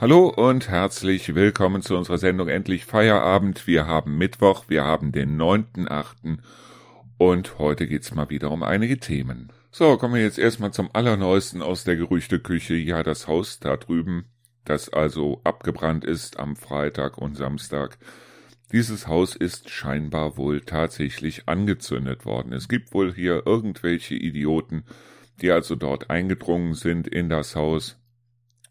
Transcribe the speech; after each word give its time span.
Hallo 0.00 0.28
und 0.28 0.70
herzlich 0.70 1.34
willkommen 1.34 1.82
zu 1.82 1.94
unserer 1.94 2.16
Sendung 2.16 2.48
Endlich 2.48 2.86
Feierabend. 2.86 3.66
Wir 3.66 3.86
haben 3.86 4.16
Mittwoch, 4.16 4.64
wir 4.68 4.82
haben 4.82 5.12
den 5.12 5.38
9.8. 5.38 6.38
und 7.18 7.58
heute 7.58 7.86
geht's 7.86 8.14
mal 8.14 8.30
wieder 8.30 8.50
um 8.50 8.62
einige 8.62 8.98
Themen. 8.98 9.52
So, 9.70 9.98
kommen 9.98 10.14
wir 10.14 10.22
jetzt 10.22 10.38
erstmal 10.38 10.72
zum 10.72 10.88
Allerneuesten 10.94 11.60
aus 11.60 11.84
der 11.84 11.96
Gerüchteküche. 11.96 12.76
Ja, 12.76 13.02
das 13.02 13.28
Haus 13.28 13.60
da 13.60 13.76
drüben, 13.76 14.24
das 14.64 14.88
also 14.88 15.42
abgebrannt 15.44 16.06
ist 16.06 16.40
am 16.40 16.56
Freitag 16.56 17.18
und 17.18 17.36
Samstag. 17.36 17.98
Dieses 18.72 19.06
Haus 19.06 19.36
ist 19.36 19.68
scheinbar 19.68 20.38
wohl 20.38 20.62
tatsächlich 20.62 21.46
angezündet 21.46 22.24
worden. 22.24 22.54
Es 22.54 22.70
gibt 22.70 22.94
wohl 22.94 23.12
hier 23.12 23.42
irgendwelche 23.44 24.14
Idioten, 24.14 24.84
die 25.42 25.50
also 25.50 25.74
dort 25.74 26.08
eingedrungen 26.08 26.72
sind 26.72 27.06
in 27.06 27.28
das 27.28 27.54
Haus, 27.54 27.99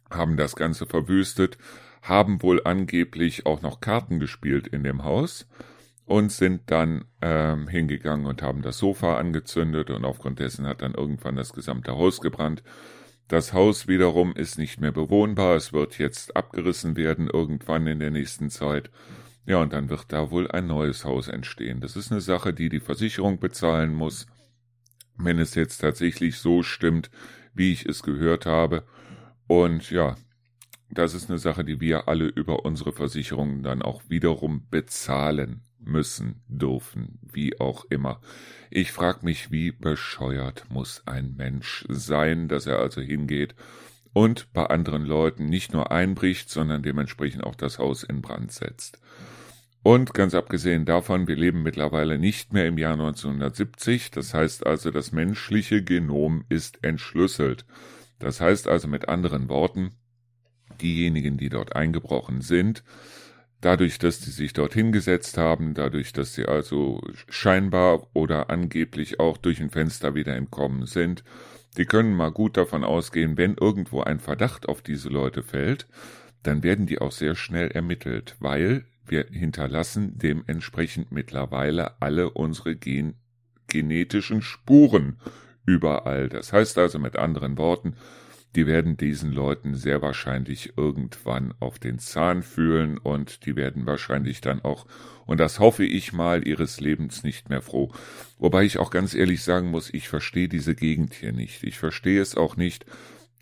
haben 0.09 0.37
das 0.37 0.55
Ganze 0.55 0.85
verwüstet, 0.85 1.57
haben 2.01 2.41
wohl 2.41 2.61
angeblich 2.63 3.45
auch 3.45 3.61
noch 3.61 3.81
Karten 3.81 4.19
gespielt 4.19 4.67
in 4.67 4.83
dem 4.83 5.03
Haus 5.03 5.47
und 6.05 6.31
sind 6.31 6.71
dann 6.71 7.05
ähm, 7.21 7.67
hingegangen 7.67 8.25
und 8.25 8.41
haben 8.41 8.61
das 8.61 8.79
Sofa 8.79 9.17
angezündet 9.17 9.89
und 9.91 10.05
aufgrund 10.05 10.39
dessen 10.39 10.65
hat 10.65 10.81
dann 10.81 10.93
irgendwann 10.93 11.35
das 11.35 11.53
gesamte 11.53 11.91
Haus 11.91 12.21
gebrannt. 12.21 12.63
Das 13.27 13.53
Haus 13.53 13.87
wiederum 13.87 14.33
ist 14.33 14.57
nicht 14.57 14.81
mehr 14.81 14.91
bewohnbar, 14.91 15.55
es 15.55 15.71
wird 15.71 15.99
jetzt 15.99 16.35
abgerissen 16.35 16.97
werden 16.97 17.29
irgendwann 17.31 17.85
in 17.85 17.99
der 17.99 18.09
nächsten 18.09 18.49
Zeit. 18.49 18.89
Ja, 19.45 19.57
und 19.61 19.71
dann 19.71 19.89
wird 19.89 20.05
da 20.11 20.31
wohl 20.31 20.49
ein 20.49 20.65
neues 20.65 21.05
Haus 21.05 21.27
entstehen. 21.27 21.79
Das 21.79 21.95
ist 21.95 22.11
eine 22.11 22.21
Sache, 22.21 22.53
die 22.53 22.69
die 22.69 22.79
Versicherung 22.79 23.39
bezahlen 23.39 23.93
muss, 23.93 24.25
wenn 25.15 25.37
es 25.37 25.53
jetzt 25.53 25.77
tatsächlich 25.77 26.37
so 26.37 26.63
stimmt, 26.63 27.11
wie 27.53 27.71
ich 27.71 27.85
es 27.85 28.01
gehört 28.01 28.47
habe. 28.47 28.83
Und 29.49 29.89
ja, 29.89 30.15
das 30.91 31.15
ist 31.15 31.27
eine 31.27 31.39
Sache, 31.39 31.65
die 31.65 31.81
wir 31.81 32.07
alle 32.07 32.27
über 32.27 32.65
unsere 32.65 32.93
Versicherungen 32.93 33.63
dann 33.63 33.81
auch 33.81 34.03
wiederum 34.07 34.67
bezahlen 34.69 35.63
müssen, 35.79 36.43
dürfen, 36.47 37.17
wie 37.23 37.59
auch 37.59 37.85
immer. 37.85 38.21
Ich 38.69 38.91
frage 38.91 39.25
mich, 39.25 39.51
wie 39.51 39.71
bescheuert 39.71 40.65
muss 40.69 41.01
ein 41.07 41.33
Mensch 41.35 41.83
sein, 41.89 42.47
dass 42.47 42.67
er 42.67 42.77
also 42.77 43.01
hingeht 43.01 43.55
und 44.13 44.53
bei 44.53 44.67
anderen 44.67 45.03
Leuten 45.03 45.45
nicht 45.45 45.73
nur 45.73 45.91
einbricht, 45.91 46.51
sondern 46.51 46.83
dementsprechend 46.83 47.43
auch 47.43 47.55
das 47.55 47.79
Haus 47.79 48.03
in 48.03 48.21
Brand 48.21 48.51
setzt. 48.51 48.99
Und 49.81 50.13
ganz 50.13 50.35
abgesehen 50.35 50.85
davon, 50.85 51.27
wir 51.27 51.35
leben 51.35 51.63
mittlerweile 51.63 52.19
nicht 52.19 52.53
mehr 52.53 52.67
im 52.67 52.77
Jahr 52.77 52.93
1970, 52.93 54.11
das 54.11 54.35
heißt 54.35 54.67
also, 54.67 54.91
das 54.91 55.11
menschliche 55.11 55.83
Genom 55.83 56.45
ist 56.49 56.83
entschlüsselt. 56.83 57.65
Das 58.19 58.41
heißt 58.41 58.67
also 58.67 58.87
mit 58.87 59.09
anderen 59.09 59.49
Worten, 59.49 59.91
diejenigen, 60.81 61.37
die 61.37 61.49
dort 61.49 61.75
eingebrochen 61.75 62.41
sind, 62.41 62.83
dadurch, 63.61 63.99
dass 63.99 64.21
sie 64.21 64.31
sich 64.31 64.53
dort 64.53 64.73
hingesetzt 64.73 65.37
haben, 65.37 65.73
dadurch, 65.73 66.13
dass 66.13 66.33
sie 66.33 66.45
also 66.45 67.01
scheinbar 67.27 68.07
oder 68.13 68.49
angeblich 68.49 69.19
auch 69.19 69.37
durch 69.37 69.59
ein 69.59 69.69
Fenster 69.69 70.15
wieder 70.15 70.35
entkommen 70.35 70.85
sind, 70.85 71.23
die 71.77 71.85
können 71.85 72.15
mal 72.15 72.31
gut 72.31 72.57
davon 72.57 72.83
ausgehen, 72.83 73.37
wenn 73.37 73.55
irgendwo 73.55 74.01
ein 74.01 74.19
Verdacht 74.19 74.67
auf 74.67 74.81
diese 74.81 75.09
Leute 75.09 75.43
fällt, 75.43 75.87
dann 76.43 76.63
werden 76.63 76.85
die 76.85 76.99
auch 76.99 77.11
sehr 77.11 77.35
schnell 77.35 77.69
ermittelt, 77.69 78.35
weil 78.39 78.85
wir 79.05 79.25
hinterlassen 79.29 80.17
dementsprechend 80.17 81.11
mittlerweile 81.11 82.01
alle 82.01 82.29
unsere 82.29 82.75
gen 82.75 83.15
genetischen 83.67 84.41
Spuren 84.41 85.19
überall. 85.65 86.29
Das 86.29 86.53
heißt 86.53 86.77
also 86.77 86.99
mit 86.99 87.15
anderen 87.17 87.57
Worten, 87.57 87.95
die 88.55 88.65
werden 88.65 88.97
diesen 88.97 89.31
Leuten 89.31 89.75
sehr 89.75 90.01
wahrscheinlich 90.01 90.73
irgendwann 90.75 91.53
auf 91.59 91.77
den 91.77 91.99
Zahn 91.99 92.41
fühlen 92.41 92.97
und 92.97 93.45
die 93.45 93.55
werden 93.55 93.85
wahrscheinlich 93.85 94.41
dann 94.41 94.63
auch, 94.63 94.87
und 95.27 95.39
das 95.39 95.59
hoffe 95.59 95.85
ich 95.85 96.13
mal, 96.13 96.47
ihres 96.47 96.79
Lebens 96.79 97.23
nicht 97.23 97.49
mehr 97.49 97.61
froh. 97.61 97.91
Wobei 98.39 98.63
ich 98.63 98.79
auch 98.79 98.89
ganz 98.89 99.13
ehrlich 99.13 99.43
sagen 99.43 99.69
muss, 99.69 99.93
ich 99.93 100.09
verstehe 100.09 100.49
diese 100.49 100.73
Gegend 100.73 101.13
hier 101.13 101.31
nicht. 101.31 101.63
Ich 101.63 101.77
verstehe 101.77 102.21
es 102.21 102.35
auch 102.35 102.55
nicht, 102.55 102.85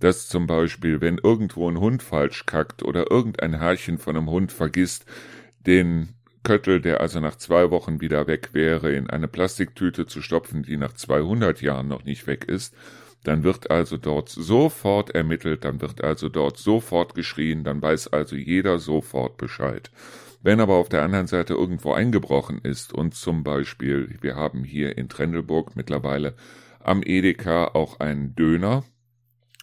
dass 0.02 0.28
zum 0.28 0.46
Beispiel, 0.46 1.00
wenn 1.00 1.18
irgendwo 1.18 1.70
ein 1.70 1.80
Hund 1.80 2.04
falsch 2.04 2.46
kackt 2.46 2.84
oder 2.84 3.10
irgendein 3.10 3.58
Herrchen 3.60 3.98
von 4.00 4.18
einem 4.18 4.30
Hund 4.30 4.52
vergisst, 4.52 5.06
den 5.66 6.17
Köttel, 6.48 6.80
der 6.80 7.02
also 7.02 7.20
nach 7.20 7.36
zwei 7.36 7.72
Wochen 7.72 8.00
wieder 8.00 8.26
weg 8.26 8.52
wäre, 8.54 8.94
in 8.94 9.10
eine 9.10 9.28
Plastiktüte 9.28 10.06
zu 10.06 10.22
stopfen, 10.22 10.64
die 10.64 10.78
nach 10.78 10.94
200 10.94 11.62
Jahren 11.62 11.90
noch 11.90 12.06
nicht 12.06 12.26
weg 12.26 12.46
ist, 12.46 12.74
dann 13.26 13.44
wird 13.44 13.70
also 13.70 13.98
dort 13.98 14.30
sofort 14.30 15.10
ermittelt, 15.10 15.66
dann 15.66 15.82
wird 15.82 16.02
also 16.02 16.30
dort 16.30 16.58
sofort 16.58 17.16
geschrien, 17.16 17.66
dann 17.66 17.82
weiß 17.82 18.14
also 18.14 18.38
jeder 18.38 18.80
sofort 18.80 19.36
Bescheid. 19.36 19.92
Wenn 20.42 20.62
aber 20.62 20.76
auf 20.76 20.88
der 20.88 21.04
anderen 21.04 21.28
Seite 21.28 21.54
irgendwo 21.54 21.92
eingebrochen 21.92 22.60
ist 22.64 22.94
und 22.94 23.14
zum 23.14 23.44
Beispiel, 23.44 24.18
wir 24.22 24.38
haben 24.38 24.64
hier 24.64 24.98
in 24.98 25.10
Trendelburg 25.10 25.76
mittlerweile 25.76 26.34
am 26.80 27.04
Edeka 27.04 27.72
auch 27.74 28.00
einen 28.00 28.36
Döner, 28.36 28.86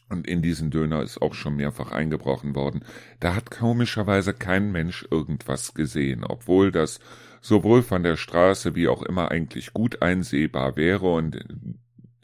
und 0.08 0.26
in 0.26 0.42
diesen 0.42 0.70
Döner 0.70 1.02
ist 1.02 1.20
auch 1.22 1.34
schon 1.34 1.56
mehrfach 1.56 1.90
eingebrochen 1.90 2.54
worden. 2.54 2.84
Da 3.20 3.34
hat 3.34 3.50
komischerweise 3.50 4.34
kein 4.34 4.70
Mensch 4.72 5.06
irgendwas 5.10 5.74
gesehen, 5.74 6.24
obwohl 6.24 6.70
das 6.70 7.00
sowohl 7.40 7.82
von 7.82 8.02
der 8.02 8.16
Straße 8.16 8.74
wie 8.74 8.88
auch 8.88 9.02
immer 9.02 9.30
eigentlich 9.30 9.72
gut 9.72 10.02
einsehbar 10.02 10.76
wäre 10.76 11.12
und 11.12 11.44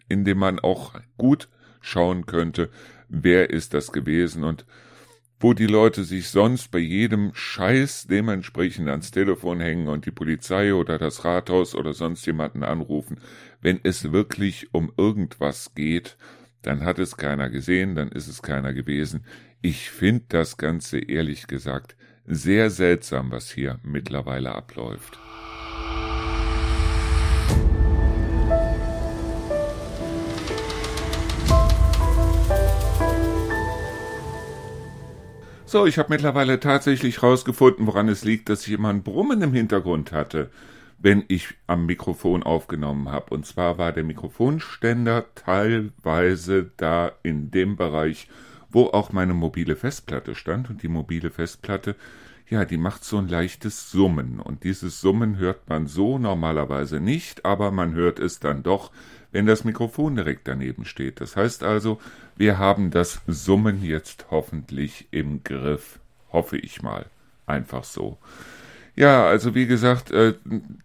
in 0.09 0.25
dem 0.25 0.39
man 0.39 0.59
auch 0.59 0.95
gut 1.17 1.49
schauen 1.81 2.27
könnte, 2.27 2.71
wer 3.09 3.51
ist 3.51 3.75
das 3.75 3.93
gewesen 3.93 4.45
und 4.45 4.65
wo 5.43 5.55
die 5.55 5.67
Leute 5.67 6.05
sich 6.05 6.29
sonst 6.29 6.71
bei 6.71 6.79
jedem 6.79 7.31
Scheiß 7.33 8.07
dementsprechend 8.09 8.91
ans 8.91 9.11
Telefon 9.11 9.59
hängen 9.61 9.89
und 9.89 10.05
die 10.05 10.11
Polizei 10.11 10.75
oder 10.75 10.99
das 10.99 11.25
Rathaus 11.25 11.75
oder 11.75 11.95
sonst 11.95 12.27
jemanden 12.27 12.63
anrufen, 12.63 13.19
wenn 13.63 13.81
es 13.83 14.13
wirklich 14.13 14.69
um 14.75 14.93
irgendwas 14.99 15.75
geht, 15.75 16.19
dann 16.63 16.85
hat 16.85 16.99
es 16.99 17.17
keiner 17.17 17.49
gesehen, 17.49 17.95
dann 17.95 18.11
ist 18.11 18.29
es 18.29 18.43
keiner 18.43 18.73
gewesen. 18.73 19.25
Ich 19.63 19.91
finde 19.91 20.25
das 20.29 20.57
Ganze 20.57 20.99
ehrlich 20.99 21.47
gesagt 21.47 21.97
sehr 22.27 22.71
seltsam, 22.71 23.31
was 23.31 23.51
hier 23.51 23.79
mittlerweile 23.83 24.55
abläuft. 24.55 25.19
So, 35.65 35.87
ich 35.87 35.99
habe 35.99 36.09
mittlerweile 36.13 36.59
tatsächlich 36.59 37.23
rausgefunden, 37.23 37.87
woran 37.87 38.09
es 38.09 38.25
liegt, 38.25 38.49
dass 38.49 38.67
ich 38.67 38.73
immer 38.73 38.89
ein 38.89 39.05
Brummen 39.05 39.41
im 39.41 39.53
Hintergrund 39.53 40.11
hatte 40.11 40.51
wenn 41.01 41.25
ich 41.29 41.55
am 41.67 41.87
Mikrofon 41.87 42.43
aufgenommen 42.43 43.11
habe. 43.11 43.35
Und 43.35 43.47
zwar 43.47 43.79
war 43.79 43.93
der 43.93 44.05
Mikrofonständer 44.05 45.25
teilweise 45.35 46.71
da 46.77 47.13
in 47.23 47.51
dem 47.51 47.77
Bereich, 47.77 48.29
wo 48.69 48.87
auch 48.87 49.11
meine 49.13 49.35
mobile 49.35 49.77
Festplatte 49.77 50.35
stand. 50.35 50.69
Und 50.69 50.83
die 50.83 50.89
mobile 50.89 51.31
Festplatte, 51.31 51.97
ja, 52.49 52.67
die 52.67 52.77
macht 52.77 53.03
so 53.03 53.17
ein 53.17 53.29
leichtes 53.29 53.91
Summen. 53.91 54.41
Und 54.41 54.63
dieses 54.63 55.01
Summen 55.01 55.39
hört 55.39 55.69
man 55.71 55.87
so 55.87 56.19
normalerweise 56.19 57.01
nicht, 57.01 57.47
aber 57.47 57.71
man 57.71 57.95
hört 57.95 58.19
es 58.19 58.39
dann 58.39 58.63
doch, 58.63 58.91
wenn 59.33 59.47
das 59.47 59.65
Mikrofon 59.65 60.17
direkt 60.17 60.49
daneben 60.49 60.85
steht. 60.85 61.21
Das 61.21 61.35
heißt 61.35 61.63
also, 61.63 61.99
wir 62.37 62.59
haben 62.59 62.91
das 62.91 63.23
Summen 63.27 63.83
jetzt 63.83 64.27
hoffentlich 64.31 65.09
im 65.13 65.43
Griff. 65.45 65.99
Hoffe 66.31 66.59
ich 66.59 66.83
mal. 66.83 67.07
Einfach 67.47 67.85
so. 67.85 68.19
Ja, 69.01 69.25
also 69.25 69.55
wie 69.55 69.67
gesagt, 69.67 70.11
äh, 70.11 70.35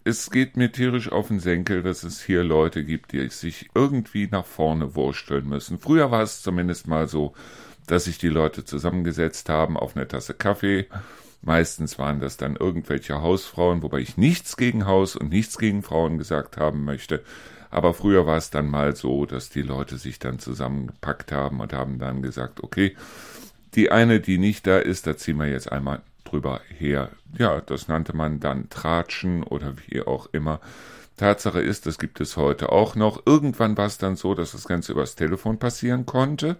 es 0.05 0.31
geht 0.31 0.55
mir 0.55 0.71
tierisch 0.71 1.11
auf 1.11 1.27
den 1.27 1.41
Senkel, 1.41 1.83
dass 1.83 2.03
es 2.03 2.23
hier 2.23 2.45
Leute 2.45 2.85
gibt, 2.85 3.11
die 3.11 3.27
sich 3.27 3.69
irgendwie 3.75 4.29
nach 4.31 4.45
vorne 4.45 4.95
wursteln 4.95 5.49
müssen. 5.49 5.79
Früher 5.79 6.11
war 6.11 6.23
es 6.23 6.41
zumindest 6.41 6.87
mal 6.87 7.09
so, 7.09 7.33
dass 7.87 8.05
sich 8.05 8.17
die 8.17 8.29
Leute 8.29 8.63
zusammengesetzt 8.63 9.49
haben 9.49 9.75
auf 9.75 9.97
eine 9.97 10.07
Tasse 10.07 10.33
Kaffee. 10.33 10.87
Meistens 11.41 11.99
waren 11.99 12.21
das 12.21 12.37
dann 12.37 12.55
irgendwelche 12.55 13.21
Hausfrauen, 13.21 13.83
wobei 13.83 13.99
ich 13.99 14.15
nichts 14.15 14.55
gegen 14.55 14.85
Haus 14.85 15.17
und 15.17 15.29
nichts 15.29 15.57
gegen 15.57 15.83
Frauen 15.83 16.17
gesagt 16.17 16.55
haben 16.55 16.85
möchte. 16.85 17.21
Aber 17.69 17.93
früher 17.93 18.25
war 18.25 18.37
es 18.37 18.49
dann 18.49 18.69
mal 18.69 18.95
so, 18.95 19.25
dass 19.25 19.49
die 19.49 19.61
Leute 19.61 19.97
sich 19.97 20.19
dann 20.19 20.39
zusammengepackt 20.39 21.33
haben 21.33 21.59
und 21.59 21.73
haben 21.73 21.99
dann 21.99 22.21
gesagt, 22.21 22.63
okay, 22.63 22.95
die 23.73 23.91
eine, 23.91 24.21
die 24.21 24.37
nicht 24.37 24.67
da 24.67 24.77
ist, 24.77 25.05
da 25.05 25.17
ziehen 25.17 25.37
wir 25.37 25.47
jetzt 25.47 25.69
einmal 25.69 26.01
drüber 26.25 26.59
her. 26.77 27.09
Ja, 27.37 27.61
das 27.61 27.87
nannte 27.87 28.15
man 28.15 28.39
dann 28.39 28.69
Tratschen 28.69 29.43
oder 29.43 29.75
wie 29.87 30.01
auch 30.01 30.27
immer. 30.33 30.59
Tatsache 31.17 31.61
ist, 31.61 31.85
das 31.85 31.97
gibt 31.97 32.19
es 32.19 32.35
heute 32.35 32.71
auch 32.71 32.95
noch. 32.95 33.25
Irgendwann 33.25 33.77
war 33.77 33.85
es 33.85 33.97
dann 33.97 34.17
so, 34.17 34.35
dass 34.35 34.51
das 34.51 34.67
Ganze 34.67 34.91
übers 34.91 35.15
Telefon 35.15 35.59
passieren 35.59 36.05
konnte. 36.05 36.57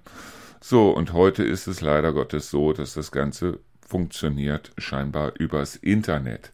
So, 0.61 0.91
und 0.91 1.13
heute 1.13 1.43
ist 1.43 1.67
es 1.67 1.81
leider 1.81 2.13
Gottes 2.13 2.49
so, 2.49 2.71
dass 2.71 2.93
das 2.93 3.11
Ganze 3.11 3.59
funktioniert 3.85 4.71
scheinbar 4.77 5.33
übers 5.37 5.75
Internet. 5.75 6.51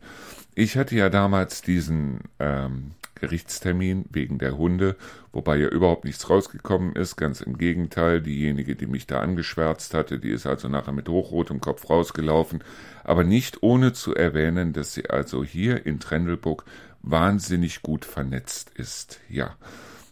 Ich 0.56 0.76
hatte 0.76 0.96
ja 0.96 1.10
damals 1.10 1.62
diesen 1.62 2.22
ähm, 2.40 2.92
Gerichtstermin 3.22 4.06
wegen 4.10 4.40
der 4.40 4.58
Hunde, 4.58 4.96
wobei 5.32 5.58
ja 5.58 5.68
überhaupt 5.68 6.06
nichts 6.06 6.30
rausgekommen 6.30 6.96
ist. 6.96 7.16
Ganz 7.18 7.40
im 7.40 7.58
Gegenteil, 7.58 8.20
diejenige, 8.20 8.76
die 8.76 8.88
mich 8.88 9.06
da 9.06 9.20
angeschwärzt 9.20 9.94
hatte, 9.94 10.20
die 10.20 10.32
ist 10.32 10.48
also 10.48 10.68
nachher 10.68 10.92
mit 10.92 11.08
hochrotem 11.08 11.62
Kopf 11.62 11.90
rausgelaufen, 11.90 12.64
aber 13.04 13.24
nicht 13.24 13.62
ohne 13.62 13.94
zu 13.94 14.16
erwähnen, 14.16 14.74
dass 14.74 14.94
sie 14.94 15.10
also 15.10 15.44
hier 15.44 15.86
in 15.86 16.00
Trendelburg 16.00 16.66
wahnsinnig 17.04 17.84
gut 17.84 18.06
vernetzt 18.06 18.72
ist. 18.76 19.20
Ja. 19.30 19.56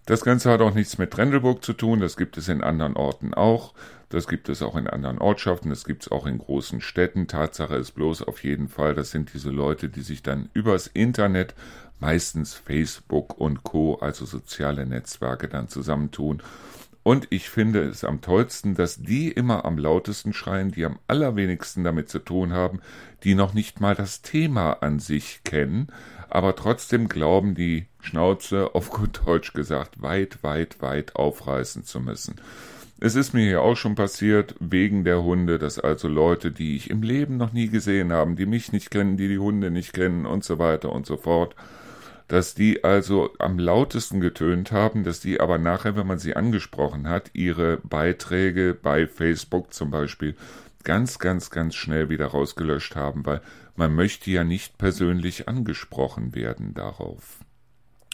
Das 0.05 0.23
Ganze 0.23 0.51
hat 0.51 0.61
auch 0.61 0.73
nichts 0.73 0.97
mit 0.97 1.11
Trendelburg 1.11 1.63
zu 1.63 1.73
tun, 1.73 1.99
das 1.99 2.15
gibt 2.15 2.37
es 2.37 2.47
in 2.47 2.63
anderen 2.63 2.95
Orten 2.95 3.33
auch. 3.33 3.73
Das 4.09 4.27
gibt 4.27 4.49
es 4.49 4.63
auch 4.63 4.75
in 4.75 4.87
anderen 4.87 5.19
Ortschaften, 5.19 5.69
das 5.69 5.85
gibt 5.85 6.01
es 6.01 6.11
auch 6.11 6.25
in 6.25 6.39
großen 6.39 6.81
Städten. 6.81 7.27
Tatsache 7.27 7.75
ist 7.75 7.91
bloß 7.91 8.23
auf 8.23 8.43
jeden 8.43 8.67
Fall, 8.67 8.95
das 8.95 9.11
sind 9.11 9.31
diese 9.35 9.51
Leute, 9.51 9.87
die 9.87 10.01
sich 10.01 10.23
dann 10.23 10.49
übers 10.53 10.87
Internet, 10.87 11.53
meistens 11.99 12.53
Facebook 12.53 13.39
und 13.39 13.63
Co., 13.63 13.95
also 13.95 14.25
soziale 14.25 14.85
Netzwerke, 14.85 15.47
dann 15.47 15.67
zusammentun. 15.67 16.41
Und 17.03 17.27
ich 17.29 17.49
finde 17.49 17.83
es 17.83 18.03
am 18.03 18.21
tollsten, 18.21 18.75
dass 18.75 19.01
die 19.01 19.31
immer 19.31 19.65
am 19.65 19.77
lautesten 19.77 20.33
schreien, 20.33 20.71
die 20.71 20.85
am 20.85 20.99
allerwenigsten 21.07 21.83
damit 21.83 22.09
zu 22.09 22.19
tun 22.19 22.53
haben, 22.53 22.81
die 23.23 23.35
noch 23.35 23.53
nicht 23.53 23.79
mal 23.79 23.95
das 23.95 24.21
Thema 24.21 24.73
an 24.81 24.99
sich 24.99 25.41
kennen, 25.43 25.87
aber 26.29 26.55
trotzdem 26.55 27.07
glauben, 27.07 27.55
die 27.55 27.87
Schnauze, 28.01 28.75
auf 28.75 28.91
gut 28.91 29.21
Deutsch 29.25 29.53
gesagt, 29.53 30.01
weit, 30.01 30.43
weit, 30.43 30.81
weit 30.81 31.15
aufreißen 31.15 31.83
zu 31.83 31.99
müssen. 31.99 32.35
Es 33.01 33.15
ist 33.15 33.33
mir 33.33 33.49
ja 33.49 33.59
auch 33.59 33.75
schon 33.75 33.95
passiert, 33.95 34.55
wegen 34.59 35.05
der 35.05 35.23
Hunde, 35.23 35.57
dass 35.57 35.79
also 35.79 36.09
Leute, 36.09 36.51
die 36.51 36.75
ich 36.75 36.89
im 36.89 37.01
Leben 37.01 37.37
noch 37.37 37.53
nie 37.53 37.69
gesehen 37.69 38.11
habe, 38.11 38.35
die 38.35 38.45
mich 38.45 38.73
nicht 38.73 38.91
kennen, 38.91 39.15
die 39.15 39.29
die 39.29 39.39
Hunde 39.39 39.71
nicht 39.71 39.93
kennen 39.93 40.25
und 40.25 40.43
so 40.43 40.59
weiter 40.59 40.91
und 40.91 41.05
so 41.05 41.15
fort, 41.15 41.55
dass 42.29 42.53
die 42.53 42.83
also 42.83 43.33
am 43.39 43.59
lautesten 43.59 44.21
getönt 44.21 44.71
haben, 44.71 45.03
dass 45.03 45.19
die 45.19 45.41
aber 45.41 45.57
nachher, 45.57 45.95
wenn 45.95 46.07
man 46.07 46.19
sie 46.19 46.35
angesprochen 46.35 47.09
hat, 47.09 47.31
ihre 47.33 47.77
Beiträge 47.77 48.77
bei 48.79 49.07
Facebook 49.07 49.73
zum 49.73 49.89
Beispiel 49.89 50.35
ganz, 50.83 51.17
ganz, 51.19 51.49
ganz 51.49 51.75
schnell 51.75 52.09
wieder 52.09 52.27
rausgelöscht 52.27 52.95
haben, 52.95 53.25
weil 53.25 53.41
man 53.75 53.95
möchte 53.95 54.29
ja 54.29 54.43
nicht 54.43 54.77
persönlich 54.77 55.49
angesprochen 55.49 56.35
werden 56.35 56.75
darauf. 56.75 57.39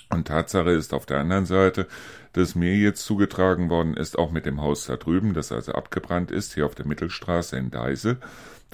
Und 0.10 0.30
Tatsache 0.30 0.72
ist 0.72 0.94
auf 0.94 1.06
der 1.06 1.20
anderen 1.20 1.46
Seite, 1.46 1.88
dass 2.34 2.56
mir 2.56 2.76
jetzt 2.76 3.04
zugetragen 3.06 3.70
worden 3.70 3.96
ist, 3.96 4.18
auch 4.18 4.32
mit 4.32 4.46
dem 4.46 4.62
Haus 4.62 4.86
da 4.86 4.96
drüben, 4.96 5.34
das 5.34 5.52
also 5.52 5.74
abgebrannt 5.74 6.32
ist, 6.32 6.54
hier 6.54 6.66
auf 6.66 6.76
der 6.76 6.88
Mittelstraße 6.88 7.58
in 7.58 7.70
Deise, 7.70 8.18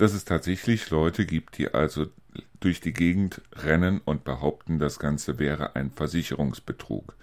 dass 0.02 0.14
es 0.14 0.26
tatsächlich 0.26 0.90
Leute 0.90 1.28
gibt, 1.28 1.60
die 1.60 1.76
also 1.76 2.08
durch 2.60 2.82
die 2.82 2.92
Gegend 2.92 3.42
rennen 3.54 4.02
und 4.04 4.24
behaupten, 4.24 4.80
das 4.80 4.98
Ganze 4.98 5.38
wäre 5.38 5.76
ein 5.76 5.92
Versicherungsbetrug. 5.92 7.16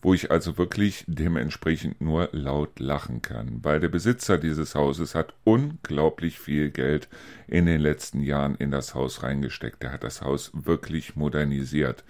Wo 0.00 0.14
ich 0.14 0.30
also 0.30 0.56
wirklich 0.56 1.04
dementsprechend 1.06 2.00
nur 2.00 2.30
laut 2.32 2.80
lachen 2.80 3.20
kann, 3.20 3.60
weil 3.62 3.78
der 3.78 3.88
Besitzer 3.88 4.38
dieses 4.38 4.74
Hauses 4.74 5.14
hat 5.14 5.34
unglaublich 5.44 6.38
viel 6.38 6.70
Geld 6.70 7.08
in 7.46 7.66
den 7.66 7.82
letzten 7.82 8.22
Jahren 8.22 8.54
in 8.54 8.70
das 8.70 8.94
Haus 8.94 9.22
reingesteckt. 9.22 9.84
Er 9.84 9.92
hat 9.92 10.02
das 10.02 10.22
Haus 10.22 10.50
wirklich 10.54 11.16
modernisiert. 11.16 12.04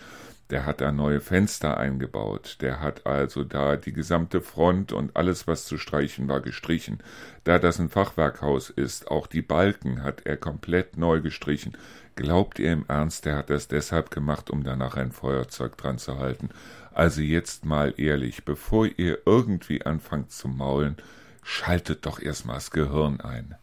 Der 0.51 0.67
hat 0.67 0.81
da 0.81 0.93
neue 0.93 1.21
Fenster 1.21 1.79
eingebaut. 1.79 2.59
Der 2.61 2.81
hat 2.81 3.07
also 3.07 3.45
da 3.45 3.77
die 3.77 3.93
gesamte 3.93 4.41
Front 4.41 4.93
und 4.93 5.17
alles, 5.17 5.47
was 5.47 5.65
zu 5.65 5.79
streichen 5.79 6.29
war, 6.29 6.41
gestrichen. 6.41 6.99
Da 7.45 7.59
das 7.59 7.81
ein 7.81 7.89
Fachwerkhaus 7.89 8.71
ist, 8.71 9.11
auch 9.11 9.27
die 9.27 9.43
Balken 9.43 10.03
hat 10.03 10.27
er 10.27 10.37
komplett 10.37 10.99
neu 10.99 11.21
gestrichen. 11.21 11.77
Glaubt 12.15 12.59
ihr 12.59 12.73
im 12.73 12.85
Ernst, 12.87 13.25
der 13.25 13.37
hat 13.37 13.51
das 13.51 13.69
deshalb 13.69 14.11
gemacht, 14.11 14.51
um 14.51 14.63
danach 14.63 14.97
ein 14.97 15.13
Feuerzeug 15.13 15.77
dran 15.77 15.99
zu 15.99 16.19
halten? 16.19 16.51
Also 16.93 17.23
jetzt 17.23 17.65
mal 17.65 17.95
ehrlich, 17.97 18.45
bevor 18.45 18.87
ihr 18.87 19.19
irgendwie 19.27 19.85
anfangt 19.85 20.31
zu 20.31 20.47
maulen, 20.47 20.97
schaltet 21.43 22.07
doch 22.07 22.21
erstmal 22.21 22.57
das 22.57 22.71
Gehirn 22.71 23.21
ein. 23.21 23.57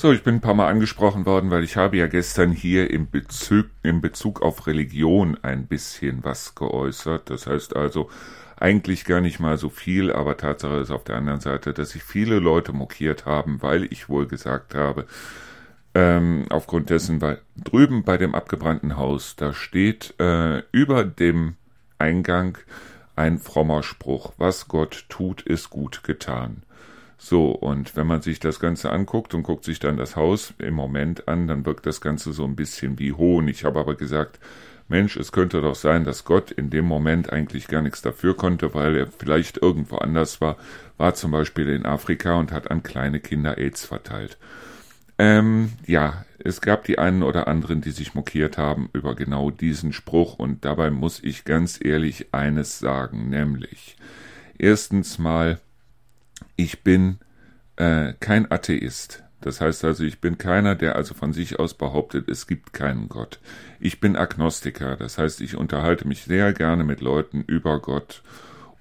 So, 0.00 0.12
ich 0.12 0.22
bin 0.22 0.36
ein 0.36 0.40
paar 0.40 0.54
Mal 0.54 0.68
angesprochen 0.68 1.26
worden, 1.26 1.50
weil 1.50 1.62
ich 1.62 1.76
habe 1.76 1.98
ja 1.98 2.06
gestern 2.06 2.52
hier 2.52 2.90
im 2.90 3.10
Bezug, 3.10 3.66
im 3.82 4.00
Bezug 4.00 4.40
auf 4.40 4.66
Religion 4.66 5.36
ein 5.42 5.66
bisschen 5.66 6.24
was 6.24 6.54
geäußert. 6.54 7.28
Das 7.28 7.46
heißt 7.46 7.76
also 7.76 8.08
eigentlich 8.56 9.04
gar 9.04 9.20
nicht 9.20 9.40
mal 9.40 9.58
so 9.58 9.68
viel, 9.68 10.10
aber 10.10 10.38
Tatsache 10.38 10.76
ist 10.76 10.90
auf 10.90 11.04
der 11.04 11.16
anderen 11.16 11.40
Seite, 11.40 11.74
dass 11.74 11.90
sich 11.90 12.02
viele 12.02 12.38
Leute 12.38 12.72
mokiert 12.72 13.26
haben, 13.26 13.60
weil 13.60 13.92
ich 13.92 14.08
wohl 14.08 14.26
gesagt 14.26 14.74
habe, 14.74 15.04
ähm, 15.94 16.46
aufgrund 16.48 16.88
dessen, 16.88 17.20
weil 17.20 17.42
drüben 17.62 18.02
bei 18.02 18.16
dem 18.16 18.34
abgebrannten 18.34 18.96
Haus, 18.96 19.36
da 19.36 19.52
steht 19.52 20.14
äh, 20.18 20.62
über 20.72 21.04
dem 21.04 21.56
Eingang 21.98 22.56
ein 23.16 23.38
frommer 23.38 23.82
Spruch, 23.82 24.32
was 24.38 24.66
Gott 24.66 25.04
tut, 25.10 25.42
ist 25.42 25.68
gut 25.68 26.04
getan. 26.04 26.62
So, 27.22 27.50
und 27.50 27.96
wenn 27.96 28.06
man 28.06 28.22
sich 28.22 28.40
das 28.40 28.60
Ganze 28.60 28.90
anguckt 28.90 29.34
und 29.34 29.42
guckt 29.42 29.64
sich 29.64 29.78
dann 29.78 29.98
das 29.98 30.16
Haus 30.16 30.54
im 30.56 30.72
Moment 30.72 31.28
an, 31.28 31.46
dann 31.46 31.66
wirkt 31.66 31.84
das 31.84 32.00
Ganze 32.00 32.32
so 32.32 32.46
ein 32.46 32.56
bisschen 32.56 32.98
wie 32.98 33.12
Hohn. 33.12 33.46
Ich 33.46 33.66
habe 33.66 33.78
aber 33.78 33.94
gesagt, 33.94 34.40
Mensch, 34.88 35.18
es 35.18 35.30
könnte 35.30 35.60
doch 35.60 35.74
sein, 35.74 36.04
dass 36.04 36.24
Gott 36.24 36.50
in 36.50 36.70
dem 36.70 36.86
Moment 36.86 37.30
eigentlich 37.30 37.68
gar 37.68 37.82
nichts 37.82 38.00
dafür 38.00 38.34
konnte, 38.34 38.72
weil 38.72 38.96
er 38.96 39.06
vielleicht 39.06 39.58
irgendwo 39.58 39.98
anders 39.98 40.40
war, 40.40 40.56
war 40.96 41.14
zum 41.14 41.30
Beispiel 41.30 41.68
in 41.68 41.84
Afrika 41.84 42.36
und 42.36 42.52
hat 42.52 42.70
an 42.70 42.82
kleine 42.82 43.20
Kinder 43.20 43.58
AIDS 43.58 43.84
verteilt. 43.84 44.38
Ähm, 45.18 45.72
ja, 45.86 46.24
es 46.38 46.62
gab 46.62 46.84
die 46.84 46.98
einen 46.98 47.22
oder 47.22 47.48
anderen, 47.48 47.82
die 47.82 47.90
sich 47.90 48.14
mokiert 48.14 48.56
haben 48.56 48.88
über 48.94 49.14
genau 49.14 49.50
diesen 49.50 49.92
Spruch 49.92 50.38
und 50.38 50.64
dabei 50.64 50.90
muss 50.90 51.22
ich 51.22 51.44
ganz 51.44 51.78
ehrlich 51.84 52.32
eines 52.32 52.78
sagen, 52.78 53.28
nämlich 53.28 53.96
erstens 54.56 55.18
mal, 55.18 55.60
ich 56.56 56.82
bin 56.82 57.18
äh, 57.76 58.14
kein 58.20 58.50
Atheist. 58.50 59.22
Das 59.40 59.60
heißt 59.60 59.84
also, 59.84 60.04
ich 60.04 60.20
bin 60.20 60.36
keiner, 60.36 60.74
der 60.74 60.96
also 60.96 61.14
von 61.14 61.32
sich 61.32 61.58
aus 61.58 61.74
behauptet, 61.74 62.28
es 62.28 62.46
gibt 62.46 62.72
keinen 62.74 63.08
Gott. 63.08 63.40
Ich 63.80 64.00
bin 64.00 64.16
Agnostiker, 64.16 64.96
das 64.96 65.16
heißt, 65.16 65.40
ich 65.40 65.56
unterhalte 65.56 66.06
mich 66.06 66.24
sehr 66.24 66.52
gerne 66.52 66.84
mit 66.84 67.00
Leuten 67.00 67.42
über 67.46 67.80
Gott 67.80 68.22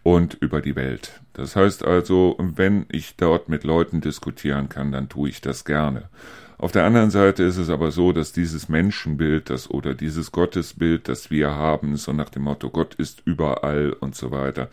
und 0.04 0.34
über 0.42 0.62
die 0.62 0.76
Welt. 0.76 1.22
Das 1.34 1.56
heißt 1.56 1.86
also, 1.86 2.36
wenn 2.40 2.86
ich 2.92 3.16
dort 3.16 3.48
mit 3.48 3.64
Leuten 3.64 4.02
diskutieren 4.02 4.68
kann, 4.68 4.92
dann 4.92 5.08
tue 5.08 5.30
ich 5.30 5.40
das 5.40 5.64
gerne. 5.64 6.10
Auf 6.58 6.74
der 6.74 6.84
anderen 6.84 7.10
Seite 7.10 7.44
ist 7.44 7.56
es 7.56 7.70
aber 7.70 7.92
so, 7.92 8.12
dass 8.12 8.34
dieses 8.34 8.68
Menschenbild, 8.68 9.50
das 9.50 9.70
oder 9.70 9.94
dieses 9.94 10.34
Gottesbild, 10.34 11.08
das 11.08 11.32
wir 11.32 11.52
haben, 11.52 11.96
so 11.96 12.12
nach 12.12 12.30
dem 12.30 12.44
Motto 12.44 12.70
Gott 12.70 12.96
ist 12.96 13.22
überall 13.24 13.94
und 13.94 14.14
so 14.14 14.32
weiter, 14.32 14.68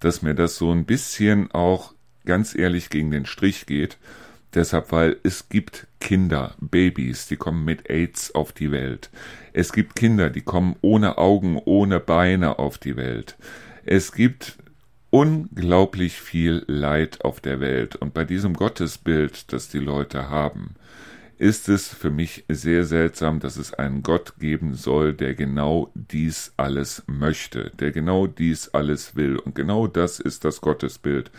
dass 0.00 0.22
mir 0.22 0.34
das 0.34 0.56
so 0.56 0.72
ein 0.72 0.86
bisschen 0.86 1.50
auch 1.50 1.92
ganz 2.26 2.54
ehrlich 2.54 2.90
gegen 2.90 3.10
den 3.10 3.24
Strich 3.24 3.64
geht. 3.66 3.96
Deshalb, 4.54 4.92
weil 4.92 5.16
es 5.22 5.48
gibt 5.48 5.86
Kinder, 6.00 6.54
Babys, 6.60 7.26
die 7.26 7.36
kommen 7.36 7.64
mit 7.64 7.90
AIDS 7.90 8.34
auf 8.34 8.52
die 8.52 8.70
Welt. 8.70 9.10
Es 9.52 9.72
gibt 9.72 9.96
Kinder, 9.96 10.30
die 10.30 10.42
kommen 10.42 10.76
ohne 10.82 11.18
Augen, 11.18 11.60
ohne 11.64 12.00
Beine 12.00 12.58
auf 12.58 12.78
die 12.78 12.96
Welt. 12.96 13.36
Es 13.84 14.12
gibt 14.12 14.56
unglaublich 15.10 16.20
viel 16.20 16.64
Leid 16.66 17.24
auf 17.24 17.40
der 17.40 17.60
Welt. 17.60 17.96
Und 17.96 18.14
bei 18.14 18.24
diesem 18.24 18.54
Gottesbild, 18.54 19.52
das 19.52 19.68
die 19.68 19.78
Leute 19.78 20.28
haben, 20.28 20.74
ist 21.38 21.68
es 21.68 21.88
für 21.88 22.10
mich 22.10 22.44
sehr 22.48 22.84
seltsam, 22.84 23.40
dass 23.40 23.56
es 23.56 23.74
einen 23.74 24.02
Gott 24.02 24.38
geben 24.38 24.74
soll, 24.74 25.12
der 25.12 25.34
genau 25.34 25.90
dies 25.94 26.52
alles 26.56 27.02
möchte, 27.06 27.72
der 27.78 27.92
genau 27.92 28.26
dies 28.26 28.68
alles 28.68 29.16
will. 29.16 29.36
Und 29.36 29.54
genau 29.54 29.86
das 29.86 30.18
ist 30.18 30.44
das 30.44 30.60
Gottesbild, 30.60 31.30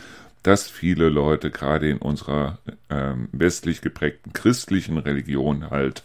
dass 0.48 0.70
viele 0.70 1.10
Leute 1.10 1.50
gerade 1.50 1.90
in 1.90 1.98
unserer 1.98 2.58
ähm, 2.88 3.28
westlich 3.32 3.82
geprägten 3.82 4.32
christlichen 4.32 4.96
Religion 4.96 5.68
halt 5.68 6.02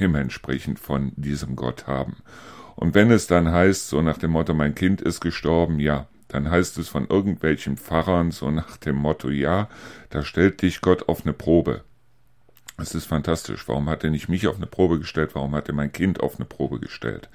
dementsprechend 0.00 0.80
von 0.80 1.12
diesem 1.14 1.54
Gott 1.54 1.86
haben. 1.86 2.16
Und 2.74 2.96
wenn 2.96 3.12
es 3.12 3.28
dann 3.28 3.52
heißt, 3.52 3.88
so 3.88 4.02
nach 4.02 4.18
dem 4.18 4.32
Motto, 4.32 4.52
mein 4.52 4.74
Kind 4.74 5.00
ist 5.00 5.20
gestorben, 5.20 5.78
ja, 5.78 6.08
dann 6.26 6.50
heißt 6.50 6.76
es 6.78 6.88
von 6.88 7.06
irgendwelchen 7.06 7.76
Pfarrern 7.76 8.32
so 8.32 8.50
nach 8.50 8.78
dem 8.78 8.96
Motto, 8.96 9.30
ja, 9.30 9.68
da 10.10 10.24
stellt 10.24 10.60
dich 10.62 10.80
Gott 10.80 11.08
auf 11.08 11.22
eine 11.22 11.32
Probe. 11.32 11.84
Es 12.78 12.96
ist 12.96 13.06
fantastisch. 13.06 13.68
Warum 13.68 13.88
hat 13.88 14.02
er 14.02 14.10
nicht 14.10 14.28
mich 14.28 14.48
auf 14.48 14.56
eine 14.56 14.66
Probe 14.66 14.98
gestellt? 14.98 15.36
Warum 15.36 15.54
hat 15.54 15.68
er 15.68 15.74
mein 15.74 15.92
Kind 15.92 16.18
auf 16.18 16.34
eine 16.34 16.46
Probe 16.46 16.80
gestellt? 16.80 17.28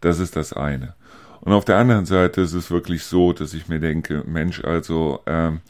Das 0.00 0.18
ist 0.18 0.34
das 0.34 0.54
eine. 0.54 0.94
Und 1.42 1.52
auf 1.52 1.64
der 1.64 1.76
anderen 1.76 2.06
Seite 2.06 2.42
ist 2.42 2.52
es 2.52 2.70
wirklich 2.70 3.04
so, 3.04 3.32
dass 3.32 3.54
ich 3.54 3.68
mir 3.68 3.80
denke, 3.80 4.24
Mensch, 4.26 4.62
also 4.62 5.20
ähm, 5.26 5.60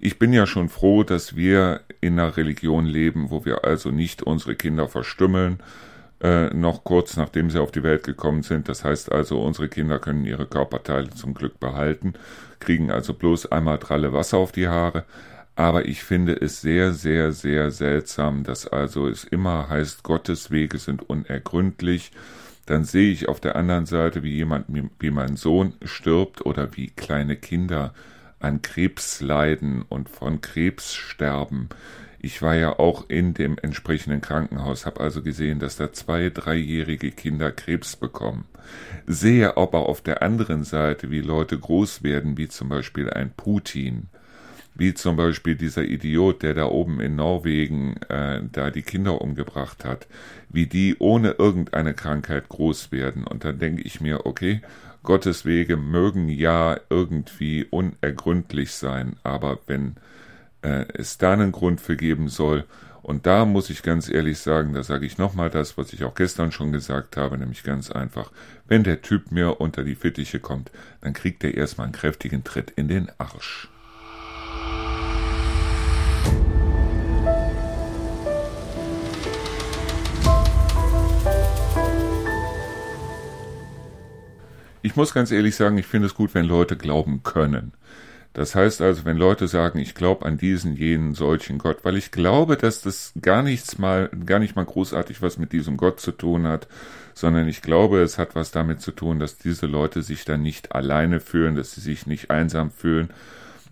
ich 0.00 0.18
bin 0.18 0.32
ja 0.34 0.46
schon 0.46 0.68
froh, 0.68 1.02
dass 1.02 1.34
wir 1.34 1.80
in 2.00 2.18
einer 2.18 2.36
Religion 2.36 2.84
leben, 2.84 3.30
wo 3.30 3.44
wir 3.46 3.64
also 3.64 3.90
nicht 3.90 4.22
unsere 4.22 4.54
Kinder 4.54 4.86
verstümmeln, 4.86 5.60
äh, 6.22 6.52
noch 6.54 6.84
kurz 6.84 7.16
nachdem 7.16 7.48
sie 7.48 7.60
auf 7.60 7.72
die 7.72 7.82
Welt 7.82 8.04
gekommen 8.04 8.42
sind. 8.42 8.68
Das 8.68 8.84
heißt 8.84 9.12
also, 9.12 9.42
unsere 9.42 9.68
Kinder 9.68 9.98
können 9.98 10.26
ihre 10.26 10.46
Körperteile 10.46 11.10
zum 11.10 11.32
Glück 11.32 11.58
behalten, 11.58 12.14
kriegen 12.60 12.90
also 12.90 13.14
bloß 13.14 13.50
einmal 13.50 13.78
dralle 13.78 14.12
Wasser 14.12 14.36
auf 14.36 14.52
die 14.52 14.68
Haare. 14.68 15.04
Aber 15.56 15.86
ich 15.86 16.02
finde 16.02 16.34
es 16.34 16.60
sehr, 16.60 16.92
sehr, 16.92 17.32
sehr 17.32 17.70
seltsam, 17.70 18.42
dass 18.42 18.66
also 18.66 19.08
es 19.08 19.24
immer 19.24 19.68
heißt, 19.68 20.02
Gottes 20.02 20.50
Wege 20.50 20.78
sind 20.78 21.08
unergründlich. 21.08 22.10
Dann 22.66 22.84
sehe 22.84 23.12
ich 23.12 23.28
auf 23.28 23.40
der 23.40 23.56
anderen 23.56 23.86
Seite, 23.86 24.22
wie 24.22 24.34
jemand, 24.34 24.66
wie 24.98 25.10
mein 25.10 25.36
Sohn 25.36 25.74
stirbt 25.82 26.46
oder 26.46 26.76
wie 26.76 26.88
kleine 26.88 27.36
Kinder 27.36 27.92
an 28.38 28.62
Krebs 28.62 29.20
leiden 29.20 29.82
und 29.82 30.08
von 30.08 30.40
Krebs 30.40 30.94
sterben. 30.94 31.68
Ich 32.18 32.40
war 32.40 32.54
ja 32.54 32.78
auch 32.78 33.10
in 33.10 33.34
dem 33.34 33.58
entsprechenden 33.60 34.22
Krankenhaus, 34.22 34.86
habe 34.86 35.00
also 35.00 35.22
gesehen, 35.22 35.58
dass 35.58 35.76
da 35.76 35.92
zwei, 35.92 36.30
dreijährige 36.30 37.10
Kinder 37.10 37.52
Krebs 37.52 37.96
bekommen. 37.96 38.46
Sehe 39.06 39.58
aber 39.58 39.86
auf 39.88 40.00
der 40.00 40.22
anderen 40.22 40.64
Seite, 40.64 41.10
wie 41.10 41.20
Leute 41.20 41.58
groß 41.58 42.02
werden, 42.02 42.38
wie 42.38 42.48
zum 42.48 42.70
Beispiel 42.70 43.10
ein 43.10 43.30
Putin, 43.36 44.08
wie 44.74 44.94
zum 44.94 45.16
Beispiel 45.16 45.54
dieser 45.54 45.84
Idiot, 45.84 46.42
der 46.42 46.54
da 46.54 46.66
oben 46.66 47.00
in 47.00 47.16
Norwegen 47.16 47.96
äh, 48.08 48.42
da 48.50 48.70
die 48.70 48.82
Kinder 48.82 49.20
umgebracht 49.20 49.84
hat, 49.84 50.06
wie 50.48 50.66
die 50.66 50.96
ohne 50.98 51.32
irgendeine 51.32 51.94
Krankheit 51.94 52.48
groß 52.48 52.90
werden. 52.90 53.24
Und 53.24 53.44
dann 53.44 53.58
denke 53.58 53.82
ich 53.82 54.00
mir, 54.00 54.26
okay, 54.26 54.60
Gottes 55.04 55.44
Wege 55.44 55.76
mögen 55.76 56.28
ja 56.28 56.78
irgendwie 56.90 57.64
unergründlich 57.64 58.72
sein, 58.72 59.16
aber 59.22 59.58
wenn 59.66 59.96
äh, 60.62 60.86
es 60.94 61.18
da 61.18 61.34
einen 61.34 61.52
Grund 61.52 61.80
für 61.80 61.96
geben 61.96 62.28
soll. 62.28 62.64
Und 63.02 63.26
da 63.26 63.44
muss 63.44 63.68
ich 63.68 63.82
ganz 63.82 64.08
ehrlich 64.08 64.38
sagen, 64.38 64.72
da 64.72 64.82
sage 64.82 65.04
ich 65.04 65.18
nochmal 65.18 65.50
das, 65.50 65.76
was 65.76 65.92
ich 65.92 66.04
auch 66.04 66.14
gestern 66.14 66.52
schon 66.52 66.72
gesagt 66.72 67.18
habe, 67.18 67.36
nämlich 67.36 67.62
ganz 67.62 67.90
einfach, 67.90 68.32
wenn 68.66 68.82
der 68.82 69.02
Typ 69.02 69.30
mir 69.30 69.60
unter 69.60 69.84
die 69.84 69.94
Fittiche 69.94 70.40
kommt, 70.40 70.70
dann 71.02 71.12
kriegt 71.12 71.44
er 71.44 71.54
erstmal 71.54 71.84
einen 71.84 71.92
kräftigen 71.92 72.42
Tritt 72.42 72.70
in 72.70 72.88
den 72.88 73.10
Arsch. 73.18 73.68
Ich 84.84 84.96
muss 84.96 85.14
ganz 85.14 85.30
ehrlich 85.32 85.56
sagen, 85.56 85.78
ich 85.78 85.86
finde 85.86 86.08
es 86.08 86.14
gut, 86.14 86.34
wenn 86.34 86.44
Leute 86.44 86.76
glauben 86.76 87.22
können. 87.22 87.72
Das 88.34 88.54
heißt 88.54 88.82
also, 88.82 89.06
wenn 89.06 89.16
Leute 89.16 89.48
sagen, 89.48 89.78
ich 89.78 89.94
glaube 89.94 90.26
an 90.26 90.36
diesen, 90.36 90.76
jenen, 90.76 91.14
solchen 91.14 91.56
Gott, 91.56 91.78
weil 91.84 91.96
ich 91.96 92.10
glaube, 92.10 92.58
dass 92.58 92.82
das 92.82 93.14
gar 93.22 93.42
nichts 93.42 93.78
mal, 93.78 94.10
gar 94.26 94.40
nicht 94.40 94.56
mal 94.56 94.66
großartig 94.66 95.22
was 95.22 95.38
mit 95.38 95.54
diesem 95.54 95.78
Gott 95.78 96.00
zu 96.00 96.12
tun 96.12 96.46
hat, 96.46 96.68
sondern 97.14 97.48
ich 97.48 97.62
glaube, 97.62 98.02
es 98.02 98.18
hat 98.18 98.34
was 98.34 98.50
damit 98.50 98.82
zu 98.82 98.90
tun, 98.90 99.20
dass 99.20 99.38
diese 99.38 99.64
Leute 99.64 100.02
sich 100.02 100.26
dann 100.26 100.42
nicht 100.42 100.74
alleine 100.74 101.20
fühlen, 101.20 101.54
dass 101.54 101.74
sie 101.74 101.80
sich 101.80 102.06
nicht 102.06 102.30
einsam 102.30 102.70
fühlen, 102.70 103.08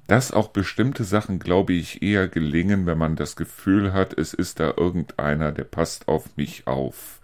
dass 0.06 0.32
auch 0.32 0.48
bestimmte 0.48 1.04
Sachen, 1.04 1.40
glaube 1.40 1.74
ich, 1.74 2.00
eher 2.00 2.26
gelingen, 2.26 2.86
wenn 2.86 2.96
man 2.96 3.16
das 3.16 3.36
Gefühl 3.36 3.92
hat, 3.92 4.18
es 4.18 4.32
ist 4.32 4.60
da 4.60 4.72
irgendeiner, 4.78 5.52
der 5.52 5.64
passt 5.64 6.08
auf 6.08 6.38
mich 6.38 6.66
auf. 6.66 7.20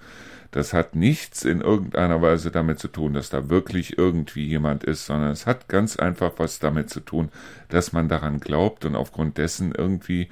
Das 0.51 0.73
hat 0.73 0.97
nichts 0.97 1.45
in 1.45 1.61
irgendeiner 1.61 2.23
Weise 2.23 2.51
damit 2.51 2.79
zu 2.79 2.89
tun, 2.89 3.13
dass 3.13 3.29
da 3.29 3.51
wirklich 3.51 3.99
irgendwie 3.99 4.47
jemand 4.47 4.83
ist, 4.85 5.05
sondern 5.05 5.31
es 5.31 5.47
hat 5.47 5.69
ganz 5.69 5.97
einfach 5.97 6.33
was 6.39 6.59
damit 6.59 6.89
zu 6.89 7.01
tun, 7.01 7.29
dass 7.69 7.93
man 7.93 8.09
daran 8.09 8.41
glaubt 8.41 8.85
und 8.85 8.97
aufgrund 8.97 9.37
dessen 9.37 9.73
irgendwie 9.77 10.29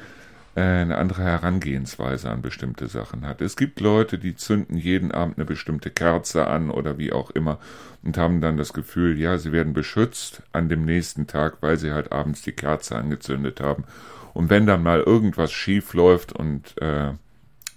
äh, 0.56 0.62
eine 0.62 0.96
andere 0.96 1.22
Herangehensweise 1.22 2.30
an 2.30 2.40
bestimmte 2.40 2.88
Sachen 2.88 3.26
hat. 3.26 3.42
Es 3.42 3.56
gibt 3.56 3.78
Leute, 3.78 4.18
die 4.18 4.34
zünden 4.36 4.78
jeden 4.78 5.12
Abend 5.12 5.36
eine 5.36 5.44
bestimmte 5.44 5.90
Kerze 5.90 6.46
an 6.46 6.70
oder 6.70 6.96
wie 6.96 7.12
auch 7.12 7.30
immer 7.30 7.58
und 8.02 8.16
haben 8.16 8.40
dann 8.40 8.56
das 8.56 8.72
Gefühl, 8.72 9.18
ja, 9.18 9.36
sie 9.36 9.52
werden 9.52 9.74
beschützt 9.74 10.42
an 10.52 10.70
dem 10.70 10.86
nächsten 10.86 11.26
Tag, 11.26 11.58
weil 11.60 11.76
sie 11.76 11.92
halt 11.92 12.10
abends 12.10 12.40
die 12.40 12.52
Kerze 12.52 12.96
angezündet 12.96 13.60
haben. 13.60 13.84
Und 14.32 14.48
wenn 14.48 14.66
dann 14.66 14.82
mal 14.82 15.00
irgendwas 15.00 15.52
schief 15.52 15.92
läuft 15.92 16.32
und 16.32 16.80
äh, 16.80 17.12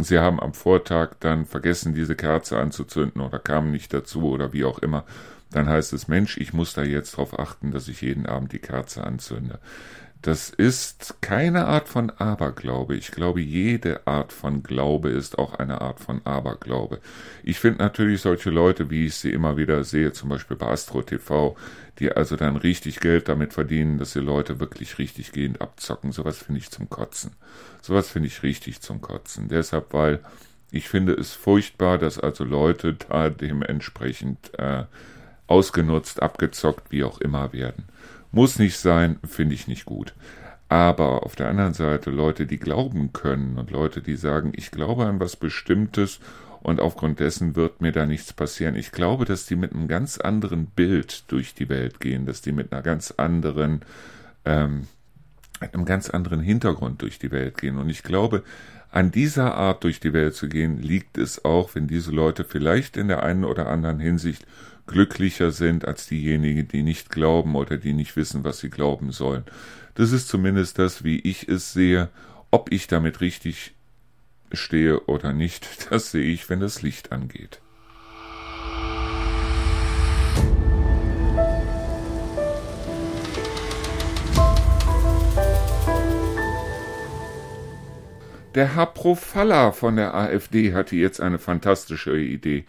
Sie 0.01 0.17
haben 0.17 0.39
am 0.39 0.53
Vortag 0.53 1.15
dann 1.19 1.45
vergessen, 1.45 1.93
diese 1.93 2.15
Kerze 2.15 2.57
anzuzünden 2.57 3.21
oder 3.21 3.37
kamen 3.37 3.69
nicht 3.69 3.93
dazu 3.93 4.29
oder 4.29 4.53
wie 4.53 4.63
auch 4.63 4.79
immer. 4.79 5.03
Dann 5.51 5.67
heißt 5.67 5.91
es, 5.91 6.07
Mensch, 6.07 6.37
ich 6.37 6.53
muss 6.53 6.73
da 6.73 6.83
jetzt 6.83 7.13
darauf 7.13 7.37
achten, 7.37 7.71
dass 7.71 7.89
ich 7.89 8.01
jeden 8.01 8.25
Abend 8.25 8.53
die 8.53 8.59
Kerze 8.59 9.03
anzünde. 9.03 9.59
Das 10.21 10.49
ist 10.49 11.21
keine 11.21 11.65
Art 11.67 11.87
von 11.87 12.09
Aberglaube. 12.09 12.97
Ich 12.97 13.11
glaube, 13.11 13.39
jede 13.39 14.05
Art 14.05 14.33
von 14.33 14.63
Glaube 14.63 15.09
ist 15.09 15.39
auch 15.39 15.53
eine 15.53 15.79
Art 15.79 16.01
von 16.01 16.25
Aberglaube. 16.25 16.99
Ich 17.41 17.59
finde 17.59 17.79
natürlich 17.79 18.19
solche 18.19 18.49
Leute, 18.49 18.89
wie 18.89 19.05
ich 19.05 19.15
sie 19.15 19.31
immer 19.31 19.55
wieder 19.55 19.85
sehe, 19.85 20.11
zum 20.11 20.27
Beispiel 20.27 20.57
bei 20.57 20.67
Astro 20.67 21.03
TV, 21.03 21.55
die 21.99 22.11
also 22.11 22.35
dann 22.35 22.57
richtig 22.57 22.99
Geld 22.99 23.29
damit 23.29 23.53
verdienen, 23.53 23.97
dass 23.97 24.11
sie 24.11 24.19
Leute 24.19 24.59
wirklich 24.59 24.97
richtig 24.97 25.31
gehend 25.31 25.61
abzocken. 25.61 26.11
Sowas 26.11 26.39
finde 26.39 26.59
ich 26.59 26.69
zum 26.69 26.89
Kotzen. 26.89 27.31
Sowas 27.81 28.09
finde 28.09 28.27
ich 28.27 28.43
richtig 28.43 28.81
zum 28.81 28.99
Kotzen. 28.99 29.47
Deshalb, 29.47 29.93
weil 29.93 30.19
ich 30.69 30.89
finde 30.89 31.13
es 31.13 31.31
furchtbar, 31.31 31.97
dass 31.97 32.19
also 32.19 32.43
Leute 32.43 32.93
da 32.93 33.29
dementsprechend 33.29 34.51
äh, 34.59 34.83
ausgenutzt, 35.47 36.21
abgezockt, 36.21 36.91
wie 36.91 37.05
auch 37.05 37.21
immer 37.21 37.53
werden. 37.53 37.85
Muss 38.31 38.59
nicht 38.59 38.77
sein, 38.77 39.19
finde 39.27 39.55
ich 39.55 39.67
nicht 39.67 39.85
gut. 39.85 40.13
Aber 40.67 41.23
auf 41.23 41.35
der 41.35 41.49
anderen 41.49 41.73
Seite 41.73 42.11
Leute, 42.11 42.45
die 42.45 42.59
glauben 42.59 43.11
können 43.11 43.57
und 43.57 43.71
Leute, 43.71 44.01
die 44.01 44.15
sagen, 44.15 44.51
ich 44.55 44.69
glaube 44.69 45.05
an 45.07 45.19
was 45.19 45.35
Bestimmtes 45.35 46.19
und 46.61 46.79
aufgrund 46.79 47.19
dessen 47.19 47.55
wird 47.55 47.81
mir 47.81 47.91
da 47.91 48.05
nichts 48.05 48.33
passieren. 48.33 48.75
Ich 48.75 48.91
glaube, 48.91 49.25
dass 49.25 49.47
die 49.47 49.55
mit 49.55 49.73
einem 49.73 49.87
ganz 49.87 50.19
anderen 50.19 50.67
Bild 50.67 51.23
durch 51.31 51.55
die 51.55 51.69
Welt 51.69 51.99
gehen, 51.99 52.27
dass 52.27 52.41
die 52.41 52.51
mit 52.51 52.71
einer 52.71 52.83
ganz 52.83 53.11
anderen, 53.17 53.81
ähm, 54.45 54.87
einem 55.59 55.85
ganz 55.85 56.09
anderen 56.11 56.41
Hintergrund 56.41 57.01
durch 57.01 57.17
die 57.17 57.31
Welt 57.31 57.57
gehen. 57.57 57.77
Und 57.77 57.89
ich 57.89 58.03
glaube, 58.03 58.43
an 58.91 59.11
dieser 59.11 59.55
Art 59.55 59.83
durch 59.83 59.99
die 59.99 60.13
Welt 60.13 60.35
zu 60.35 60.49
gehen, 60.49 60.81
liegt 60.81 61.17
es 61.17 61.45
auch, 61.45 61.75
wenn 61.75 61.87
diese 61.87 62.11
Leute 62.11 62.43
vielleicht 62.43 62.97
in 62.97 63.07
der 63.07 63.23
einen 63.23 63.45
oder 63.45 63.67
anderen 63.67 63.99
Hinsicht 63.99 64.45
glücklicher 64.89 65.51
sind 65.51 65.85
als 65.85 66.07
diejenigen, 66.07 66.67
die 66.67 66.81
nicht 66.81 67.11
glauben 67.11 67.55
oder 67.55 67.77
die 67.77 67.93
nicht 67.93 68.15
wissen, 68.15 68.43
was 68.43 68.59
sie 68.59 68.71
glauben 68.71 69.11
sollen. 69.11 69.43
Das 69.93 70.11
ist 70.11 70.27
zumindest 70.27 70.79
das, 70.79 71.03
wie 71.03 71.19
ich 71.19 71.47
es 71.47 71.73
sehe. 71.73 72.09
Ob 72.51 72.71
ich 72.71 72.87
damit 72.87 73.21
richtig 73.21 73.75
stehe 74.51 75.01
oder 75.01 75.31
nicht, 75.31 75.67
das 75.91 76.11
sehe 76.11 76.23
ich, 76.23 76.49
wenn 76.49 76.59
das 76.59 76.81
Licht 76.81 77.11
angeht. 77.11 77.61
Der 88.55 88.75
Herr 88.75 88.87
Profalla 88.87 89.71
von 89.71 89.95
der 89.95 90.15
AfD 90.15 90.73
hatte 90.73 90.95
jetzt 90.95 91.21
eine 91.21 91.37
fantastische 91.37 92.17
Idee. 92.17 92.65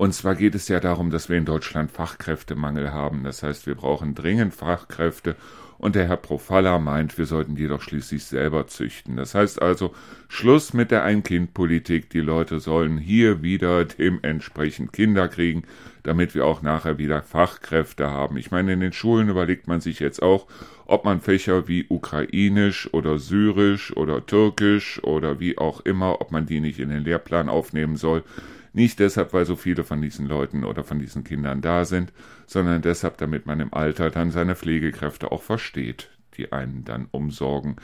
Und 0.00 0.14
zwar 0.14 0.34
geht 0.34 0.54
es 0.54 0.66
ja 0.68 0.80
darum, 0.80 1.10
dass 1.10 1.28
wir 1.28 1.36
in 1.36 1.44
Deutschland 1.44 1.90
Fachkräftemangel 1.90 2.90
haben. 2.90 3.22
Das 3.22 3.42
heißt, 3.42 3.66
wir 3.66 3.74
brauchen 3.74 4.14
dringend 4.14 4.54
Fachkräfte. 4.54 5.36
Und 5.76 5.94
der 5.94 6.08
Herr 6.08 6.16
Profalla 6.16 6.78
meint, 6.78 7.18
wir 7.18 7.26
sollten 7.26 7.54
die 7.54 7.68
doch 7.68 7.82
schließlich 7.82 8.24
selber 8.24 8.66
züchten. 8.66 9.16
Das 9.16 9.34
heißt 9.34 9.60
also, 9.60 9.94
Schluss 10.26 10.72
mit 10.72 10.90
der 10.90 11.04
Ein-Kind-Politik. 11.04 12.08
Die 12.08 12.20
Leute 12.20 12.60
sollen 12.60 12.96
hier 12.96 13.42
wieder 13.42 13.84
dementsprechend 13.84 14.94
Kinder 14.94 15.28
kriegen, 15.28 15.64
damit 16.02 16.34
wir 16.34 16.46
auch 16.46 16.62
nachher 16.62 16.96
wieder 16.96 17.20
Fachkräfte 17.20 18.08
haben. 18.08 18.38
Ich 18.38 18.50
meine, 18.50 18.72
in 18.72 18.80
den 18.80 18.94
Schulen 18.94 19.28
überlegt 19.28 19.68
man 19.68 19.82
sich 19.82 20.00
jetzt 20.00 20.22
auch, 20.22 20.46
ob 20.86 21.04
man 21.04 21.20
Fächer 21.20 21.68
wie 21.68 21.84
Ukrainisch 21.90 22.88
oder 22.94 23.18
Syrisch 23.18 23.94
oder 23.94 24.24
Türkisch 24.24 25.04
oder 25.04 25.40
wie 25.40 25.58
auch 25.58 25.82
immer, 25.82 26.22
ob 26.22 26.32
man 26.32 26.46
die 26.46 26.60
nicht 26.60 26.78
in 26.78 26.88
den 26.88 27.04
Lehrplan 27.04 27.50
aufnehmen 27.50 27.96
soll. 27.96 28.24
Nicht 28.72 29.00
deshalb, 29.00 29.32
weil 29.32 29.46
so 29.46 29.56
viele 29.56 29.82
von 29.82 30.00
diesen 30.00 30.26
Leuten 30.26 30.64
oder 30.64 30.84
von 30.84 30.98
diesen 30.98 31.24
Kindern 31.24 31.60
da 31.60 31.84
sind, 31.84 32.12
sondern 32.46 32.82
deshalb, 32.82 33.18
damit 33.18 33.46
man 33.46 33.60
im 33.60 33.74
Alter 33.74 34.10
dann 34.10 34.30
seine 34.30 34.54
Pflegekräfte 34.54 35.32
auch 35.32 35.42
versteht, 35.42 36.08
die 36.36 36.52
einen 36.52 36.84
dann 36.84 37.08
umsorgen. 37.10 37.76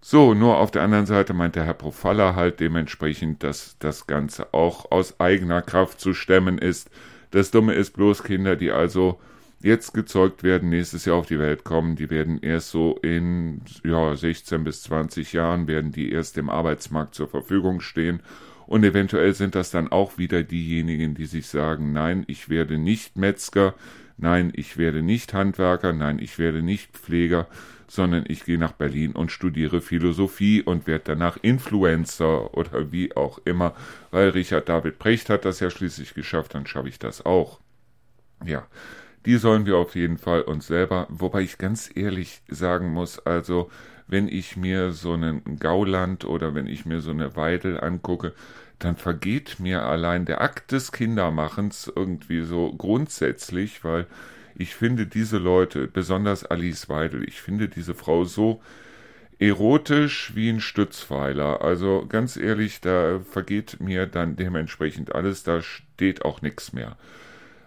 So, 0.00 0.32
nur 0.32 0.58
auf 0.58 0.70
der 0.70 0.82
anderen 0.82 1.06
Seite 1.06 1.34
meint 1.34 1.56
der 1.56 1.64
Herr 1.64 1.74
Profalla 1.74 2.34
halt 2.34 2.60
dementsprechend, 2.60 3.42
dass 3.42 3.76
das 3.80 4.06
Ganze 4.06 4.54
auch 4.54 4.90
aus 4.90 5.20
eigener 5.20 5.62
Kraft 5.62 6.00
zu 6.00 6.14
stemmen 6.14 6.58
ist. 6.58 6.90
Das 7.32 7.50
Dumme 7.50 7.74
ist 7.74 7.92
bloß 7.94 8.22
Kinder, 8.22 8.56
die 8.56 8.70
also 8.70 9.20
jetzt 9.60 9.92
gezeugt 9.92 10.42
werden, 10.42 10.70
nächstes 10.70 11.04
Jahr 11.04 11.16
auf 11.16 11.26
die 11.26 11.38
Welt 11.38 11.64
kommen, 11.64 11.96
die 11.96 12.08
werden 12.08 12.38
erst 12.40 12.70
so 12.70 12.96
in 13.02 13.60
ja, 13.84 14.16
16 14.16 14.64
bis 14.64 14.84
20 14.84 15.34
Jahren, 15.34 15.66
werden 15.66 15.92
die 15.92 16.10
erst 16.12 16.38
im 16.38 16.48
Arbeitsmarkt 16.48 17.14
zur 17.14 17.28
Verfügung 17.28 17.80
stehen 17.80 18.22
und 18.70 18.84
eventuell 18.84 19.34
sind 19.34 19.56
das 19.56 19.72
dann 19.72 19.90
auch 19.90 20.16
wieder 20.16 20.44
diejenigen, 20.44 21.16
die 21.16 21.26
sich 21.26 21.48
sagen, 21.48 21.92
nein, 21.92 22.22
ich 22.28 22.48
werde 22.48 22.78
nicht 22.78 23.16
Metzger, 23.16 23.74
nein, 24.16 24.52
ich 24.54 24.76
werde 24.76 25.02
nicht 25.02 25.34
Handwerker, 25.34 25.92
nein, 25.92 26.20
ich 26.20 26.38
werde 26.38 26.62
nicht 26.62 26.96
Pfleger, 26.96 27.48
sondern 27.88 28.24
ich 28.28 28.44
gehe 28.44 28.58
nach 28.58 28.70
Berlin 28.70 29.10
und 29.10 29.32
studiere 29.32 29.80
Philosophie 29.80 30.62
und 30.62 30.86
werde 30.86 31.02
danach 31.04 31.36
Influencer 31.42 32.56
oder 32.56 32.92
wie 32.92 33.16
auch 33.16 33.40
immer, 33.44 33.74
weil 34.12 34.28
Richard 34.28 34.68
David 34.68 35.00
Precht 35.00 35.30
hat 35.30 35.44
das 35.44 35.58
ja 35.58 35.68
schließlich 35.68 36.14
geschafft, 36.14 36.54
dann 36.54 36.64
schaffe 36.64 36.90
ich 36.90 37.00
das 37.00 37.26
auch. 37.26 37.58
Ja, 38.46 38.68
die 39.26 39.36
sollen 39.38 39.66
wir 39.66 39.78
auf 39.78 39.96
jeden 39.96 40.16
Fall 40.16 40.42
uns 40.42 40.68
selber, 40.68 41.08
wobei 41.10 41.40
ich 41.40 41.58
ganz 41.58 41.90
ehrlich 41.92 42.40
sagen 42.46 42.92
muss, 42.92 43.18
also 43.18 43.68
wenn 44.10 44.28
ich 44.28 44.56
mir 44.56 44.92
so 44.92 45.12
einen 45.12 45.58
Gauland 45.58 46.24
oder 46.24 46.54
wenn 46.54 46.66
ich 46.66 46.84
mir 46.84 47.00
so 47.00 47.12
eine 47.12 47.36
Weidel 47.36 47.80
angucke, 47.80 48.34
dann 48.80 48.96
vergeht 48.96 49.60
mir 49.60 49.82
allein 49.82 50.24
der 50.24 50.40
Akt 50.40 50.72
des 50.72 50.90
Kindermachens 50.90 51.90
irgendwie 51.94 52.42
so 52.42 52.72
grundsätzlich, 52.72 53.84
weil 53.84 54.06
ich 54.54 54.74
finde 54.74 55.06
diese 55.06 55.38
Leute, 55.38 55.86
besonders 55.86 56.44
Alice 56.44 56.88
Weidel, 56.88 57.22
ich 57.26 57.40
finde 57.40 57.68
diese 57.68 57.94
Frau 57.94 58.24
so 58.24 58.60
erotisch 59.38 60.32
wie 60.34 60.50
ein 60.50 60.60
Stützpfeiler. 60.60 61.62
Also 61.62 62.04
ganz 62.08 62.36
ehrlich, 62.36 62.80
da 62.80 63.20
vergeht 63.20 63.80
mir 63.80 64.06
dann 64.06 64.36
dementsprechend 64.36 65.14
alles, 65.14 65.44
da 65.44 65.62
steht 65.62 66.24
auch 66.24 66.42
nichts 66.42 66.72
mehr. 66.72 66.96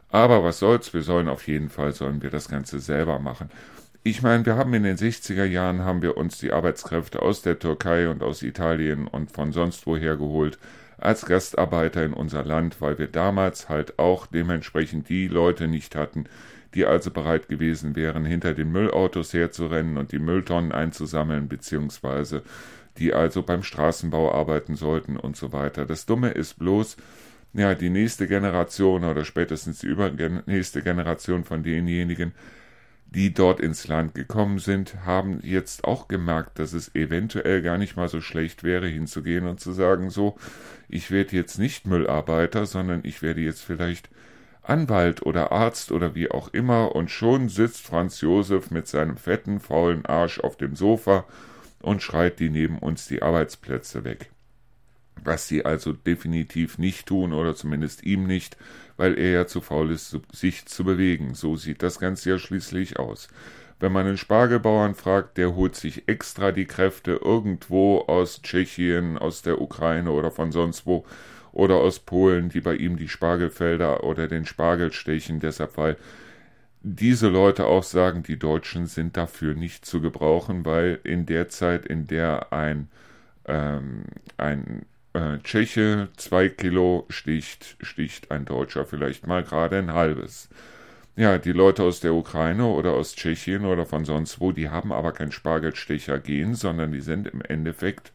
Aber 0.10 0.44
was 0.44 0.60
soll's, 0.60 0.94
wir 0.94 1.02
sollen 1.02 1.28
auf 1.28 1.48
jeden 1.48 1.70
Fall, 1.70 1.94
sollen 1.94 2.22
wir 2.22 2.30
das 2.30 2.48
Ganze 2.48 2.80
selber 2.80 3.18
machen. 3.18 3.50
Ich 4.06 4.22
meine, 4.22 4.46
wir 4.46 4.58
haben 4.58 4.74
in 4.74 4.84
den 4.84 4.98
60er 4.98 5.46
Jahren 5.46 5.86
haben 5.86 6.02
wir 6.02 6.18
uns 6.18 6.38
die 6.38 6.52
Arbeitskräfte 6.52 7.22
aus 7.22 7.42
der 7.42 7.58
Türkei 7.58 8.10
und 8.10 8.22
aus 8.22 8.42
Italien 8.42 9.08
und 9.08 9.32
von 9.32 9.54
sonst 9.54 9.88
woher 9.88 10.18
geholt 10.18 10.60
als 10.98 11.26
Gastarbeiter 11.26 12.04
in 12.04 12.12
unser 12.12 12.44
Land, 12.44 12.82
weil 12.82 13.00
wir 13.00 13.08
damals 13.08 13.70
halt 13.70 13.98
auch 14.00 14.28
dementsprechend 14.28 15.08
die 15.08 15.30
Leute 15.30 15.70
nicht 15.70 15.96
hatten, 15.96 16.26
die 16.74 16.86
also 16.86 17.12
bereit 17.12 17.48
gewesen 17.48 17.96
wären, 17.96 18.26
hinter 18.26 18.54
den 18.54 18.74
Müllautos 18.74 19.32
herzurennen 19.32 19.96
und 19.96 20.12
die 20.12 20.20
Mülltonnen 20.20 20.74
einzusammeln, 20.74 21.48
beziehungsweise 21.48 22.44
die 22.98 23.14
also 23.14 23.42
beim 23.42 23.64
Straßenbau 23.64 24.34
arbeiten 24.34 24.76
sollten 24.76 25.16
und 25.16 25.38
so 25.38 25.54
weiter. 25.54 25.86
Das 25.86 26.06
Dumme 26.06 26.32
ist 26.32 26.60
bloß, 26.60 26.98
ja, 27.54 27.74
die 27.74 27.90
nächste 27.90 28.28
Generation 28.28 29.06
oder 29.06 29.24
spätestens 29.24 29.80
die 29.80 29.88
übernächste 29.88 30.82
Generation 30.82 31.46
von 31.46 31.64
denjenigen, 31.64 32.34
die 33.14 33.34
dort 33.34 33.60
ins 33.60 33.88
Land 33.88 34.16
gekommen 34.16 34.60
sind, 34.60 35.06
haben 35.06 35.40
jetzt 35.44 35.84
auch 35.84 36.08
gemerkt, 36.08 36.58
dass 36.58 36.74
es 36.74 36.94
eventuell 36.96 37.62
gar 37.62 37.78
nicht 37.78 37.96
mal 37.96 38.10
so 38.10 38.22
schlecht 38.22 38.64
wäre, 38.64 38.88
hinzugehen 38.88 39.48
und 39.48 39.60
zu 39.60 39.72
sagen, 39.72 40.10
so, 40.10 40.38
ich 40.90 41.12
werde 41.12 41.36
jetzt 41.36 41.60
nicht 41.60 41.86
Müllarbeiter, 41.86 42.66
sondern 42.66 43.02
ich 43.04 43.22
werde 43.22 43.42
jetzt 43.42 43.62
vielleicht 43.62 44.10
Anwalt 44.64 45.24
oder 45.24 45.52
Arzt 45.52 45.92
oder 45.92 46.16
wie 46.16 46.32
auch 46.32 46.48
immer, 46.54 46.96
und 46.96 47.12
schon 47.12 47.50
sitzt 47.50 47.86
Franz 47.86 48.22
Josef 48.22 48.72
mit 48.72 48.88
seinem 48.88 49.18
fetten, 49.18 49.60
faulen 49.60 50.06
Arsch 50.06 50.40
auf 50.40 50.58
dem 50.58 50.76
Sofa 50.76 51.26
und 51.82 52.02
schreit 52.02 52.40
die 52.40 52.50
neben 52.50 52.80
uns 52.80 53.08
die 53.08 53.22
Arbeitsplätze 53.22 54.04
weg. 54.06 54.32
Was 55.24 55.48
sie 55.48 55.66
also 55.66 55.94
definitiv 55.94 56.78
nicht 56.78 57.08
tun, 57.08 57.34
oder 57.34 57.56
zumindest 57.56 58.04
ihm 58.04 58.26
nicht, 58.26 58.58
weil 58.98 59.18
er 59.18 59.32
ja 59.32 59.48
zu 59.48 59.62
faul 59.62 59.92
ist, 59.92 60.18
sich 60.32 60.66
zu 60.66 60.84
bewegen. 60.84 61.34
So 61.34 61.56
sieht 61.56 61.84
das 61.84 62.00
Ganze 62.00 62.32
ja 62.32 62.38
schließlich 62.38 63.00
aus. 63.00 63.28
Wenn 63.80 63.92
man 63.92 64.08
einen 64.08 64.18
Spargelbauern 64.18 64.96
fragt, 64.96 65.38
der 65.38 65.56
holt 65.56 65.76
sich 65.76 66.08
extra 66.08 66.52
die 66.52 66.66
Kräfte 66.66 67.20
irgendwo 67.24 68.00
aus 68.00 68.42
Tschechien, 68.42 69.18
aus 69.18 69.42
der 69.42 69.60
Ukraine 69.62 70.12
oder 70.12 70.32
von 70.32 70.52
sonst 70.52 70.86
wo, 70.86 71.06
oder 71.52 71.76
aus 71.76 72.00
Polen, 72.00 72.50
die 72.50 72.62
bei 72.62 72.76
ihm 72.76 72.98
die 72.98 73.08
Spargelfelder 73.08 74.04
oder 74.04 74.28
den 74.28 74.46
Spargel 74.46 74.92
stechen, 74.92 75.40
deshalb 75.40 75.78
weil 75.78 75.98
diese 76.82 77.30
Leute 77.30 77.66
auch 77.66 77.84
sagen, 77.84 78.24
die 78.24 78.38
Deutschen 78.38 78.88
sind 78.88 79.16
dafür 79.16 79.54
nicht 79.54 79.86
zu 79.86 80.02
gebrauchen, 80.02 80.66
weil 80.66 81.00
in 81.04 81.26
der 81.26 81.48
Zeit, 81.48 81.86
in 81.86 82.08
der 82.08 82.52
ein, 82.52 82.90
ähm, 83.46 84.04
ein 84.38 84.86
äh, 85.14 85.38
Tscheche 85.44 86.10
zwei 86.18 86.50
Kilo 86.50 87.06
sticht, 87.10 87.78
sticht 87.82 88.32
ein 88.32 88.46
Deutscher 88.46 88.86
vielleicht 88.86 89.28
mal 89.28 89.44
gerade 89.44 89.78
ein 89.78 89.94
halbes. 89.94 90.50
Ja, 91.16 91.38
die 91.38 91.52
Leute 91.52 91.84
aus 91.84 92.00
der 92.00 92.14
Ukraine 92.14 92.66
oder 92.66 92.94
aus 92.94 93.16
Tschechien 93.16 93.66
oder 93.66 93.86
von 93.86 94.04
sonst 94.04 94.40
wo, 94.40 94.52
die 94.52 94.70
haben 94.70 94.92
aber 94.92 95.12
kein 95.12 95.32
Spargelstecher 95.32 96.20
gehen, 96.20 96.56
sondern 96.56 96.92
die 96.92 97.02
sind 97.02 97.28
im 97.28 97.42
Endeffekt, 97.42 98.12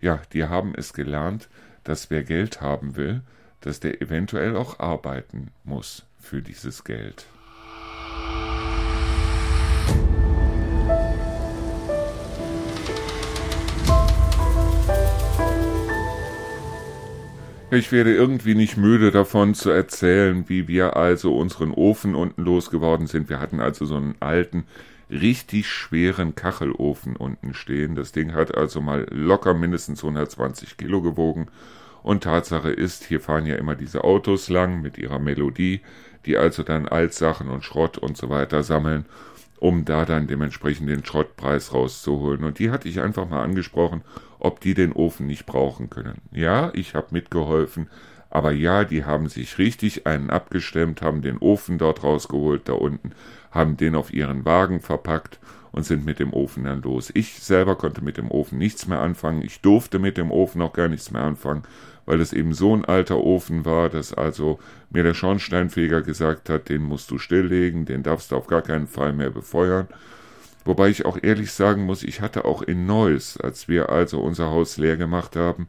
ja, 0.00 0.20
die 0.32 0.44
haben 0.44 0.74
es 0.76 0.92
gelernt, 0.92 1.48
dass 1.84 2.10
wer 2.10 2.24
Geld 2.24 2.60
haben 2.60 2.96
will, 2.96 3.22
dass 3.60 3.78
der 3.78 4.02
eventuell 4.02 4.56
auch 4.56 4.80
arbeiten 4.80 5.52
muss 5.62 6.04
für 6.18 6.42
dieses 6.42 6.82
Geld. 6.82 7.26
Ich 17.74 17.90
werde 17.90 18.14
irgendwie 18.14 18.54
nicht 18.54 18.76
müde 18.76 19.10
davon 19.10 19.54
zu 19.54 19.68
erzählen, 19.70 20.48
wie 20.48 20.68
wir 20.68 20.96
also 20.96 21.36
unseren 21.36 21.72
Ofen 21.72 22.14
unten 22.14 22.40
losgeworden 22.42 23.08
sind. 23.08 23.28
Wir 23.28 23.40
hatten 23.40 23.58
also 23.58 23.84
so 23.84 23.96
einen 23.96 24.14
alten, 24.20 24.64
richtig 25.10 25.68
schweren 25.68 26.36
Kachelofen 26.36 27.16
unten 27.16 27.52
stehen. 27.52 27.96
Das 27.96 28.12
Ding 28.12 28.32
hat 28.32 28.56
also 28.56 28.80
mal 28.80 29.08
locker 29.10 29.54
mindestens 29.54 30.04
120 30.04 30.76
Kilo 30.76 31.02
gewogen. 31.02 31.48
Und 32.04 32.22
Tatsache 32.22 32.70
ist, 32.70 33.02
hier 33.02 33.20
fahren 33.20 33.44
ja 33.44 33.56
immer 33.56 33.74
diese 33.74 34.04
Autos 34.04 34.48
lang 34.48 34.80
mit 34.80 34.96
ihrer 34.96 35.18
Melodie, 35.18 35.80
die 36.26 36.36
also 36.36 36.62
dann 36.62 36.86
Altsachen 36.86 37.48
und 37.48 37.64
Schrott 37.64 37.98
und 37.98 38.16
so 38.16 38.28
weiter 38.28 38.62
sammeln, 38.62 39.04
um 39.60 39.84
da 39.84 40.04
dann 40.04 40.26
dementsprechend 40.26 40.88
den 40.88 41.04
Schrottpreis 41.04 41.72
rauszuholen. 41.72 42.44
Und 42.44 42.58
die 42.58 42.70
hatte 42.70 42.88
ich 42.88 43.00
einfach 43.00 43.28
mal 43.28 43.42
angesprochen, 43.42 44.02
ob 44.38 44.60
die 44.60 44.74
den 44.74 44.92
Ofen 44.92 45.26
nicht 45.26 45.46
brauchen 45.46 45.90
können. 45.90 46.20
Ja, 46.32 46.70
ich 46.74 46.94
habe 46.94 47.08
mitgeholfen, 47.10 47.88
aber 48.30 48.52
ja, 48.52 48.84
die 48.84 49.04
haben 49.04 49.28
sich 49.28 49.58
richtig 49.58 50.06
einen 50.06 50.30
abgestemmt, 50.30 51.02
haben 51.02 51.22
den 51.22 51.38
Ofen 51.38 51.78
dort 51.78 52.02
rausgeholt, 52.02 52.68
da 52.68 52.72
unten, 52.72 53.12
haben 53.50 53.76
den 53.76 53.94
auf 53.94 54.12
ihren 54.12 54.44
Wagen 54.44 54.80
verpackt 54.80 55.38
und 55.74 55.84
sind 55.84 56.06
mit 56.06 56.20
dem 56.20 56.32
Ofen 56.32 56.62
dann 56.64 56.82
los. 56.82 57.10
Ich 57.14 57.34
selber 57.40 57.74
konnte 57.74 58.00
mit 58.00 58.16
dem 58.16 58.30
Ofen 58.30 58.58
nichts 58.58 58.86
mehr 58.86 59.00
anfangen. 59.00 59.42
Ich 59.42 59.60
durfte 59.60 59.98
mit 59.98 60.16
dem 60.16 60.30
Ofen 60.30 60.62
auch 60.62 60.72
gar 60.72 60.86
nichts 60.86 61.10
mehr 61.10 61.22
anfangen, 61.22 61.64
weil 62.06 62.20
es 62.20 62.32
eben 62.32 62.54
so 62.54 62.76
ein 62.76 62.84
alter 62.84 63.18
Ofen 63.18 63.64
war, 63.64 63.88
dass 63.88 64.14
also 64.14 64.60
mir 64.90 65.02
der 65.02 65.14
Schornsteinfeger 65.14 66.02
gesagt 66.02 66.48
hat, 66.48 66.68
den 66.68 66.82
musst 66.82 67.10
du 67.10 67.18
stilllegen, 67.18 67.86
den 67.86 68.04
darfst 68.04 68.30
du 68.30 68.36
auf 68.36 68.46
gar 68.46 68.62
keinen 68.62 68.86
Fall 68.86 69.12
mehr 69.12 69.30
befeuern. 69.30 69.88
Wobei 70.64 70.90
ich 70.90 71.06
auch 71.06 71.18
ehrlich 71.20 71.50
sagen 71.50 71.84
muss, 71.86 72.04
ich 72.04 72.20
hatte 72.20 72.44
auch 72.44 72.62
in 72.62 72.86
Neuss, 72.86 73.36
als 73.36 73.66
wir 73.66 73.90
also 73.90 74.20
unser 74.20 74.50
Haus 74.50 74.76
leer 74.76 74.96
gemacht 74.96 75.34
haben, 75.34 75.66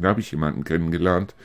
da 0.00 0.08
habe 0.08 0.20
ich 0.20 0.32
jemanden 0.32 0.64
kennengelernt, 0.64 1.36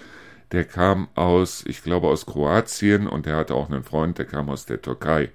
der 0.51 0.63
kam 0.63 1.09
aus, 1.13 1.63
ich 1.67 1.83
glaube 1.83 2.07
aus 2.07 2.25
Kroatien 2.25 3.05
und 3.05 3.27
der 3.27 3.35
hatte 3.35 3.53
auch 3.53 3.69
einen 3.69 3.83
Freund, 3.83 4.17
der 4.17 4.25
kam 4.25 4.49
aus 4.49 4.65
der 4.65 4.81
Türkei. 4.81 5.29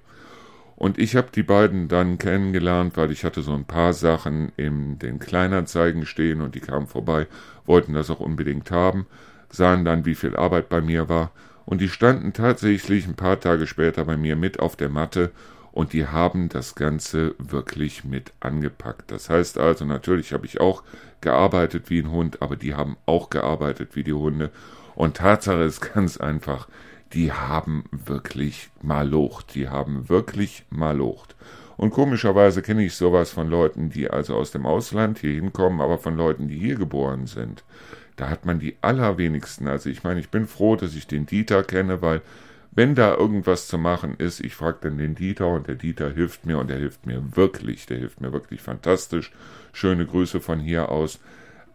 Und 0.75 0.97
ich 0.97 1.15
habe 1.15 1.27
die 1.33 1.43
beiden 1.43 1.87
dann 1.87 2.17
kennengelernt, 2.17 2.97
weil 2.97 3.11
ich 3.11 3.23
hatte 3.23 3.41
so 3.41 3.53
ein 3.53 3.65
paar 3.65 3.93
Sachen 3.93 4.51
in 4.57 4.99
den 4.99 5.19
Kleinanzeigen 5.19 6.05
stehen 6.05 6.41
und 6.41 6.55
die 6.55 6.59
kamen 6.59 6.87
vorbei, 6.87 7.27
wollten 7.65 7.93
das 7.93 8.09
auch 8.09 8.19
unbedingt 8.19 8.71
haben, 8.71 9.05
sahen 9.49 9.85
dann, 9.85 10.05
wie 10.05 10.15
viel 10.15 10.35
Arbeit 10.35 10.69
bei 10.69 10.81
mir 10.81 11.09
war 11.09 11.31
und 11.65 11.81
die 11.81 11.89
standen 11.89 12.33
tatsächlich 12.33 13.07
ein 13.07 13.15
paar 13.15 13.39
Tage 13.39 13.67
später 13.67 14.05
bei 14.05 14.17
mir 14.17 14.35
mit 14.35 14.59
auf 14.59 14.75
der 14.75 14.89
Matte 14.89 15.31
und 15.71 15.93
die 15.93 16.07
haben 16.07 16.49
das 16.49 16.75
Ganze 16.75 17.35
wirklich 17.39 18.03
mit 18.03 18.31
angepackt. 18.39 19.11
Das 19.11 19.29
heißt 19.29 19.57
also, 19.57 19.85
natürlich 19.85 20.33
habe 20.33 20.45
ich 20.45 20.59
auch 20.59 20.83
gearbeitet 21.21 21.89
wie 21.89 21.99
ein 21.99 22.11
Hund, 22.11 22.41
aber 22.41 22.55
die 22.55 22.75
haben 22.75 22.97
auch 23.05 23.29
gearbeitet 23.29 23.95
wie 23.95 24.03
die 24.03 24.13
Hunde 24.13 24.51
und 24.95 25.17
Tatsache 25.17 25.63
ist 25.63 25.93
ganz 25.93 26.17
einfach, 26.17 26.67
die 27.13 27.31
haben 27.31 27.85
wirklich 27.91 28.69
Malocht. 28.81 29.55
Die 29.55 29.69
haben 29.69 30.09
wirklich 30.09 30.65
Malocht. 30.69 31.35
Und 31.77 31.91
komischerweise 31.91 32.61
kenne 32.61 32.85
ich 32.85 32.95
sowas 32.95 33.31
von 33.31 33.49
Leuten, 33.49 33.89
die 33.89 34.09
also 34.09 34.35
aus 34.35 34.51
dem 34.51 34.65
Ausland 34.65 35.19
hier 35.19 35.33
hinkommen, 35.33 35.81
aber 35.81 35.97
von 35.97 36.15
Leuten, 36.15 36.47
die 36.47 36.57
hier 36.57 36.75
geboren 36.75 37.25
sind. 37.27 37.63
Da 38.15 38.29
hat 38.29 38.45
man 38.45 38.59
die 38.59 38.75
allerwenigsten. 38.81 39.67
Also 39.67 39.89
ich 39.89 40.03
meine, 40.03 40.19
ich 40.19 40.29
bin 40.29 40.47
froh, 40.47 40.75
dass 40.75 40.95
ich 40.95 41.07
den 41.07 41.25
Dieter 41.25 41.63
kenne, 41.63 42.01
weil 42.01 42.21
wenn 42.71 42.95
da 42.95 43.15
irgendwas 43.15 43.67
zu 43.67 43.77
machen 43.77 44.15
ist, 44.17 44.39
ich 44.39 44.55
frage 44.55 44.79
dann 44.81 44.97
den 44.97 45.15
Dieter 45.15 45.47
und 45.47 45.67
der 45.67 45.75
Dieter 45.75 46.11
hilft 46.11 46.45
mir 46.45 46.57
und 46.57 46.71
er 46.71 46.77
hilft 46.77 47.05
mir 47.05 47.35
wirklich, 47.35 47.85
der 47.85 47.97
hilft 47.97 48.21
mir 48.21 48.33
wirklich 48.33 48.61
fantastisch. 48.61 49.31
Schöne 49.73 50.05
Grüße 50.05 50.41
von 50.41 50.59
hier 50.59 50.89
aus. 50.89 51.19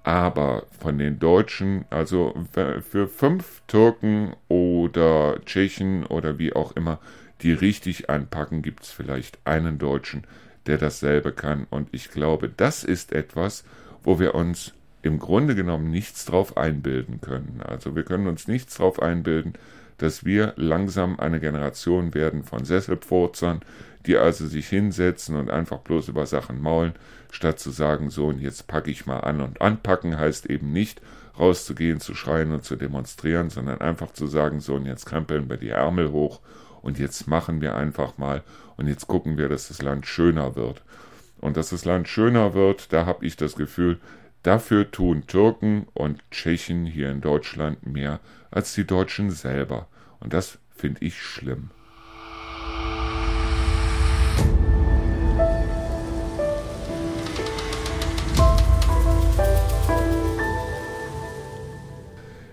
Aber 0.03 0.65
von 0.81 0.99
den 0.99 1.19
Deutschen, 1.19 1.85
also 1.91 2.35
für 2.53 3.09
fünf 3.09 3.63
Türken 3.67 4.35
oder 4.49 5.41
Tschechen 5.45 6.07
oder 6.07 6.39
wie 6.39 6.55
auch 6.55 6.73
immer, 6.73 6.99
die 7.43 7.53
richtig 7.53 8.09
anpacken, 8.09 8.63
gibt 8.63 8.85
es 8.85 8.91
vielleicht 8.91 9.39
einen 9.45 9.79
Deutschen, 9.79 10.25
der 10.67 10.79
dasselbe 10.79 11.33
kann. 11.33 11.67
Und 11.71 11.89
ich 11.93 12.11
glaube, 12.11 12.49
das 12.49 12.85
ist 12.85 13.13
etwas, 13.13 13.65
wo 14.03 14.19
wir 14.19 14.35
uns 14.35 14.73
im 15.03 15.19
Grunde 15.19 15.55
genommen 15.55 15.91
nichts 15.91 16.25
drauf 16.25 16.57
einbilden 16.57 17.21
können. 17.21 17.61
Also 17.65 17.95
wir 17.95 18.03
können 18.03 18.27
uns 18.27 18.49
nichts 18.49 18.77
drauf 18.77 19.01
einbilden, 19.01 19.55
dass 19.99 20.25
wir 20.25 20.55
langsam 20.57 21.19
eine 21.19 21.41
Generation 21.41 22.15
werden 22.15 22.45
von 22.45 22.65
Sesselpfurzern, 22.65 23.61
die 24.07 24.17
also 24.17 24.47
sich 24.47 24.69
hinsetzen 24.69 25.37
und 25.37 25.51
einfach 25.51 25.79
bloß 25.79 26.09
über 26.09 26.27
Sachen 26.27 26.61
maulen, 26.61 26.95
statt 27.31 27.59
zu 27.59 27.71
sagen, 27.71 28.11
so 28.11 28.29
und 28.29 28.41
jetzt 28.41 28.67
packe 28.67 28.91
ich 28.91 29.07
mal 29.07 29.21
an. 29.21 29.41
Und 29.41 29.61
anpacken 29.61 30.19
heißt 30.19 30.47
eben 30.47 30.73
nicht 30.73 31.01
rauszugehen, 31.39 32.01
zu 32.01 32.15
schreien 32.15 32.53
und 32.53 32.65
zu 32.65 32.77
demonstrieren, 32.77 33.51
sondern 33.51 33.81
einfach 33.81 34.13
zu 34.13 34.27
sagen, 34.27 34.61
so 34.61 34.75
und 34.75 34.87
jetzt 34.87 35.07
krempeln 35.07 35.49
wir 35.49 35.57
die 35.57 35.71
Ärmel 35.71 36.11
hoch 36.11 36.41
und 36.83 36.99
jetzt 36.99 37.27
machen 37.29 37.61
wir 37.61 37.77
einfach 37.77 38.19
mal 38.19 38.43
und 38.77 38.89
jetzt 38.89 39.07
gucken 39.09 39.37
wir, 39.37 39.49
dass 39.49 39.69
das 39.69 39.83
Land 39.83 40.07
schöner 40.07 40.57
wird. 40.57 40.83
und 41.41 41.57
dass 41.57 41.71
das 41.71 41.85
Land 41.85 42.09
schöner 42.09 42.55
wird, 42.55 42.93
da 42.93 43.07
habe 43.07 43.25
ich 43.25 43.37
das 43.37 43.55
Gefühl, 43.55 43.99
dafür 44.43 44.91
tun 44.91 45.27
Türken 45.27 45.87
und 45.95 46.23
Tschechen 46.31 46.85
hier 46.85 47.11
in 47.11 47.21
Deutschland 47.21 47.87
mehr 47.87 48.21
als 48.51 48.75
die 48.75 48.87
Deutschen 48.87 49.31
selber. 49.31 49.87
Und 50.21 50.33
das 50.33 50.59
finde 50.75 51.05
ich 51.05 51.21
schlimm. 51.21 51.71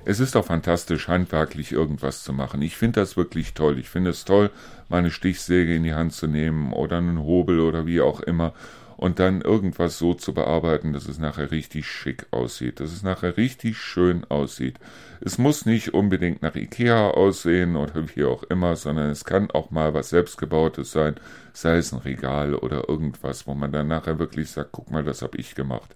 Es 0.08 0.20
ist 0.20 0.38
auch 0.38 0.46
fantastisch, 0.46 1.08
handwerklich 1.08 1.72
irgendwas 1.72 2.24
zu 2.24 2.32
machen. 2.32 2.62
Ich 2.62 2.78
finde 2.78 3.02
das 3.02 3.18
wirklich 3.18 3.56
toll. 3.56 3.80
Ich 3.80 3.90
finde 3.90 4.12
es 4.12 4.24
toll, 4.24 4.52
meine 4.88 5.10
Stichsäge 5.10 5.74
in 5.74 5.82
die 5.82 5.96
Hand 5.96 6.14
zu 6.14 6.28
nehmen 6.28 6.74
oder 6.74 7.00
einen 7.00 7.24
Hobel 7.24 7.60
oder 7.60 7.88
wie 7.88 8.02
auch 8.02 8.20
immer 8.20 8.54
und 8.98 9.18
dann 9.18 9.42
irgendwas 9.42 9.98
so 9.98 10.14
zu 10.14 10.36
bearbeiten, 10.36 10.94
dass 10.94 11.08
es 11.08 11.18
nachher 11.18 11.50
richtig 11.50 11.88
schick 11.88 12.28
aussieht, 12.30 12.80
dass 12.80 12.94
es 12.94 13.02
nachher 13.02 13.36
richtig 13.36 13.80
schön 13.80 14.24
aussieht. 14.26 14.78
Es 15.22 15.40
muss 15.40 15.66
nicht 15.66 15.96
unbedingt 15.96 16.44
nach 16.44 16.56
Ikea 16.56 17.10
aussehen 17.10 17.76
oder 17.76 18.16
wie 18.16 18.26
auch 18.26 18.44
immer, 18.44 18.76
sondern 18.76 19.10
es 19.10 19.26
kann 19.26 19.50
auch 19.50 19.72
mal 19.72 19.96
was 19.96 20.10
selbstgebautes 20.10 20.92
sein, 20.92 21.16
sei 21.52 21.78
es 21.78 21.94
ein 21.94 22.00
Regal 22.00 22.54
oder 22.54 22.88
irgendwas, 22.88 23.48
wo 23.48 23.56
man 23.56 23.72
dann 23.72 23.88
nachher 23.88 24.20
wirklich 24.20 24.52
sagt, 24.52 24.72
guck 24.72 24.92
mal, 24.92 25.04
das 25.04 25.24
habe 25.24 25.38
ich 25.40 25.56
gemacht 25.56 25.96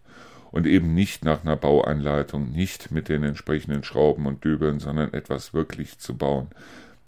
und 0.51 0.65
eben 0.65 0.93
nicht 0.93 1.23
nach 1.23 1.43
einer 1.43 1.55
Bauanleitung, 1.55 2.51
nicht 2.51 2.91
mit 2.91 3.09
den 3.09 3.23
entsprechenden 3.23 3.83
Schrauben 3.83 4.25
und 4.25 4.43
Dübeln, 4.43 4.79
sondern 4.79 5.13
etwas 5.13 5.53
wirklich 5.53 5.99
zu 5.99 6.17
bauen. 6.17 6.47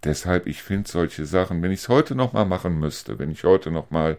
Deshalb, 0.03 0.47
ich 0.47 0.63
finde 0.63 0.89
solche 0.89 1.25
Sachen, 1.25 1.61
wenn 1.61 1.71
ich 1.71 1.81
es 1.81 1.89
heute 1.89 2.15
nochmal 2.15 2.45
machen 2.45 2.79
müsste, 2.79 3.19
wenn 3.19 3.31
ich 3.31 3.43
heute 3.43 3.71
nochmal, 3.71 4.17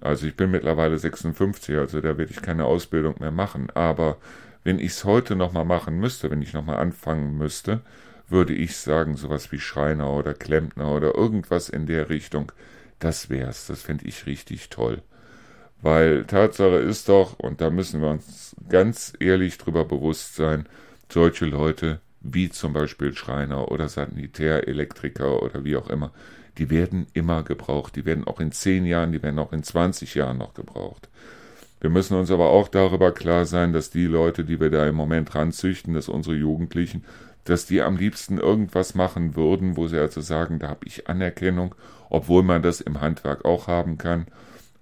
also 0.00 0.26
ich 0.26 0.36
bin 0.36 0.50
mittlerweile 0.50 0.98
56, 0.98 1.76
also 1.76 2.00
da 2.00 2.16
werde 2.16 2.32
ich 2.32 2.42
keine 2.42 2.64
Ausbildung 2.64 3.16
mehr 3.20 3.30
machen, 3.30 3.68
aber 3.74 4.16
wenn 4.64 4.78
ich 4.78 4.92
es 4.92 5.04
heute 5.04 5.36
nochmal 5.36 5.64
machen 5.64 5.98
müsste, 5.98 6.30
wenn 6.30 6.42
ich 6.42 6.52
nochmal 6.52 6.78
anfangen 6.78 7.36
müsste, 7.36 7.80
würde 8.28 8.54
ich 8.54 8.76
sagen, 8.76 9.16
sowas 9.16 9.52
wie 9.52 9.60
Schreiner 9.60 10.10
oder 10.10 10.34
Klempner 10.34 10.92
oder 10.92 11.14
irgendwas 11.14 11.68
in 11.68 11.86
der 11.86 12.08
Richtung, 12.08 12.52
das 12.98 13.28
wär's, 13.28 13.66
das 13.66 13.82
fände 13.82 14.06
ich 14.06 14.26
richtig 14.26 14.70
toll. 14.70 15.02
Weil 15.82 16.24
Tatsache 16.24 16.76
ist 16.76 17.08
doch, 17.08 17.38
und 17.40 17.60
da 17.60 17.68
müssen 17.70 18.00
wir 18.00 18.08
uns 18.08 18.54
ganz 18.68 19.12
ehrlich 19.18 19.58
drüber 19.58 19.84
bewusst 19.84 20.36
sein, 20.36 20.66
solche 21.10 21.44
Leute 21.44 22.00
wie 22.20 22.48
zum 22.50 22.72
Beispiel 22.72 23.14
Schreiner 23.14 23.70
oder 23.70 23.88
Sanitäre,Elektriker 23.88 25.42
oder 25.42 25.64
wie 25.64 25.76
auch 25.76 25.90
immer, 25.90 26.12
die 26.58 26.70
werden 26.70 27.08
immer 27.14 27.42
gebraucht. 27.42 27.96
Die 27.96 28.04
werden 28.04 28.26
auch 28.28 28.38
in 28.38 28.52
zehn 28.52 28.86
Jahren, 28.86 29.10
die 29.10 29.22
werden 29.22 29.40
auch 29.40 29.52
in 29.52 29.64
20 29.64 30.14
Jahren 30.14 30.38
noch 30.38 30.54
gebraucht. 30.54 31.08
Wir 31.80 31.90
müssen 31.90 32.16
uns 32.16 32.30
aber 32.30 32.50
auch 32.50 32.68
darüber 32.68 33.10
klar 33.10 33.44
sein, 33.44 33.72
dass 33.72 33.90
die 33.90 34.06
Leute, 34.06 34.44
die 34.44 34.60
wir 34.60 34.70
da 34.70 34.86
im 34.86 34.94
Moment 34.94 35.34
ranzüchten, 35.34 35.94
dass 35.94 36.08
unsere 36.08 36.36
Jugendlichen, 36.36 37.04
dass 37.42 37.66
die 37.66 37.82
am 37.82 37.96
liebsten 37.96 38.38
irgendwas 38.38 38.94
machen 38.94 39.34
würden, 39.34 39.76
wo 39.76 39.88
sie 39.88 39.98
also 39.98 40.20
sagen, 40.20 40.60
da 40.60 40.68
habe 40.68 40.86
ich 40.86 41.08
Anerkennung, 41.08 41.74
obwohl 42.08 42.44
man 42.44 42.62
das 42.62 42.80
im 42.80 43.00
Handwerk 43.00 43.44
auch 43.44 43.66
haben 43.66 43.98
kann 43.98 44.26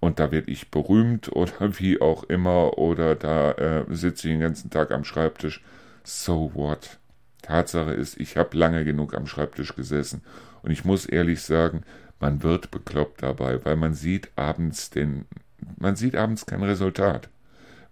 und 0.01 0.19
da 0.19 0.31
werde 0.33 0.51
ich 0.51 0.71
berühmt 0.71 1.31
oder 1.37 1.79
wie 1.79 2.01
auch 2.01 2.25
immer 2.25 2.79
oder 2.79 3.15
da 3.15 3.53
äh, 3.53 3.85
sitze 3.91 4.29
ich 4.29 4.35
den 4.35 4.41
ganzen 4.41 4.71
Tag 4.71 4.91
am 4.91 5.05
Schreibtisch. 5.05 5.63
So 6.03 6.51
what? 6.55 6.99
Tatsache 7.43 7.93
ist, 7.93 8.19
ich 8.21 8.37
habe 8.37 8.57
lange 8.57 8.85
genug 8.85 9.15
am 9.15 9.27
Schreibtisch 9.27 9.75
gesessen 9.75 10.23
und 10.63 10.71
ich 10.71 10.85
muss 10.85 11.07
ehrlich 11.07 11.43
sagen, 11.43 11.83
man 12.19 12.43
wird 12.43 12.71
bekloppt 12.71 13.23
dabei, 13.23 13.65
weil 13.65 13.77
man 13.77 13.95
sieht 13.95 14.31
abends 14.37 14.91
den, 14.91 15.25
man 15.79 15.97
sieht 15.97 16.17
abends 16.17 16.47
kein 16.47 16.63
Resultat. 16.63 17.29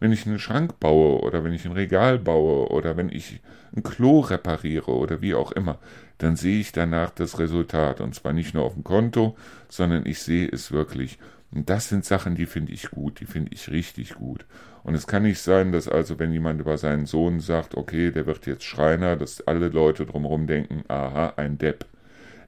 Wenn 0.01 0.12
ich 0.12 0.27
einen 0.27 0.38
Schrank 0.38 0.79
baue 0.79 1.21
oder 1.23 1.42
wenn 1.42 1.53
ich 1.53 1.64
ein 1.64 1.73
Regal 1.73 2.18
baue 2.18 2.68
oder 2.68 2.97
wenn 2.97 3.09
ich 3.09 3.40
ein 3.75 3.83
Klo 3.83 4.21
repariere 4.21 4.92
oder 4.92 5.23
wie 5.23 5.35
auch 5.35 5.51
immer, 5.53 5.79
dann 6.18 6.37
sehe 6.37 6.61
ich 6.61 6.73
danach 6.73 7.11
das 7.11 7.38
Resultat 7.38 8.01
und 8.01 8.14
zwar 8.14 8.33
nicht 8.33 8.55
nur 8.55 8.64
auf 8.64 8.75
dem 8.75 8.85
Konto, 8.85 9.37
sondern 9.68 10.07
ich 10.07 10.21
sehe 10.21 10.49
es 10.49 10.71
wirklich. 10.71 11.18
Und 11.51 11.71
das 11.71 11.89
sind 11.89 12.05
Sachen, 12.05 12.35
die 12.35 12.47
finde 12.47 12.73
ich 12.73 12.91
gut, 12.91 13.21
die 13.21 13.27
finde 13.27 13.53
ich 13.55 13.71
richtig 13.71 14.15
gut. 14.15 14.45
Und 14.83 14.95
es 14.95 15.07
kann 15.07 15.23
nicht 15.23 15.41
sein, 15.41 15.73
dass 15.73 15.89
also, 15.89 16.19
wenn 16.19 16.33
jemand 16.33 16.61
über 16.61 16.77
seinen 16.77 17.07
Sohn 17.07 17.41
sagt, 17.41 17.75
okay, 17.75 18.11
der 18.11 18.27
wird 18.27 18.47
jetzt 18.47 18.65
Schreiner, 18.65 19.17
dass 19.17 19.47
alle 19.47 19.69
Leute 19.69 20.05
drumherum 20.07 20.47
denken, 20.47 20.85
aha, 20.89 21.35
ein 21.37 21.59
Depp. 21.59 21.87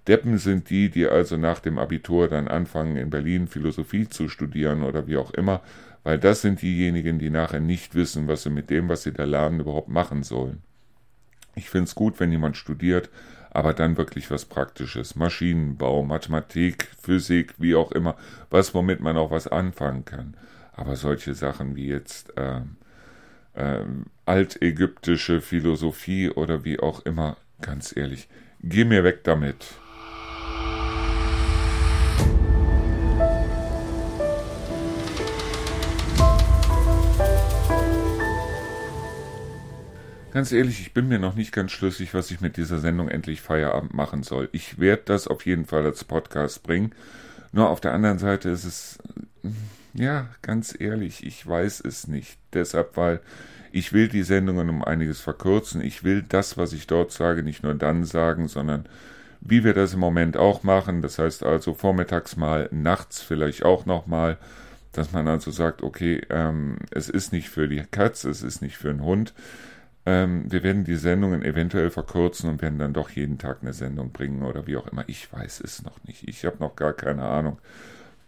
Deppen 0.06 0.38
sind 0.38 0.70
die, 0.70 0.90
die 0.90 1.06
also 1.06 1.36
nach 1.36 1.60
dem 1.60 1.78
Abitur 1.78 2.28
dann 2.28 2.48
anfangen, 2.48 2.96
in 2.96 3.10
Berlin 3.10 3.46
Philosophie 3.46 4.08
zu 4.08 4.28
studieren 4.28 4.82
oder 4.82 5.06
wie 5.06 5.16
auch 5.16 5.30
immer, 5.32 5.62
weil 6.02 6.18
das 6.18 6.42
sind 6.42 6.62
diejenigen, 6.62 7.18
die 7.18 7.30
nachher 7.30 7.60
nicht 7.60 7.94
wissen, 7.94 8.26
was 8.26 8.42
sie 8.42 8.50
mit 8.50 8.70
dem, 8.70 8.88
was 8.88 9.02
sie 9.02 9.12
da 9.12 9.24
lernen, 9.24 9.60
überhaupt 9.60 9.88
machen 9.88 10.22
sollen. 10.22 10.62
Ich 11.54 11.68
finde 11.68 11.84
es 11.84 11.94
gut, 11.94 12.20
wenn 12.20 12.32
jemand 12.32 12.56
studiert, 12.56 13.10
aber 13.60 13.74
dann 13.74 13.98
wirklich 13.98 14.30
was 14.30 14.46
Praktisches. 14.46 15.16
Maschinenbau, 15.16 16.02
Mathematik, 16.02 16.88
Physik, 16.98 17.52
wie 17.58 17.74
auch 17.74 17.92
immer, 17.92 18.16
was 18.48 18.72
womit 18.72 19.00
man 19.00 19.18
auch 19.18 19.30
was 19.30 19.46
anfangen 19.46 20.06
kann. 20.06 20.34
Aber 20.72 20.96
solche 20.96 21.34
Sachen 21.34 21.76
wie 21.76 21.88
jetzt 21.88 22.32
äh, 22.38 22.62
äh, 23.52 23.84
altägyptische 24.24 25.42
Philosophie 25.42 26.30
oder 26.30 26.64
wie 26.64 26.80
auch 26.80 27.00
immer, 27.00 27.36
ganz 27.60 27.94
ehrlich, 27.94 28.30
geh 28.62 28.86
mir 28.86 29.04
weg 29.04 29.24
damit. 29.24 29.66
Ganz 40.32 40.52
ehrlich, 40.52 40.80
ich 40.80 40.94
bin 40.94 41.08
mir 41.08 41.18
noch 41.18 41.34
nicht 41.34 41.50
ganz 41.50 41.72
schlüssig, 41.72 42.14
was 42.14 42.30
ich 42.30 42.40
mit 42.40 42.56
dieser 42.56 42.78
Sendung 42.78 43.08
endlich 43.08 43.40
Feierabend 43.40 43.94
machen 43.94 44.22
soll. 44.22 44.48
Ich 44.52 44.78
werde 44.78 45.02
das 45.06 45.26
auf 45.26 45.44
jeden 45.44 45.64
Fall 45.64 45.84
als 45.84 46.04
Podcast 46.04 46.62
bringen. 46.62 46.92
Nur 47.50 47.68
auf 47.68 47.80
der 47.80 47.92
anderen 47.92 48.18
Seite 48.18 48.48
ist 48.48 48.64
es, 48.64 48.98
ja, 49.92 50.28
ganz 50.40 50.76
ehrlich, 50.78 51.26
ich 51.26 51.44
weiß 51.44 51.80
es 51.80 52.06
nicht. 52.06 52.38
Deshalb, 52.52 52.96
weil 52.96 53.20
ich 53.72 53.92
will 53.92 54.06
die 54.06 54.22
Sendungen 54.22 54.68
um 54.68 54.84
einiges 54.84 55.20
verkürzen. 55.20 55.80
Ich 55.80 56.04
will 56.04 56.22
das, 56.28 56.56
was 56.56 56.72
ich 56.72 56.86
dort 56.86 57.10
sage, 57.10 57.42
nicht 57.42 57.64
nur 57.64 57.74
dann 57.74 58.04
sagen, 58.04 58.46
sondern 58.46 58.86
wie 59.40 59.64
wir 59.64 59.74
das 59.74 59.94
im 59.94 60.00
Moment 60.00 60.36
auch 60.36 60.62
machen. 60.62 61.02
Das 61.02 61.18
heißt 61.18 61.42
also 61.42 61.74
vormittags 61.74 62.36
mal, 62.36 62.68
nachts 62.70 63.20
vielleicht 63.20 63.64
auch 63.64 63.84
nochmal, 63.84 64.38
dass 64.92 65.10
man 65.10 65.26
also 65.26 65.50
sagt, 65.50 65.82
okay, 65.82 66.20
ähm, 66.30 66.76
es 66.92 67.08
ist 67.08 67.32
nicht 67.32 67.48
für 67.48 67.66
die 67.66 67.82
Katze, 67.90 68.30
es 68.30 68.42
ist 68.42 68.62
nicht 68.62 68.76
für 68.76 68.92
den 68.92 69.02
Hund. 69.02 69.34
Ähm, 70.06 70.50
wir 70.50 70.62
werden 70.62 70.84
die 70.84 70.96
Sendungen 70.96 71.42
eventuell 71.42 71.90
verkürzen 71.90 72.48
und 72.48 72.62
werden 72.62 72.78
dann 72.78 72.94
doch 72.94 73.10
jeden 73.10 73.38
Tag 73.38 73.58
eine 73.60 73.72
Sendung 73.72 74.12
bringen 74.12 74.42
oder 74.42 74.66
wie 74.66 74.76
auch 74.76 74.86
immer. 74.86 75.04
Ich 75.08 75.32
weiß 75.32 75.60
es 75.60 75.82
noch 75.82 76.02
nicht. 76.04 76.26
Ich 76.28 76.44
habe 76.44 76.56
noch 76.58 76.76
gar 76.76 76.94
keine 76.94 77.24
Ahnung. 77.24 77.58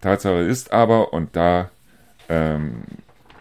Tatsache 0.01 0.41
ist 0.41 0.73
aber, 0.73 1.13
und 1.13 1.35
da 1.37 1.71
ähm, 2.29 2.83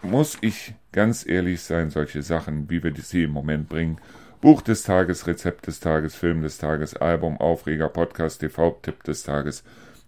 muss 0.02 0.38
ich 0.40 0.74
ganz 0.92 1.26
ehrlich 1.26 1.60
sein, 1.62 1.90
solche 1.90 2.22
Sachen, 2.22 2.70
wie 2.70 2.82
wir 2.82 2.94
sie 2.94 3.24
im 3.24 3.30
Moment 3.30 3.68
bringen, 3.68 3.98
Buch 4.40 4.62
des 4.62 4.82
Tages, 4.82 5.26
Rezept 5.26 5.66
des 5.66 5.80
Tages, 5.80 6.14
Film 6.14 6.42
des 6.42 6.58
Tages, 6.58 6.96
Album, 6.96 7.36
Aufreger, 7.38 7.88
Podcast, 7.88 8.40
TV-Tipp 8.40 9.04
des 9.04 9.22
Tages. 9.22 9.62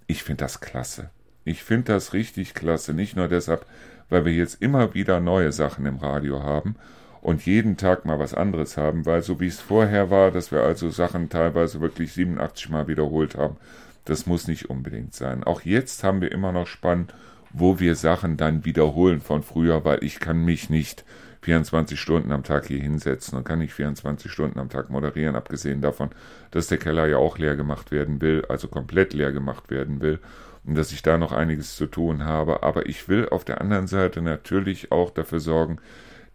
Ich 0.06 0.22
finde 0.22 0.44
das 0.44 0.60
klasse. 0.60 1.10
Ich 1.44 1.62
finde 1.62 1.92
das 1.92 2.12
richtig 2.14 2.54
klasse. 2.54 2.94
Nicht 2.94 3.16
nur 3.16 3.28
deshalb, 3.28 3.66
weil 4.08 4.24
wir 4.24 4.32
jetzt 4.32 4.60
immer 4.60 4.94
wieder 4.94 5.20
neue 5.20 5.52
Sachen 5.52 5.86
im 5.86 5.98
Radio 5.98 6.42
haben 6.42 6.76
und 7.24 7.46
jeden 7.46 7.78
Tag 7.78 8.04
mal 8.04 8.18
was 8.18 8.34
anderes 8.34 8.76
haben, 8.76 9.06
weil 9.06 9.22
so 9.22 9.40
wie 9.40 9.46
es 9.46 9.58
vorher 9.58 10.10
war, 10.10 10.30
dass 10.30 10.52
wir 10.52 10.60
also 10.60 10.90
Sachen 10.90 11.30
teilweise 11.30 11.80
wirklich 11.80 12.12
87 12.12 12.68
Mal 12.68 12.86
wiederholt 12.86 13.34
haben, 13.34 13.56
das 14.04 14.26
muss 14.26 14.46
nicht 14.46 14.68
unbedingt 14.68 15.14
sein. 15.14 15.42
Auch 15.42 15.62
jetzt 15.62 16.04
haben 16.04 16.20
wir 16.20 16.30
immer 16.30 16.52
noch 16.52 16.66
Spannen, 16.66 17.08
wo 17.50 17.80
wir 17.80 17.96
Sachen 17.96 18.36
dann 18.36 18.66
wiederholen 18.66 19.22
von 19.22 19.42
früher, 19.42 19.86
weil 19.86 20.04
ich 20.04 20.20
kann 20.20 20.44
mich 20.44 20.68
nicht 20.68 21.06
24 21.40 21.98
Stunden 21.98 22.30
am 22.30 22.42
Tag 22.42 22.66
hier 22.66 22.82
hinsetzen 22.82 23.38
und 23.38 23.44
kann 23.44 23.60
nicht 23.60 23.72
24 23.72 24.30
Stunden 24.30 24.58
am 24.58 24.68
Tag 24.68 24.90
moderieren, 24.90 25.34
abgesehen 25.34 25.80
davon, 25.80 26.10
dass 26.50 26.66
der 26.66 26.78
Keller 26.78 27.06
ja 27.06 27.16
auch 27.16 27.38
leer 27.38 27.56
gemacht 27.56 27.90
werden 27.90 28.20
will, 28.20 28.44
also 28.50 28.68
komplett 28.68 29.14
leer 29.14 29.32
gemacht 29.32 29.70
werden 29.70 30.02
will 30.02 30.18
und 30.66 30.74
dass 30.74 30.92
ich 30.92 31.00
da 31.00 31.16
noch 31.16 31.32
einiges 31.32 31.74
zu 31.74 31.86
tun 31.86 32.26
habe. 32.26 32.62
Aber 32.62 32.86
ich 32.86 33.08
will 33.08 33.30
auf 33.30 33.46
der 33.46 33.62
anderen 33.62 33.86
Seite 33.86 34.20
natürlich 34.20 34.92
auch 34.92 35.08
dafür 35.08 35.40
sorgen, 35.40 35.78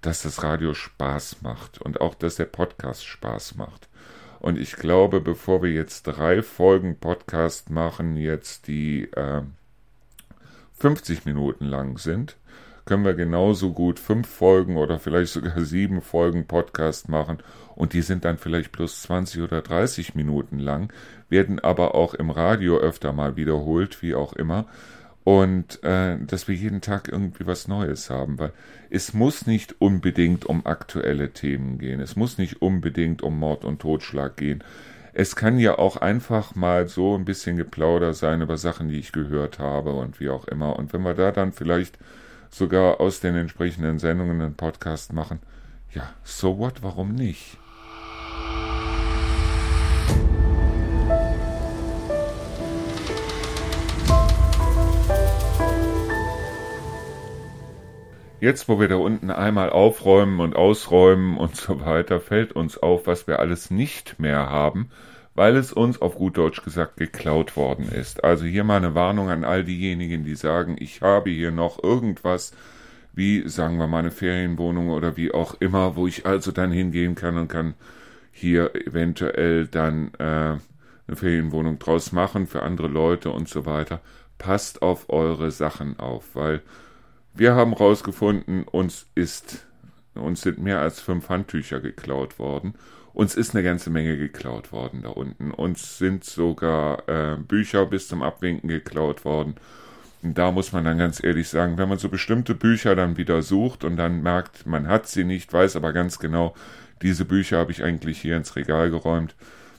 dass 0.01 0.21
das 0.23 0.43
Radio 0.43 0.73
Spaß 0.73 1.41
macht 1.41 1.81
und 1.81 2.01
auch, 2.01 2.15
dass 2.15 2.35
der 2.35 2.45
Podcast 2.45 3.05
Spaß 3.05 3.55
macht. 3.55 3.89
Und 4.39 4.57
ich 4.57 4.77
glaube, 4.77 5.19
bevor 5.19 5.61
wir 5.61 5.71
jetzt 5.71 6.03
drei 6.03 6.41
Folgen 6.41 6.97
Podcast 6.97 7.69
machen, 7.69 8.15
jetzt 8.15 8.67
die 8.67 9.03
äh, 9.11 9.41
50 10.75 11.25
Minuten 11.25 11.65
lang 11.65 11.97
sind, 11.97 12.37
können 12.85 13.05
wir 13.05 13.13
genauso 13.13 13.73
gut 13.73 13.99
fünf 13.99 14.27
Folgen 14.27 14.77
oder 14.77 14.97
vielleicht 14.97 15.33
sogar 15.33 15.59
sieben 15.63 16.01
Folgen 16.01 16.47
Podcast 16.47 17.09
machen 17.09 17.39
und 17.75 17.93
die 17.93 18.01
sind 18.01 18.25
dann 18.25 18.37
vielleicht 18.37 18.71
plus 18.71 19.03
20 19.03 19.41
oder 19.41 19.61
30 19.61 20.15
Minuten 20.15 20.57
lang, 20.57 20.91
werden 21.29 21.59
aber 21.59 21.93
auch 21.93 22.13
im 22.13 22.29
Radio 22.29 22.77
öfter 22.77 23.13
mal 23.13 23.35
wiederholt, 23.35 24.01
wie 24.01 24.15
auch 24.15 24.33
immer. 24.33 24.65
Und 25.29 25.83
äh, 25.83 26.17
dass 26.25 26.47
wir 26.47 26.55
jeden 26.55 26.81
Tag 26.81 27.07
irgendwie 27.07 27.45
was 27.45 27.67
Neues 27.67 28.09
haben, 28.09 28.39
weil 28.39 28.51
es 28.89 29.13
muss 29.13 29.45
nicht 29.45 29.79
unbedingt 29.79 30.47
um 30.47 30.65
aktuelle 30.65 31.33
Themen 31.33 31.77
gehen, 31.77 31.99
es 31.99 32.15
muss 32.15 32.39
nicht 32.39 32.63
unbedingt 32.63 33.21
um 33.21 33.37
Mord 33.37 33.63
und 33.63 33.79
Totschlag 33.79 34.37
gehen. 34.37 34.63
Es 35.13 35.35
kann 35.35 35.59
ja 35.59 35.77
auch 35.77 35.97
einfach 35.97 36.55
mal 36.55 36.87
so 36.87 37.15
ein 37.15 37.25
bisschen 37.25 37.57
Geplauder 37.57 38.15
sein 38.15 38.41
über 38.41 38.57
Sachen, 38.57 38.89
die 38.89 38.97
ich 38.97 39.11
gehört 39.11 39.59
habe 39.59 39.93
und 39.93 40.19
wie 40.19 40.29
auch 40.29 40.47
immer. 40.47 40.79
Und 40.79 40.93
wenn 40.93 41.03
wir 41.03 41.13
da 41.13 41.31
dann 41.31 41.53
vielleicht 41.53 41.99
sogar 42.49 42.99
aus 42.99 43.19
den 43.19 43.35
entsprechenden 43.35 43.99
Sendungen 43.99 44.41
einen 44.41 44.55
Podcast 44.55 45.13
machen, 45.13 45.41
ja, 45.93 46.09
so 46.23 46.57
what, 46.57 46.81
warum 46.81 47.13
nicht? 47.13 47.59
Jetzt, 58.41 58.69
wo 58.69 58.79
wir 58.79 58.87
da 58.87 58.95
unten 58.95 59.31
einmal 59.31 59.69
aufräumen 59.69 60.39
und 60.39 60.55
ausräumen 60.55 61.37
und 61.37 61.57
so 61.57 61.81
weiter, 61.81 62.21
fällt 62.21 62.53
uns 62.53 62.77
auf, 62.77 63.05
was 63.05 63.27
wir 63.27 63.39
alles 63.39 63.69
nicht 63.69 64.17
mehr 64.17 64.49
haben, 64.49 64.91
weil 65.35 65.57
es 65.57 65.73
uns 65.73 66.01
auf 66.01 66.15
gut 66.15 66.37
Deutsch 66.37 66.63
gesagt 66.63 66.95
geklaut 66.95 67.57
worden 67.57 67.89
ist. 67.91 68.23
Also 68.23 68.45
hier 68.45 68.63
mal 68.63 68.77
eine 68.77 68.95
Warnung 68.95 69.29
an 69.29 69.43
all 69.43 69.65
diejenigen, 69.65 70.23
die 70.23 70.35
sagen, 70.35 70.77
ich 70.79 71.01
habe 71.01 71.31
hier 71.31 71.51
noch 71.51 71.83
irgendwas, 71.83 72.53
wie 73.13 73.47
sagen 73.49 73.77
wir 73.77 73.87
mal 73.87 73.99
eine 73.99 74.11
Ferienwohnung 74.11 74.89
oder 74.89 75.17
wie 75.17 75.33
auch 75.33 75.55
immer, 75.59 75.97
wo 75.97 76.07
ich 76.07 76.25
also 76.25 76.53
dann 76.53 76.71
hingehen 76.71 77.15
kann 77.15 77.37
und 77.37 77.49
kann 77.49 77.73
hier 78.31 78.73
eventuell 78.73 79.67
dann 79.67 80.13
äh, 80.17 80.23
eine 81.07 81.15
Ferienwohnung 81.15 81.77
draus 81.77 82.13
machen 82.13 82.47
für 82.47 82.63
andere 82.63 82.87
Leute 82.87 83.31
und 83.31 83.49
so 83.49 83.65
weiter. 83.65 83.99
Passt 84.37 84.81
auf 84.81 85.09
eure 85.09 85.51
Sachen 85.51 85.99
auf, 85.99 86.35
weil 86.35 86.61
wir 87.33 87.55
haben 87.55 87.71
herausgefunden, 87.71 88.63
uns 88.63 89.07
ist, 89.15 89.65
uns 90.15 90.41
sind 90.41 90.59
mehr 90.59 90.81
als 90.81 90.99
fünf 90.99 91.29
Handtücher 91.29 91.79
geklaut 91.79 92.39
worden. 92.39 92.73
Uns 93.13 93.35
ist 93.35 93.53
eine 93.53 93.63
ganze 93.63 93.89
Menge 93.89 94.17
geklaut 94.17 94.71
worden 94.71 95.01
da 95.03 95.09
unten. 95.09 95.51
Uns 95.51 95.97
sind 95.97 96.23
sogar 96.23 97.07
äh, 97.09 97.37
Bücher 97.37 97.85
bis 97.85 98.07
zum 98.07 98.21
Abwinken 98.21 98.69
geklaut 98.69 99.25
worden. 99.25 99.55
Und 100.21 100.37
da 100.37 100.51
muss 100.51 100.73
man 100.73 100.83
dann 100.83 100.97
ganz 100.97 101.23
ehrlich 101.23 101.47
sagen, 101.47 101.77
wenn 101.77 101.89
man 101.89 101.97
so 101.97 102.09
bestimmte 102.09 102.53
Bücher 102.53 102.95
dann 102.95 103.17
wieder 103.17 103.41
sucht 103.41 103.83
und 103.83 103.95
dann 103.95 104.21
merkt, 104.21 104.65
man 104.65 104.87
hat 104.87 105.07
sie 105.07 105.23
nicht, 105.23 105.51
weiß 105.51 105.75
aber 105.75 105.93
ganz 105.93 106.19
genau, 106.19 106.53
diese 107.01 107.25
Bücher 107.25 107.57
habe 107.57 107.71
ich 107.71 107.83
eigentlich 107.83 108.19
hier 108.19 108.35
ins 108.35 108.55
Regal 108.55 108.89
geräumt, 108.89 109.35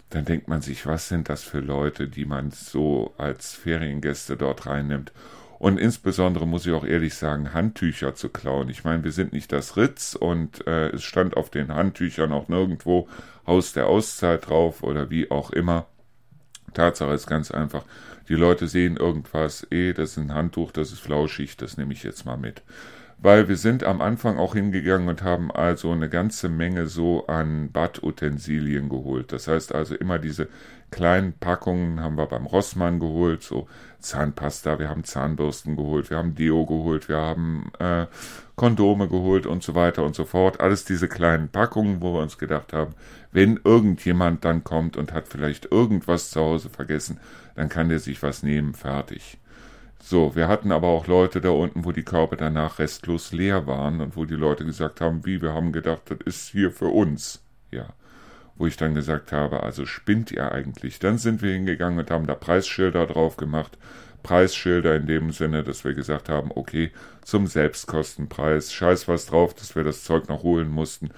dann 0.08 0.24
denkt 0.24 0.48
man 0.48 0.62
sich, 0.62 0.86
was 0.86 1.08
sind 1.08 1.28
das 1.28 1.44
für 1.44 1.60
Leute, 1.60 2.08
die 2.08 2.24
man 2.24 2.50
so 2.50 3.14
als 3.18 3.52
Feriengäste 3.52 4.36
dort 4.36 4.66
reinnimmt. 4.66 5.12
Und 5.60 5.78
insbesondere 5.78 6.46
muss 6.46 6.64
ich 6.64 6.72
auch 6.72 6.86
ehrlich 6.86 7.14
sagen, 7.14 7.52
Handtücher 7.52 8.14
zu 8.14 8.30
klauen. 8.30 8.70
Ich 8.70 8.82
meine, 8.82 9.04
wir 9.04 9.12
sind 9.12 9.34
nicht 9.34 9.52
das 9.52 9.76
Ritz 9.76 10.14
und 10.18 10.66
äh, 10.66 10.88
es 10.88 11.04
stand 11.04 11.36
auf 11.36 11.50
den 11.50 11.74
Handtüchern 11.74 12.32
auch 12.32 12.48
nirgendwo 12.48 13.08
Haus 13.46 13.74
der 13.74 13.86
Auszeit 13.86 14.48
drauf 14.48 14.82
oder 14.82 15.10
wie 15.10 15.30
auch 15.30 15.50
immer. 15.50 15.84
Tatsache 16.72 17.12
ist 17.12 17.26
ganz 17.26 17.50
einfach, 17.50 17.84
die 18.30 18.36
Leute 18.36 18.68
sehen 18.68 18.96
irgendwas, 18.96 19.66
eh, 19.70 19.92
das 19.92 20.12
ist 20.12 20.16
ein 20.16 20.32
Handtuch, 20.32 20.72
das 20.72 20.92
ist 20.92 21.00
flauschig, 21.00 21.58
das 21.58 21.76
nehme 21.76 21.92
ich 21.92 22.04
jetzt 22.04 22.24
mal 22.24 22.38
mit 22.38 22.62
weil 23.22 23.48
wir 23.48 23.56
sind 23.56 23.84
am 23.84 24.00
Anfang 24.00 24.38
auch 24.38 24.54
hingegangen 24.54 25.08
und 25.08 25.22
haben 25.22 25.50
also 25.50 25.92
eine 25.92 26.08
ganze 26.08 26.48
Menge 26.48 26.86
so 26.86 27.26
an 27.26 27.70
Badutensilien 27.70 28.88
geholt. 28.88 29.32
Das 29.32 29.46
heißt 29.46 29.74
also 29.74 29.94
immer 29.94 30.18
diese 30.18 30.48
kleinen 30.90 31.34
Packungen 31.34 32.00
haben 32.00 32.16
wir 32.16 32.26
beim 32.26 32.46
Rossmann 32.46 32.98
geholt, 32.98 33.42
so 33.42 33.68
Zahnpasta, 34.00 34.78
wir 34.78 34.88
haben 34.88 35.04
Zahnbürsten 35.04 35.76
geholt, 35.76 36.10
wir 36.10 36.16
haben 36.16 36.34
Deo 36.34 36.64
geholt, 36.66 37.08
wir 37.08 37.18
haben 37.18 37.70
äh, 37.78 38.06
Kondome 38.56 39.08
geholt 39.08 39.46
und 39.46 39.62
so 39.62 39.74
weiter 39.74 40.04
und 40.04 40.14
so 40.14 40.24
fort. 40.24 40.60
Alles 40.60 40.84
diese 40.84 41.08
kleinen 41.08 41.48
Packungen, 41.48 42.00
wo 42.00 42.14
wir 42.14 42.22
uns 42.22 42.38
gedacht 42.38 42.72
haben, 42.72 42.94
wenn 43.32 43.60
irgendjemand 43.62 44.44
dann 44.44 44.64
kommt 44.64 44.96
und 44.96 45.12
hat 45.12 45.28
vielleicht 45.28 45.70
irgendwas 45.70 46.30
zu 46.30 46.40
Hause 46.40 46.70
vergessen, 46.70 47.20
dann 47.54 47.68
kann 47.68 47.88
der 47.88 47.98
sich 47.98 48.22
was 48.22 48.42
nehmen, 48.42 48.74
fertig. 48.74 49.39
So, 50.02 50.34
wir 50.34 50.48
hatten 50.48 50.72
aber 50.72 50.88
auch 50.88 51.06
Leute 51.06 51.40
da 51.40 51.50
unten, 51.50 51.84
wo 51.84 51.92
die 51.92 52.02
Körbe 52.02 52.36
danach 52.36 52.78
restlos 52.78 53.32
leer 53.32 53.66
waren 53.66 54.00
und 54.00 54.16
wo 54.16 54.24
die 54.24 54.34
Leute 54.34 54.64
gesagt 54.64 55.00
haben, 55.00 55.24
wie, 55.26 55.42
wir 55.42 55.52
haben 55.52 55.72
gedacht, 55.72 56.02
das 56.08 56.18
ist 56.24 56.48
hier 56.48 56.72
für 56.72 56.88
uns. 56.88 57.42
Ja. 57.70 57.90
Wo 58.56 58.66
ich 58.66 58.76
dann 58.76 58.94
gesagt 58.94 59.30
habe, 59.30 59.62
also 59.62 59.86
spinnt 59.86 60.32
ihr 60.32 60.52
eigentlich? 60.52 60.98
Dann 60.98 61.18
sind 61.18 61.42
wir 61.42 61.52
hingegangen 61.52 61.98
und 61.98 62.10
haben 62.10 62.26
da 62.26 62.34
Preisschilder 62.34 63.06
drauf 63.06 63.36
gemacht. 63.36 63.78
Preisschilder 64.22 64.96
in 64.96 65.06
dem 65.06 65.32
Sinne, 65.32 65.62
dass 65.62 65.84
wir 65.84 65.94
gesagt 65.94 66.28
haben, 66.28 66.50
okay, 66.54 66.90
zum 67.22 67.46
Selbstkostenpreis, 67.46 68.72
scheiß 68.72 69.06
was 69.06 69.26
drauf, 69.26 69.54
dass 69.54 69.76
wir 69.76 69.84
das 69.84 70.04
Zeug 70.04 70.28
noch 70.28 70.42
holen 70.42 70.68
mussten, 70.68 71.10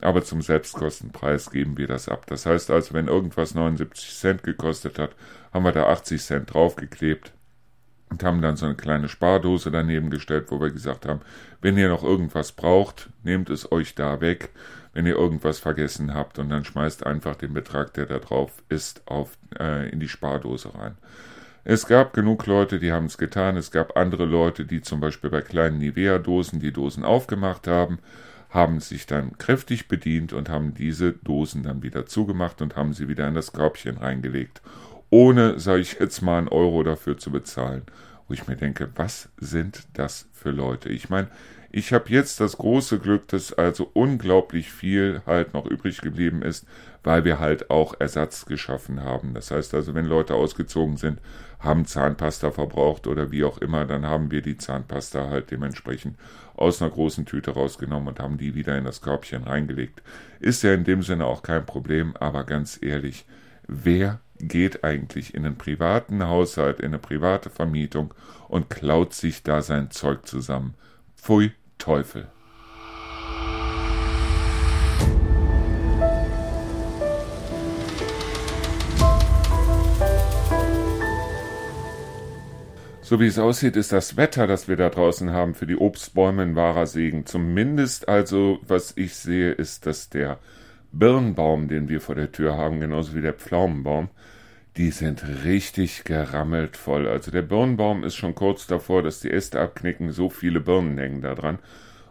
aber 0.00 0.24
zum 0.24 0.42
Selbstkostenpreis 0.42 1.50
geben 1.50 1.76
wir 1.76 1.86
das 1.86 2.08
ab. 2.08 2.26
Das 2.26 2.46
heißt 2.46 2.70
also, 2.70 2.94
wenn 2.94 3.08
irgendwas 3.08 3.54
79 3.54 4.16
Cent 4.16 4.42
gekostet 4.42 4.98
hat, 4.98 5.10
haben 5.52 5.64
wir 5.64 5.72
da 5.72 5.88
80 5.88 6.20
Cent 6.22 6.54
draufgeklebt 6.54 7.32
und 8.10 8.24
haben 8.24 8.40
dann 8.40 8.56
so 8.56 8.66
eine 8.66 8.74
kleine 8.74 9.08
Spardose 9.08 9.70
daneben 9.70 10.10
gestellt, 10.10 10.46
wo 10.48 10.60
wir 10.60 10.70
gesagt 10.70 11.06
haben, 11.06 11.20
wenn 11.60 11.76
ihr 11.76 11.88
noch 11.88 12.04
irgendwas 12.04 12.52
braucht, 12.52 13.10
nehmt 13.22 13.50
es 13.50 13.70
euch 13.70 13.94
da 13.94 14.20
weg, 14.20 14.50
wenn 14.94 15.06
ihr 15.06 15.16
irgendwas 15.16 15.58
vergessen 15.58 16.14
habt 16.14 16.38
und 16.38 16.48
dann 16.48 16.64
schmeißt 16.64 17.06
einfach 17.06 17.36
den 17.36 17.52
Betrag, 17.52 17.94
der 17.94 18.06
da 18.06 18.18
drauf 18.18 18.62
ist, 18.68 19.02
auf, 19.06 19.36
äh, 19.58 19.88
in 19.90 20.00
die 20.00 20.08
Spardose 20.08 20.74
rein. 20.74 20.96
Es 21.64 21.86
gab 21.86 22.14
genug 22.14 22.46
Leute, 22.46 22.78
die 22.78 22.92
haben 22.92 23.06
es 23.06 23.18
getan. 23.18 23.56
Es 23.56 23.70
gab 23.70 23.96
andere 23.96 24.24
Leute, 24.24 24.64
die 24.64 24.80
zum 24.80 25.00
Beispiel 25.00 25.28
bei 25.28 25.42
kleinen 25.42 25.78
Nivea-Dosen 25.78 26.60
die 26.60 26.72
Dosen 26.72 27.04
aufgemacht 27.04 27.66
haben, 27.66 27.98
haben 28.48 28.80
sich 28.80 29.04
dann 29.04 29.36
kräftig 29.36 29.86
bedient 29.86 30.32
und 30.32 30.48
haben 30.48 30.72
diese 30.72 31.12
Dosen 31.12 31.64
dann 31.64 31.82
wieder 31.82 32.06
zugemacht 32.06 32.62
und 32.62 32.76
haben 32.76 32.94
sie 32.94 33.08
wieder 33.08 33.28
in 33.28 33.34
das 33.34 33.52
Körbchen 33.52 33.98
reingelegt 33.98 34.62
ohne, 35.10 35.58
sage 35.58 35.80
ich 35.80 35.98
jetzt 35.98 36.22
mal, 36.22 36.38
einen 36.38 36.48
Euro 36.48 36.82
dafür 36.82 37.18
zu 37.18 37.30
bezahlen. 37.30 37.82
Wo 38.26 38.34
ich 38.34 38.46
mir 38.46 38.56
denke, 38.56 38.90
was 38.94 39.30
sind 39.38 39.84
das 39.94 40.28
für 40.32 40.50
Leute? 40.50 40.90
Ich 40.90 41.08
meine, 41.08 41.28
ich 41.70 41.92
habe 41.92 42.10
jetzt 42.10 42.40
das 42.40 42.56
große 42.56 42.98
Glück, 42.98 43.28
dass 43.28 43.52
also 43.52 43.90
unglaublich 43.92 44.70
viel 44.70 45.22
halt 45.26 45.52
noch 45.54 45.66
übrig 45.66 46.00
geblieben 46.00 46.42
ist, 46.42 46.66
weil 47.04 47.24
wir 47.24 47.38
halt 47.38 47.70
auch 47.70 47.94
Ersatz 47.98 48.46
geschaffen 48.46 49.02
haben. 49.02 49.34
Das 49.34 49.50
heißt 49.50 49.74
also, 49.74 49.94
wenn 49.94 50.06
Leute 50.06 50.34
ausgezogen 50.34 50.96
sind, 50.96 51.20
haben 51.58 51.84
Zahnpasta 51.84 52.50
verbraucht 52.50 53.06
oder 53.06 53.30
wie 53.30 53.44
auch 53.44 53.58
immer, 53.58 53.84
dann 53.84 54.06
haben 54.06 54.30
wir 54.30 54.42
die 54.42 54.56
Zahnpasta 54.56 55.28
halt 55.28 55.50
dementsprechend 55.50 56.16
aus 56.54 56.80
einer 56.80 56.90
großen 56.90 57.26
Tüte 57.26 57.52
rausgenommen 57.52 58.08
und 58.08 58.20
haben 58.20 58.38
die 58.38 58.54
wieder 58.54 58.76
in 58.78 58.84
das 58.84 59.00
Körbchen 59.02 59.44
reingelegt. 59.44 60.02
Ist 60.40 60.62
ja 60.62 60.72
in 60.72 60.84
dem 60.84 61.02
Sinne 61.02 61.26
auch 61.26 61.42
kein 61.42 61.66
Problem, 61.66 62.16
aber 62.16 62.44
ganz 62.44 62.78
ehrlich, 62.82 63.26
wer 63.66 64.20
geht 64.40 64.84
eigentlich 64.84 65.34
in 65.34 65.44
einen 65.44 65.56
privaten 65.56 66.26
Haushalt, 66.26 66.80
in 66.80 66.86
eine 66.86 66.98
private 66.98 67.50
Vermietung 67.50 68.14
und 68.48 68.70
klaut 68.70 69.14
sich 69.14 69.42
da 69.42 69.62
sein 69.62 69.90
Zeug 69.90 70.26
zusammen. 70.26 70.74
Pfui 71.16 71.52
Teufel. 71.78 72.28
So 83.08 83.20
wie 83.20 83.26
es 83.26 83.38
aussieht, 83.38 83.74
ist 83.76 83.92
das 83.92 84.18
Wetter, 84.18 84.46
das 84.46 84.68
wir 84.68 84.76
da 84.76 84.90
draußen 84.90 85.30
haben, 85.30 85.54
für 85.54 85.66
die 85.66 85.78
Obstbäume 85.78 86.42
ein 86.42 86.56
wahrer 86.56 86.86
Segen. 86.86 87.24
Zumindest 87.24 88.06
also, 88.06 88.58
was 88.60 88.92
ich 88.98 89.14
sehe, 89.14 89.50
ist, 89.50 89.86
dass 89.86 90.10
der 90.10 90.38
Birnbaum, 90.92 91.68
den 91.68 91.88
wir 91.88 92.00
vor 92.00 92.14
der 92.14 92.32
Tür 92.32 92.56
haben, 92.56 92.80
genauso 92.80 93.14
wie 93.14 93.22
der 93.22 93.34
Pflaumenbaum, 93.34 94.08
die 94.76 94.90
sind 94.90 95.24
richtig 95.44 96.04
gerammelt 96.04 96.76
voll. 96.76 97.08
Also 97.08 97.30
der 97.30 97.42
Birnbaum 97.42 98.04
ist 98.04 98.14
schon 98.14 98.34
kurz 98.34 98.66
davor, 98.66 99.02
dass 99.02 99.20
die 99.20 99.30
Äste 99.30 99.60
abknicken, 99.60 100.12
so 100.12 100.30
viele 100.30 100.60
Birnen 100.60 100.96
hängen 100.98 101.20
da 101.20 101.34
dran. 101.34 101.58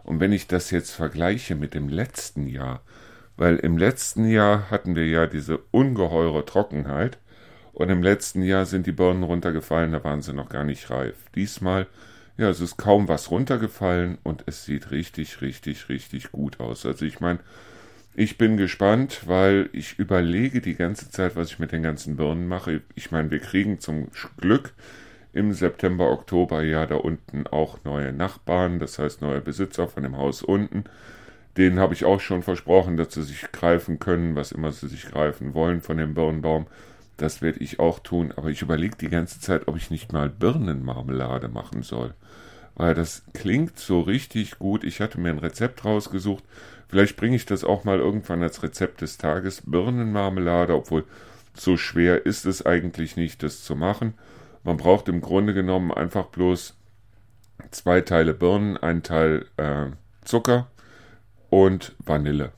Und 0.04 0.20
wenn 0.20 0.32
ich 0.32 0.46
das 0.46 0.70
jetzt 0.70 0.90
vergleiche 0.90 1.54
mit 1.54 1.74
dem 1.74 1.88
letzten 1.88 2.46
Jahr, 2.46 2.82
weil 3.36 3.56
im 3.56 3.78
letzten 3.78 4.26
Jahr 4.28 4.70
hatten 4.70 4.96
wir 4.96 5.06
ja 5.06 5.26
diese 5.26 5.58
ungeheure 5.70 6.44
Trockenheit 6.44 7.18
und 7.72 7.88
im 7.88 8.02
letzten 8.02 8.42
Jahr 8.42 8.66
sind 8.66 8.86
die 8.86 8.92
Birnen 8.92 9.22
runtergefallen, 9.22 9.92
da 9.92 10.02
waren 10.04 10.22
sie 10.22 10.32
noch 10.32 10.48
gar 10.48 10.64
nicht 10.64 10.90
reif. 10.90 11.14
Diesmal, 11.34 11.86
ja, 12.36 12.48
es 12.50 12.60
ist 12.60 12.76
kaum 12.76 13.08
was 13.08 13.30
runtergefallen 13.30 14.18
und 14.24 14.44
es 14.46 14.64
sieht 14.64 14.90
richtig, 14.90 15.40
richtig, 15.40 15.88
richtig 15.88 16.32
gut 16.32 16.60
aus. 16.60 16.84
Also 16.84 17.04
ich 17.04 17.20
meine, 17.20 17.38
ich 18.18 18.36
bin 18.36 18.56
gespannt, 18.56 19.28
weil 19.28 19.70
ich 19.72 19.96
überlege 20.00 20.60
die 20.60 20.74
ganze 20.74 21.08
Zeit, 21.08 21.36
was 21.36 21.52
ich 21.52 21.60
mit 21.60 21.70
den 21.70 21.84
ganzen 21.84 22.16
Birnen 22.16 22.48
mache. 22.48 22.82
Ich 22.96 23.12
meine, 23.12 23.30
wir 23.30 23.38
kriegen 23.38 23.78
zum 23.78 24.08
Glück 24.38 24.72
im 25.32 25.52
September, 25.52 26.10
Oktober 26.10 26.64
ja 26.64 26.84
da 26.86 26.96
unten 26.96 27.46
auch 27.46 27.84
neue 27.84 28.12
Nachbarn, 28.12 28.80
das 28.80 28.98
heißt 28.98 29.22
neue 29.22 29.40
Besitzer 29.40 29.86
von 29.86 30.02
dem 30.02 30.16
Haus 30.16 30.42
unten. 30.42 30.82
Denen 31.56 31.78
habe 31.78 31.94
ich 31.94 32.04
auch 32.04 32.18
schon 32.18 32.42
versprochen, 32.42 32.96
dass 32.96 33.14
sie 33.14 33.22
sich 33.22 33.52
greifen 33.52 34.00
können, 34.00 34.34
was 34.34 34.50
immer 34.50 34.72
sie 34.72 34.88
sich 34.88 35.06
greifen 35.06 35.54
wollen 35.54 35.80
von 35.80 35.96
dem 35.96 36.14
Birnbaum. 36.14 36.66
Das 37.18 37.40
werde 37.40 37.60
ich 37.60 37.78
auch 37.78 38.00
tun, 38.00 38.32
aber 38.34 38.48
ich 38.50 38.62
überlege 38.62 38.96
die 38.96 39.10
ganze 39.10 39.40
Zeit, 39.40 39.68
ob 39.68 39.76
ich 39.76 39.92
nicht 39.92 40.12
mal 40.12 40.28
Birnenmarmelade 40.28 41.46
machen 41.46 41.84
soll. 41.84 42.14
Weil 42.74 42.94
das 42.94 43.22
klingt 43.32 43.78
so 43.78 44.00
richtig 44.00 44.58
gut. 44.58 44.82
Ich 44.82 45.00
hatte 45.00 45.20
mir 45.20 45.30
ein 45.30 45.38
Rezept 45.38 45.84
rausgesucht. 45.84 46.42
Vielleicht 46.88 47.16
bringe 47.16 47.36
ich 47.36 47.46
das 47.46 47.64
auch 47.64 47.84
mal 47.84 47.98
irgendwann 47.98 48.42
als 48.42 48.62
Rezept 48.62 49.02
des 49.02 49.18
Tages. 49.18 49.62
Birnenmarmelade, 49.66 50.74
obwohl 50.74 51.04
so 51.54 51.76
schwer 51.76 52.24
ist 52.24 52.46
es 52.46 52.64
eigentlich 52.64 53.16
nicht, 53.16 53.42
das 53.42 53.62
zu 53.62 53.76
machen. 53.76 54.14
Man 54.64 54.76
braucht 54.76 55.08
im 55.08 55.20
Grunde 55.20 55.54
genommen 55.54 55.92
einfach 55.92 56.26
bloß 56.26 56.76
zwei 57.70 58.00
Teile 58.00 58.34
Birnen, 58.34 58.76
ein 58.76 59.02
Teil 59.02 59.46
äh, 59.56 59.86
Zucker 60.24 60.68
und 61.50 61.94
Vanille. 61.98 62.52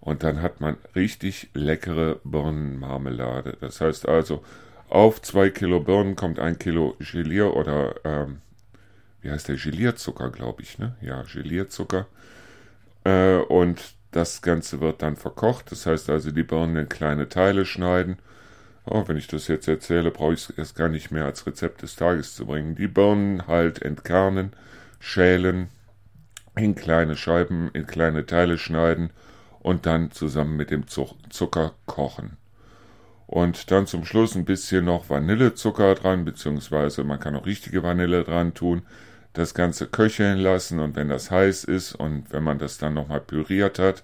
Und 0.00 0.22
dann 0.22 0.40
hat 0.40 0.60
man 0.60 0.76
richtig 0.94 1.50
leckere 1.54 2.20
Birnenmarmelade. 2.24 3.56
Das 3.60 3.80
heißt 3.80 4.06
also, 4.06 4.44
auf 4.88 5.20
zwei 5.22 5.50
Kilo 5.50 5.80
Birnen 5.80 6.14
kommt 6.14 6.38
ein 6.38 6.58
Kilo 6.58 6.96
Gelier 7.00 7.56
oder 7.56 7.96
ähm, 8.04 8.40
wie 9.20 9.30
heißt 9.30 9.48
der 9.48 9.56
Gelierzucker, 9.56 10.30
glaube 10.30 10.62
ich, 10.62 10.78
ne? 10.78 10.96
Ja, 11.00 11.22
Gelierzucker. 11.22 12.06
Äh, 13.06 13.36
und 13.36 13.94
das 14.10 14.42
Ganze 14.42 14.80
wird 14.80 15.02
dann 15.02 15.16
verkocht. 15.16 15.70
Das 15.70 15.86
heißt 15.86 16.10
also, 16.10 16.32
die 16.32 16.42
Birnen 16.42 16.76
in 16.76 16.88
kleine 16.88 17.28
Teile 17.28 17.64
schneiden. 17.64 18.18
Oh, 18.84 19.04
wenn 19.06 19.16
ich 19.16 19.28
das 19.28 19.48
jetzt 19.48 19.68
erzähle, 19.68 20.10
brauche 20.10 20.34
ich 20.34 20.48
es 20.56 20.74
gar 20.74 20.88
nicht 20.88 21.10
mehr 21.10 21.24
als 21.24 21.46
Rezept 21.46 21.82
des 21.82 21.96
Tages 21.96 22.34
zu 22.34 22.46
bringen. 22.46 22.74
Die 22.74 22.88
Birnen 22.88 23.46
halt 23.46 23.82
entkernen, 23.82 24.52
schälen, 25.00 25.68
in 26.56 26.74
kleine 26.74 27.16
Scheiben, 27.16 27.70
in 27.74 27.86
kleine 27.86 28.26
Teile 28.26 28.58
schneiden 28.58 29.10
und 29.60 29.86
dann 29.86 30.10
zusammen 30.10 30.56
mit 30.56 30.70
dem 30.70 30.86
Zucker 30.88 31.74
kochen. 31.86 32.36
Und 33.26 33.70
dann 33.72 33.86
zum 33.86 34.04
Schluss 34.04 34.36
ein 34.36 34.44
bisschen 34.44 34.84
noch 34.84 35.10
Vanillezucker 35.10 35.94
dran, 35.96 36.24
beziehungsweise 36.24 37.04
man 37.04 37.18
kann 37.18 37.36
auch 37.36 37.46
richtige 37.46 37.82
Vanille 37.82 38.22
dran 38.24 38.54
tun. 38.54 38.82
Das 39.36 39.52
Ganze 39.52 39.86
köcheln 39.86 40.38
lassen 40.38 40.80
und 40.80 40.96
wenn 40.96 41.10
das 41.10 41.30
heiß 41.30 41.64
ist 41.64 41.94
und 41.94 42.32
wenn 42.32 42.42
man 42.42 42.58
das 42.58 42.78
dann 42.78 42.94
nochmal 42.94 43.20
püriert 43.20 43.78
hat, 43.78 44.02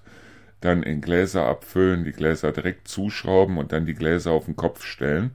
dann 0.61 0.83
in 0.83 1.01
Gläser 1.01 1.47
abfüllen, 1.47 2.03
die 2.03 2.11
Gläser 2.11 2.51
direkt 2.51 2.87
zuschrauben 2.87 3.57
und 3.57 3.71
dann 3.71 3.87
die 3.87 3.95
Gläser 3.95 4.31
auf 4.31 4.45
den 4.45 4.55
Kopf 4.55 4.83
stellen. 4.85 5.31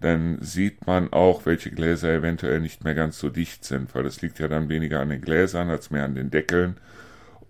Dann 0.00 0.38
sieht 0.42 0.86
man 0.86 1.12
auch, 1.12 1.46
welche 1.46 1.70
Gläser 1.70 2.12
eventuell 2.12 2.60
nicht 2.60 2.84
mehr 2.84 2.94
ganz 2.94 3.18
so 3.18 3.30
dicht 3.30 3.64
sind, 3.64 3.94
weil 3.94 4.02
das 4.02 4.20
liegt 4.20 4.38
ja 4.40 4.48
dann 4.48 4.68
weniger 4.68 5.00
an 5.00 5.08
den 5.08 5.22
Gläsern 5.22 5.70
als 5.70 5.90
mehr 5.90 6.04
an 6.04 6.14
den 6.14 6.30
Deckeln 6.30 6.76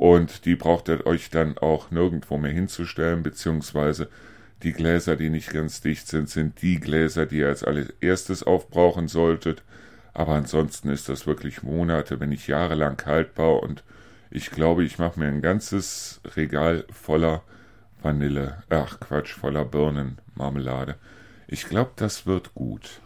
und 0.01 0.47
die 0.47 0.55
braucht 0.55 0.89
ihr 0.89 1.05
euch 1.07 1.29
dann 1.29 1.59
auch 1.59 1.91
nirgendwo 1.91 2.39
mehr 2.39 2.53
hinzustellen, 2.53 3.23
beziehungsweise 3.23 4.09
die 4.63 4.73
Gläser, 4.73 5.17
die 5.17 5.29
nicht 5.29 5.53
ganz 5.53 5.81
dicht 5.81 6.07
sind, 6.07 6.31
sind 6.31 6.63
die 6.63 6.79
Gläser, 6.81 7.27
die 7.27 7.39
ihr 7.39 7.49
als 7.49 7.65
allererstes 7.65 8.43
aufbrauchen 8.43 9.09
solltet. 9.09 9.63
Aber 10.13 10.35
ansonsten 10.35 10.91
ist 10.91 11.09
das 11.09 11.27
wirklich 11.27 11.63
Monate, 11.63 12.21
wenn 12.21 12.31
nicht 12.31 12.47
jahrelang 12.49 13.01
haltbar 13.07 13.63
und 13.63 13.85
ich 14.31 14.51
glaube, 14.51 14.85
ich 14.85 14.99
mache 14.99 15.19
mir 15.19 15.27
ein 15.27 15.43
ganzes 15.43 16.21
Regal 16.37 16.85
voller 16.93 17.43
Vanille, 18.03 18.63
ach 18.71 19.01
Quatsch, 19.01 19.35
voller 19.35 19.65
Birnenmarmelade. 19.65 20.97
Ich 21.49 21.69
glaube, 21.69 21.91
das 21.97 22.27
wird 22.27 22.55
gut. 22.55 23.01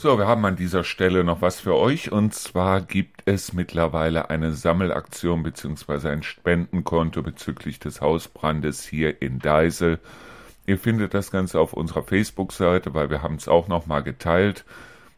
So, 0.00 0.16
wir 0.16 0.28
haben 0.28 0.44
an 0.44 0.54
dieser 0.54 0.84
Stelle 0.84 1.24
noch 1.24 1.42
was 1.42 1.58
für 1.58 1.74
euch 1.74 2.12
und 2.12 2.32
zwar 2.32 2.80
gibt 2.80 3.22
es 3.24 3.52
mittlerweile 3.52 4.30
eine 4.30 4.52
Sammelaktion 4.52 5.42
bzw. 5.42 6.10
ein 6.10 6.22
Spendenkonto 6.22 7.20
bezüglich 7.20 7.80
des 7.80 8.00
Hausbrandes 8.00 8.84
hier 8.84 9.20
in 9.20 9.40
Deisel. 9.40 9.98
Ihr 10.66 10.78
findet 10.78 11.14
das 11.14 11.32
Ganze 11.32 11.58
auf 11.58 11.72
unserer 11.72 12.04
Facebook-Seite, 12.04 12.94
weil 12.94 13.10
wir 13.10 13.22
haben 13.22 13.34
es 13.34 13.48
auch 13.48 13.66
nochmal 13.66 14.04
geteilt. 14.04 14.64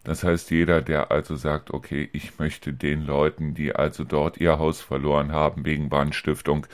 Das 0.03 0.25
heißt, 0.25 0.51
jeder, 0.51 0.81
der 0.81 1.11
also 1.11 1.37
sagt, 1.37 1.75
okay, 1.75 2.09
ich 2.15 2.39
möchte 2.39 2.73
den 2.73 3.05
Leuten, 3.05 3.53
die 3.53 3.75
also 3.77 4.05
dort 4.05 4.39
ihr 4.39 4.59
Haus 4.59 4.81
verloren 4.81 5.31
haben 5.31 5.67
wegen 5.67 5.91
Brandstiftung, 5.91 6.67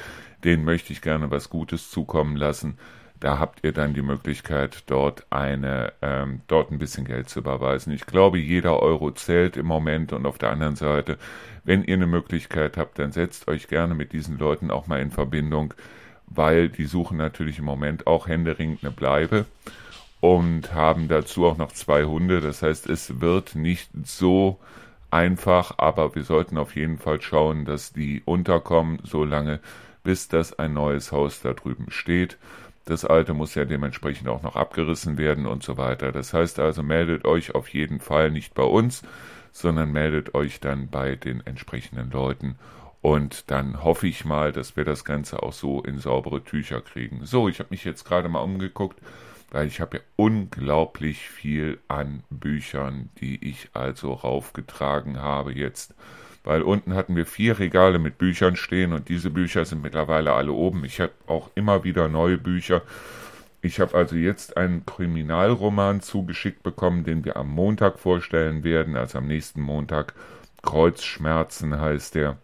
denen 0.44 0.64
möchte 0.64 0.92
ich 0.92 1.02
gerne 1.02 1.32
was 1.32 1.50
Gutes 1.50 1.90
zukommen 1.90 2.36
lassen 2.36 2.78
da 3.20 3.38
habt 3.38 3.64
ihr 3.64 3.72
dann 3.72 3.94
die 3.94 4.02
Möglichkeit, 4.02 4.84
dort 4.86 5.26
eine, 5.30 5.92
ähm, 6.02 6.42
dort 6.48 6.70
ein 6.70 6.78
bisschen 6.78 7.04
Geld 7.04 7.28
zu 7.28 7.40
überweisen. 7.40 7.92
Ich 7.92 8.06
glaube, 8.06 8.38
jeder 8.38 8.80
Euro 8.80 9.10
zählt 9.10 9.56
im 9.56 9.66
Moment 9.66 10.12
und 10.12 10.26
auf 10.26 10.38
der 10.38 10.50
anderen 10.50 10.76
Seite, 10.76 11.18
wenn 11.64 11.84
ihr 11.84 11.94
eine 11.94 12.06
Möglichkeit 12.06 12.76
habt, 12.76 12.98
dann 12.98 13.12
setzt 13.12 13.48
euch 13.48 13.68
gerne 13.68 13.94
mit 13.94 14.12
diesen 14.12 14.38
Leuten 14.38 14.70
auch 14.70 14.86
mal 14.86 15.00
in 15.00 15.10
Verbindung, 15.10 15.74
weil 16.26 16.68
die 16.68 16.84
suchen 16.84 17.16
natürlich 17.16 17.58
im 17.58 17.64
Moment 17.64 18.06
auch 18.06 18.28
händeringend 18.28 18.82
eine 18.82 18.92
Bleibe 18.92 19.46
und 20.20 20.74
haben 20.74 21.08
dazu 21.08 21.46
auch 21.46 21.56
noch 21.56 21.72
zwei 21.72 22.04
Hunde. 22.04 22.40
Das 22.40 22.62
heißt, 22.62 22.88
es 22.88 23.20
wird 23.20 23.54
nicht 23.54 23.90
so 24.04 24.58
einfach, 25.10 25.74
aber 25.78 26.14
wir 26.14 26.24
sollten 26.24 26.58
auf 26.58 26.76
jeden 26.76 26.98
Fall 26.98 27.20
schauen, 27.22 27.64
dass 27.64 27.92
die 27.92 28.22
unterkommen, 28.24 28.98
solange 29.04 29.60
bis 30.02 30.28
das 30.28 30.58
ein 30.58 30.74
neues 30.74 31.10
Haus 31.10 31.40
da 31.42 31.52
drüben 31.52 31.86
steht. 31.90 32.38
Das 32.86 33.04
alte 33.04 33.34
muss 33.34 33.56
ja 33.56 33.64
dementsprechend 33.64 34.28
auch 34.28 34.42
noch 34.42 34.54
abgerissen 34.54 35.18
werden 35.18 35.44
und 35.46 35.64
so 35.64 35.76
weiter. 35.76 36.12
Das 36.12 36.32
heißt 36.32 36.60
also, 36.60 36.84
meldet 36.84 37.24
euch 37.24 37.54
auf 37.54 37.68
jeden 37.68 37.98
Fall 37.98 38.30
nicht 38.30 38.54
bei 38.54 38.62
uns, 38.62 39.02
sondern 39.50 39.90
meldet 39.90 40.34
euch 40.34 40.60
dann 40.60 40.88
bei 40.88 41.16
den 41.16 41.44
entsprechenden 41.44 42.10
Leuten. 42.12 42.56
Und 43.02 43.50
dann 43.50 43.82
hoffe 43.82 44.06
ich 44.06 44.24
mal, 44.24 44.52
dass 44.52 44.76
wir 44.76 44.84
das 44.84 45.04
Ganze 45.04 45.42
auch 45.42 45.52
so 45.52 45.82
in 45.82 45.98
saubere 45.98 46.44
Tücher 46.44 46.80
kriegen. 46.80 47.26
So, 47.26 47.48
ich 47.48 47.58
habe 47.58 47.70
mich 47.70 47.84
jetzt 47.84 48.04
gerade 48.04 48.28
mal 48.28 48.40
umgeguckt, 48.40 49.00
weil 49.50 49.66
ich 49.66 49.80
habe 49.80 49.96
ja 49.98 50.02
unglaublich 50.14 51.28
viel 51.28 51.80
an 51.88 52.22
Büchern, 52.30 53.10
die 53.20 53.48
ich 53.48 53.68
also 53.72 54.12
raufgetragen 54.12 55.20
habe 55.20 55.52
jetzt 55.52 55.92
weil 56.46 56.62
unten 56.62 56.94
hatten 56.94 57.16
wir 57.16 57.26
vier 57.26 57.58
Regale 57.58 57.98
mit 57.98 58.18
Büchern 58.18 58.56
stehen 58.56 58.92
und 58.92 59.08
diese 59.08 59.30
Bücher 59.30 59.64
sind 59.64 59.82
mittlerweile 59.82 60.32
alle 60.32 60.52
oben. 60.52 60.84
Ich 60.84 61.00
habe 61.00 61.12
auch 61.26 61.50
immer 61.56 61.84
wieder 61.84 62.08
neue 62.08 62.38
Bücher. 62.38 62.82
Ich 63.62 63.80
habe 63.80 63.96
also 63.96 64.14
jetzt 64.14 64.56
einen 64.56 64.86
Kriminalroman 64.86 66.00
zugeschickt 66.00 66.62
bekommen, 66.62 67.02
den 67.02 67.24
wir 67.24 67.36
am 67.36 67.50
Montag 67.50 67.98
vorstellen 67.98 68.62
werden, 68.62 68.96
also 68.96 69.18
am 69.18 69.26
nächsten 69.26 69.60
Montag. 69.60 70.14
Kreuzschmerzen 70.62 71.80
heißt 71.80 72.14
der. 72.14 72.36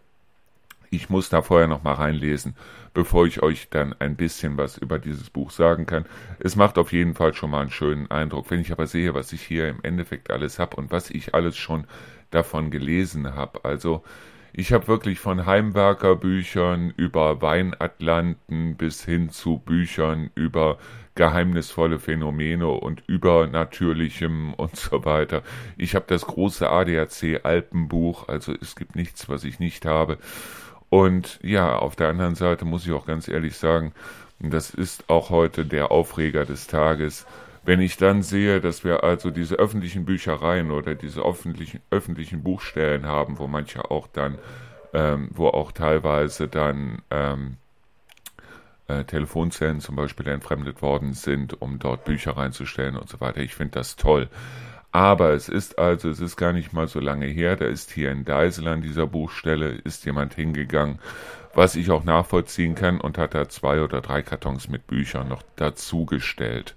Ich 0.89 1.09
muss 1.09 1.29
da 1.29 1.41
vorher 1.41 1.67
noch 1.67 1.83
mal 1.83 1.93
reinlesen, 1.93 2.55
bevor 2.93 3.25
ich 3.25 3.41
euch 3.41 3.69
dann 3.69 3.95
ein 3.99 4.15
bisschen 4.15 4.57
was 4.57 4.77
über 4.77 4.99
dieses 4.99 5.29
Buch 5.29 5.49
sagen 5.49 5.85
kann. 5.85 6.05
Es 6.39 6.55
macht 6.55 6.77
auf 6.77 6.91
jeden 6.91 7.15
Fall 7.15 7.33
schon 7.33 7.51
mal 7.51 7.61
einen 7.61 7.71
schönen 7.71 8.11
Eindruck. 8.11 8.51
Wenn 8.51 8.59
ich 8.59 8.71
aber 8.71 8.85
sehe, 8.85 9.13
was 9.13 9.33
ich 9.33 9.41
hier 9.41 9.69
im 9.69 9.79
Endeffekt 9.81 10.29
alles 10.29 10.59
habe 10.59 10.75
und 10.75 10.91
was 10.91 11.09
ich 11.09 11.33
alles 11.33 11.57
schon 11.57 11.85
davon 12.33 12.71
gelesen 12.71 13.35
habe. 13.35 13.63
Also 13.63 14.03
ich 14.55 14.71
habe 14.71 14.87
wirklich 14.87 15.19
von 15.19 15.45
Heimwerkerbüchern 15.47 16.93
über 16.95 17.41
Weinatlanten 17.41 18.75
bis 18.75 19.03
hin 19.03 19.29
zu 19.29 19.57
Büchern 19.57 20.29
über 20.35 20.77
geheimnisvolle 21.15 21.99
Phänomene 21.99 22.67
und 22.67 23.03
übernatürlichem 23.07 24.53
und 24.57 24.75
so 24.75 25.05
weiter. 25.05 25.41
Ich 25.77 25.95
habe 25.95 26.05
das 26.07 26.25
große 26.25 26.69
ADAC 26.69 27.41
Alpenbuch, 27.43 28.27
also 28.27 28.53
es 28.61 28.75
gibt 28.75 28.95
nichts, 28.95 29.27
was 29.27 29.43
ich 29.43 29.59
nicht 29.59 29.85
habe. 29.85 30.17
Und 30.89 31.39
ja, 31.41 31.75
auf 31.75 31.95
der 31.95 32.09
anderen 32.09 32.35
Seite 32.35 32.65
muss 32.65 32.85
ich 32.85 32.91
auch 32.91 33.07
ganz 33.07 33.27
ehrlich 33.27 33.57
sagen, 33.57 33.93
das 34.39 34.69
ist 34.69 35.09
auch 35.09 35.31
heute 35.31 35.65
der 35.65 35.91
Aufreger 35.91 36.45
des 36.45 36.67
Tages. 36.67 37.25
Wenn 37.65 37.79
ich 37.79 37.97
dann 37.97 38.23
sehe, 38.23 38.59
dass 38.59 38.83
wir 38.83 39.03
also 39.03 39.31
diese 39.31 39.55
öffentlichen 39.55 40.05
Büchereien 40.05 40.71
oder 40.71 40.95
diese 40.95 41.21
öffentlichen, 41.21 41.79
öffentlichen 41.91 42.43
Buchstellen 42.43 43.05
haben, 43.05 43.39
wo 43.39 43.47
manche 43.47 43.89
auch 43.89 44.07
dann, 44.07 44.37
ähm, 44.93 45.29
wo 45.31 45.47
auch 45.47 45.71
teilweise 45.71 46.49
dann 46.49 47.01
ähm, 47.09 47.57
äh, 48.87 49.05
Telefonzellen 49.05 49.79
zum 49.79 49.95
Beispiel 49.95 50.27
entfremdet 50.27 50.81
worden 50.81 51.13
sind, 51.13 51.61
um 51.61 51.79
dort 51.79 52.03
Bücher 52.03 52.35
reinzustellen 52.35 52.97
und 52.97 53.07
so 53.07 53.21
weiter. 53.21 53.39
Ich 53.39 53.55
finde 53.55 53.79
das 53.79 53.95
toll. 53.95 54.27
Aber 54.91 55.31
es 55.31 55.49
ist 55.49 55.79
also, 55.79 56.09
es 56.09 56.19
ist 56.19 56.35
gar 56.35 56.53
nicht 56.53 56.73
mal 56.73 56.87
so 56.87 56.99
lange 56.99 57.25
her, 57.25 57.55
da 57.55 57.65
ist 57.65 57.91
hier 57.91 58.11
in 58.11 58.25
Deisel 58.25 58.67
an 58.67 58.81
dieser 58.81 59.07
Buchstelle, 59.07 59.69
ist 59.69 60.05
jemand 60.05 60.35
hingegangen, 60.35 60.99
was 61.55 61.75
ich 61.75 61.89
auch 61.89 62.03
nachvollziehen 62.03 62.75
kann 62.75 63.01
und 63.01 63.17
hat 63.17 63.33
da 63.33 63.49
zwei 63.49 63.81
oder 63.81 64.01
drei 64.01 64.21
Kartons 64.21 64.67
mit 64.67 64.85
Büchern 64.85 65.29
noch 65.29 65.41
dazugestellt. 65.55 66.75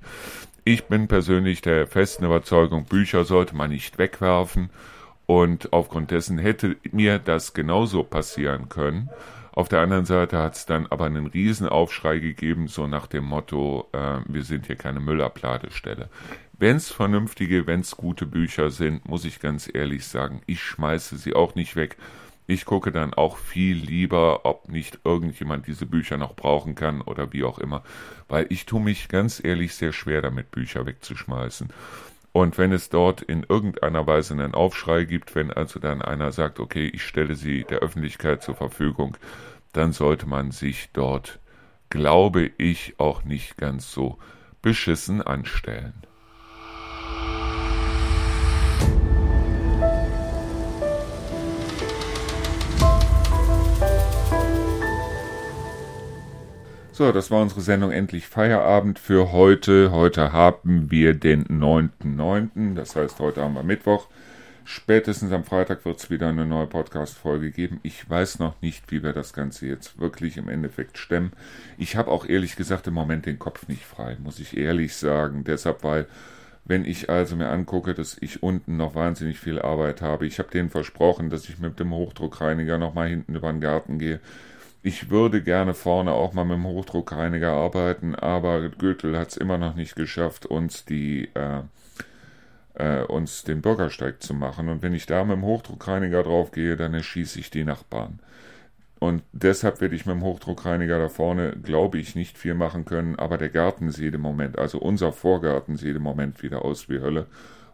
Ich 0.68 0.86
bin 0.86 1.06
persönlich 1.06 1.60
der 1.60 1.86
festen 1.86 2.24
Überzeugung, 2.24 2.86
Bücher 2.86 3.24
sollte 3.24 3.54
man 3.54 3.70
nicht 3.70 3.98
wegwerfen 3.98 4.70
und 5.24 5.72
aufgrund 5.72 6.10
dessen 6.10 6.38
hätte 6.38 6.74
mir 6.90 7.20
das 7.20 7.54
genauso 7.54 8.02
passieren 8.02 8.68
können. 8.68 9.08
Auf 9.52 9.68
der 9.68 9.78
anderen 9.78 10.06
Seite 10.06 10.38
hat 10.38 10.56
es 10.56 10.66
dann 10.66 10.88
aber 10.88 11.04
einen 11.04 11.28
Riesenaufschrei 11.28 12.18
gegeben, 12.18 12.66
so 12.66 12.88
nach 12.88 13.06
dem 13.06 13.26
Motto, 13.26 13.88
äh, 13.92 14.18
wir 14.26 14.42
sind 14.42 14.66
hier 14.66 14.74
keine 14.74 14.98
Müllabladestelle. 14.98 16.08
Wenn 16.54 16.74
es 16.74 16.90
vernünftige, 16.90 17.68
wenn 17.68 17.78
es 17.78 17.96
gute 17.96 18.26
Bücher 18.26 18.70
sind, 18.70 19.08
muss 19.08 19.24
ich 19.24 19.38
ganz 19.38 19.70
ehrlich 19.72 20.04
sagen, 20.04 20.40
ich 20.46 20.60
schmeiße 20.60 21.16
sie 21.16 21.36
auch 21.36 21.54
nicht 21.54 21.76
weg. 21.76 21.96
Ich 22.46 22.64
gucke 22.64 22.92
dann 22.92 23.12
auch 23.12 23.38
viel 23.38 23.76
lieber, 23.76 24.44
ob 24.44 24.68
nicht 24.68 25.00
irgendjemand 25.04 25.66
diese 25.66 25.86
Bücher 25.86 26.16
noch 26.16 26.36
brauchen 26.36 26.76
kann 26.76 27.00
oder 27.00 27.32
wie 27.32 27.42
auch 27.42 27.58
immer, 27.58 27.82
weil 28.28 28.46
ich 28.50 28.66
tue 28.66 28.80
mich 28.80 29.08
ganz 29.08 29.42
ehrlich 29.42 29.74
sehr 29.74 29.92
schwer 29.92 30.22
damit, 30.22 30.52
Bücher 30.52 30.86
wegzuschmeißen. 30.86 31.72
Und 32.32 32.58
wenn 32.58 32.72
es 32.72 32.90
dort 32.90 33.22
in 33.22 33.44
irgendeiner 33.48 34.06
Weise 34.06 34.34
einen 34.34 34.54
Aufschrei 34.54 35.04
gibt, 35.04 35.34
wenn 35.34 35.50
also 35.50 35.80
dann 35.80 36.02
einer 36.02 36.32
sagt, 36.32 36.60
okay, 36.60 36.86
ich 36.86 37.02
stelle 37.02 37.34
sie 37.34 37.64
der 37.64 37.78
Öffentlichkeit 37.78 38.42
zur 38.42 38.54
Verfügung, 38.54 39.16
dann 39.72 39.92
sollte 39.92 40.26
man 40.26 40.50
sich 40.50 40.90
dort, 40.92 41.40
glaube 41.88 42.50
ich, 42.58 42.94
auch 42.98 43.24
nicht 43.24 43.56
ganz 43.56 43.90
so 43.90 44.18
beschissen 44.62 45.22
anstellen. 45.22 45.94
So, 56.96 57.12
das 57.12 57.30
war 57.30 57.42
unsere 57.42 57.60
Sendung 57.60 57.90
Endlich 57.90 58.26
Feierabend 58.26 58.98
für 58.98 59.30
heute. 59.30 59.90
Heute 59.90 60.32
haben 60.32 60.90
wir 60.90 61.12
den 61.12 61.44
9.9., 61.44 62.74
das 62.74 62.96
heißt, 62.96 63.18
heute 63.18 63.42
haben 63.42 63.52
wir 63.52 63.62
Mittwoch. 63.62 64.06
Spätestens 64.64 65.30
am 65.30 65.44
Freitag 65.44 65.84
wird 65.84 65.98
es 65.98 66.08
wieder 66.08 66.30
eine 66.30 66.46
neue 66.46 66.66
Podcast-Folge 66.66 67.50
geben. 67.50 67.80
Ich 67.82 68.08
weiß 68.08 68.38
noch 68.38 68.54
nicht, 68.62 68.90
wie 68.90 69.02
wir 69.02 69.12
das 69.12 69.34
Ganze 69.34 69.66
jetzt 69.66 70.00
wirklich 70.00 70.38
im 70.38 70.48
Endeffekt 70.48 70.96
stemmen. 70.96 71.32
Ich 71.76 71.96
habe 71.96 72.10
auch 72.10 72.26
ehrlich 72.26 72.56
gesagt 72.56 72.86
im 72.86 72.94
Moment 72.94 73.26
den 73.26 73.38
Kopf 73.38 73.68
nicht 73.68 73.84
frei, 73.84 74.16
muss 74.24 74.38
ich 74.38 74.56
ehrlich 74.56 74.96
sagen. 74.96 75.44
Deshalb, 75.44 75.84
weil, 75.84 76.06
wenn 76.64 76.86
ich 76.86 77.10
also 77.10 77.36
mir 77.36 77.50
angucke, 77.50 77.92
dass 77.92 78.16
ich 78.22 78.42
unten 78.42 78.78
noch 78.78 78.94
wahnsinnig 78.94 79.38
viel 79.38 79.60
Arbeit 79.60 80.00
habe, 80.00 80.24
ich 80.24 80.38
habe 80.38 80.50
denen 80.50 80.70
versprochen, 80.70 81.28
dass 81.28 81.46
ich 81.46 81.58
mit 81.58 81.78
dem 81.78 81.92
Hochdruckreiniger 81.92 82.78
nochmal 82.78 83.08
hinten 83.08 83.34
über 83.34 83.52
den 83.52 83.60
Garten 83.60 83.98
gehe 83.98 84.18
ich 84.86 85.10
würde 85.10 85.42
gerne 85.42 85.74
vorne 85.74 86.12
auch 86.12 86.32
mal 86.32 86.44
mit 86.44 86.58
dem 86.58 86.64
Hochdruckreiniger 86.64 87.50
arbeiten, 87.50 88.14
aber 88.14 88.68
Gürtel 88.68 89.18
hat 89.18 89.30
es 89.30 89.36
immer 89.36 89.58
noch 89.58 89.74
nicht 89.74 89.96
geschafft, 89.96 90.46
uns 90.46 90.84
die 90.84 91.28
äh, 91.34 91.62
äh, 92.74 93.02
uns 93.02 93.42
den 93.42 93.62
Bürgersteig 93.62 94.22
zu 94.22 94.32
machen. 94.32 94.68
Und 94.68 94.82
wenn 94.82 94.94
ich 94.94 95.06
da 95.06 95.24
mit 95.24 95.38
dem 95.38 95.44
Hochdruckreiniger 95.44 96.22
drauf 96.22 96.52
gehe, 96.52 96.76
dann 96.76 96.94
erschieße 96.94 97.40
ich 97.40 97.50
die 97.50 97.64
Nachbarn. 97.64 98.20
Und 99.00 99.24
deshalb 99.32 99.80
werde 99.80 99.96
ich 99.96 100.06
mit 100.06 100.14
dem 100.14 100.22
Hochdruckreiniger 100.22 101.00
da 101.00 101.08
vorne, 101.08 101.56
glaube 101.60 101.98
ich, 101.98 102.14
nicht 102.14 102.38
viel 102.38 102.54
machen 102.54 102.84
können. 102.84 103.18
Aber 103.18 103.38
der 103.38 103.48
Garten 103.48 103.90
sieht 103.90 104.14
im 104.14 104.20
Moment, 104.20 104.56
also 104.56 104.78
unser 104.78 105.10
Vorgarten 105.10 105.76
sieht 105.76 105.96
im 105.96 106.02
Moment 106.02 106.44
wieder 106.44 106.64
aus 106.64 106.88
wie 106.88 107.00
Hölle, 107.00 107.26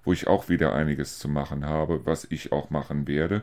wo 0.03 0.15
ich 0.15 0.29
auch 0.29 0.49
wieder 0.49 0.73
einiges 0.73 1.19
zu 1.19 1.29
machen 1.29 1.67
habe, 1.67 2.07
was 2.07 2.27
ich 2.31 2.53
auch 2.53 2.71
machen 2.71 3.07
werde. 3.07 3.43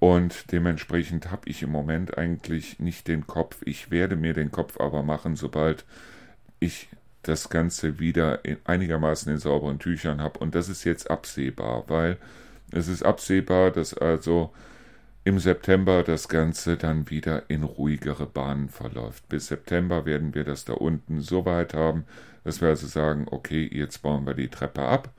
Und 0.00 0.52
dementsprechend 0.52 1.30
habe 1.30 1.48
ich 1.48 1.62
im 1.62 1.70
Moment 1.70 2.16
eigentlich 2.18 2.78
nicht 2.78 3.08
den 3.08 3.26
Kopf. 3.26 3.58
Ich 3.64 3.90
werde 3.90 4.16
mir 4.16 4.32
den 4.32 4.52
Kopf 4.52 4.78
aber 4.80 5.02
machen, 5.02 5.34
sobald 5.34 5.84
ich 6.60 6.88
das 7.22 7.48
Ganze 7.48 7.98
wieder 7.98 8.44
in, 8.44 8.58
einigermaßen 8.64 9.32
in 9.32 9.38
sauberen 9.38 9.78
Tüchern 9.78 10.20
habe. 10.20 10.38
Und 10.38 10.54
das 10.54 10.68
ist 10.68 10.84
jetzt 10.84 11.10
absehbar, 11.10 11.84
weil 11.88 12.16
es 12.70 12.86
ist 12.86 13.02
absehbar, 13.02 13.70
dass 13.72 13.92
also 13.92 14.52
im 15.24 15.38
September 15.40 16.04
das 16.04 16.28
Ganze 16.28 16.76
dann 16.76 17.10
wieder 17.10 17.50
in 17.50 17.64
ruhigere 17.64 18.26
Bahnen 18.26 18.68
verläuft. 18.68 19.28
Bis 19.28 19.48
September 19.48 20.06
werden 20.06 20.34
wir 20.34 20.44
das 20.44 20.64
da 20.64 20.74
unten 20.74 21.20
so 21.20 21.44
weit 21.44 21.74
haben, 21.74 22.04
dass 22.44 22.60
wir 22.60 22.68
also 22.68 22.86
sagen, 22.86 23.26
okay, 23.30 23.68
jetzt 23.70 24.02
bauen 24.02 24.26
wir 24.26 24.34
die 24.34 24.48
Treppe 24.48 24.82
ab 24.82 25.10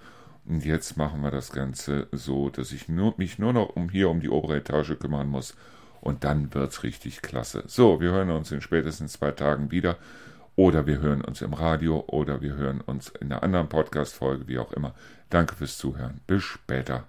und 0.50 0.66
jetzt 0.66 0.98
machen 0.98 1.22
wir 1.22 1.30
das 1.30 1.52
Ganze 1.52 2.08
so, 2.12 2.50
dass 2.50 2.72
ich 2.72 2.90
nur, 2.90 3.14
mich 3.18 3.38
nur 3.38 3.54
noch 3.54 3.70
um 3.76 3.90
hier 3.90 4.10
um 4.10 4.20
die 4.20 4.30
obere 4.30 4.58
Etage 4.58 4.98
kümmern 5.00 5.28
muss. 5.28 5.56
Und 6.02 6.24
dann 6.24 6.54
wird's 6.56 6.82
richtig 6.82 7.22
klasse. 7.22 7.64
So, 7.68 8.02
wir 8.02 8.10
hören 8.12 8.32
uns 8.32 8.52
in 8.52 8.62
spätestens 8.62 9.14
zwei 9.14 9.30
Tagen 9.30 9.70
wieder. 9.70 9.98
Oder 10.56 10.88
wir 10.88 11.00
hören 11.00 11.22
uns 11.22 11.44
im 11.44 11.54
Radio 11.54 12.04
oder 12.08 12.42
wir 12.42 12.56
hören 12.56 12.82
uns 12.82 13.10
in 13.10 13.32
einer 13.32 13.44
anderen 13.44 13.70
Podcast-Folge, 13.70 14.48
wie 14.48 14.58
auch 14.58 14.74
immer. 14.74 14.96
Danke 15.30 15.56
fürs 15.56 15.78
Zuhören. 15.78 16.20
Bis 16.26 16.44
später. 16.44 17.04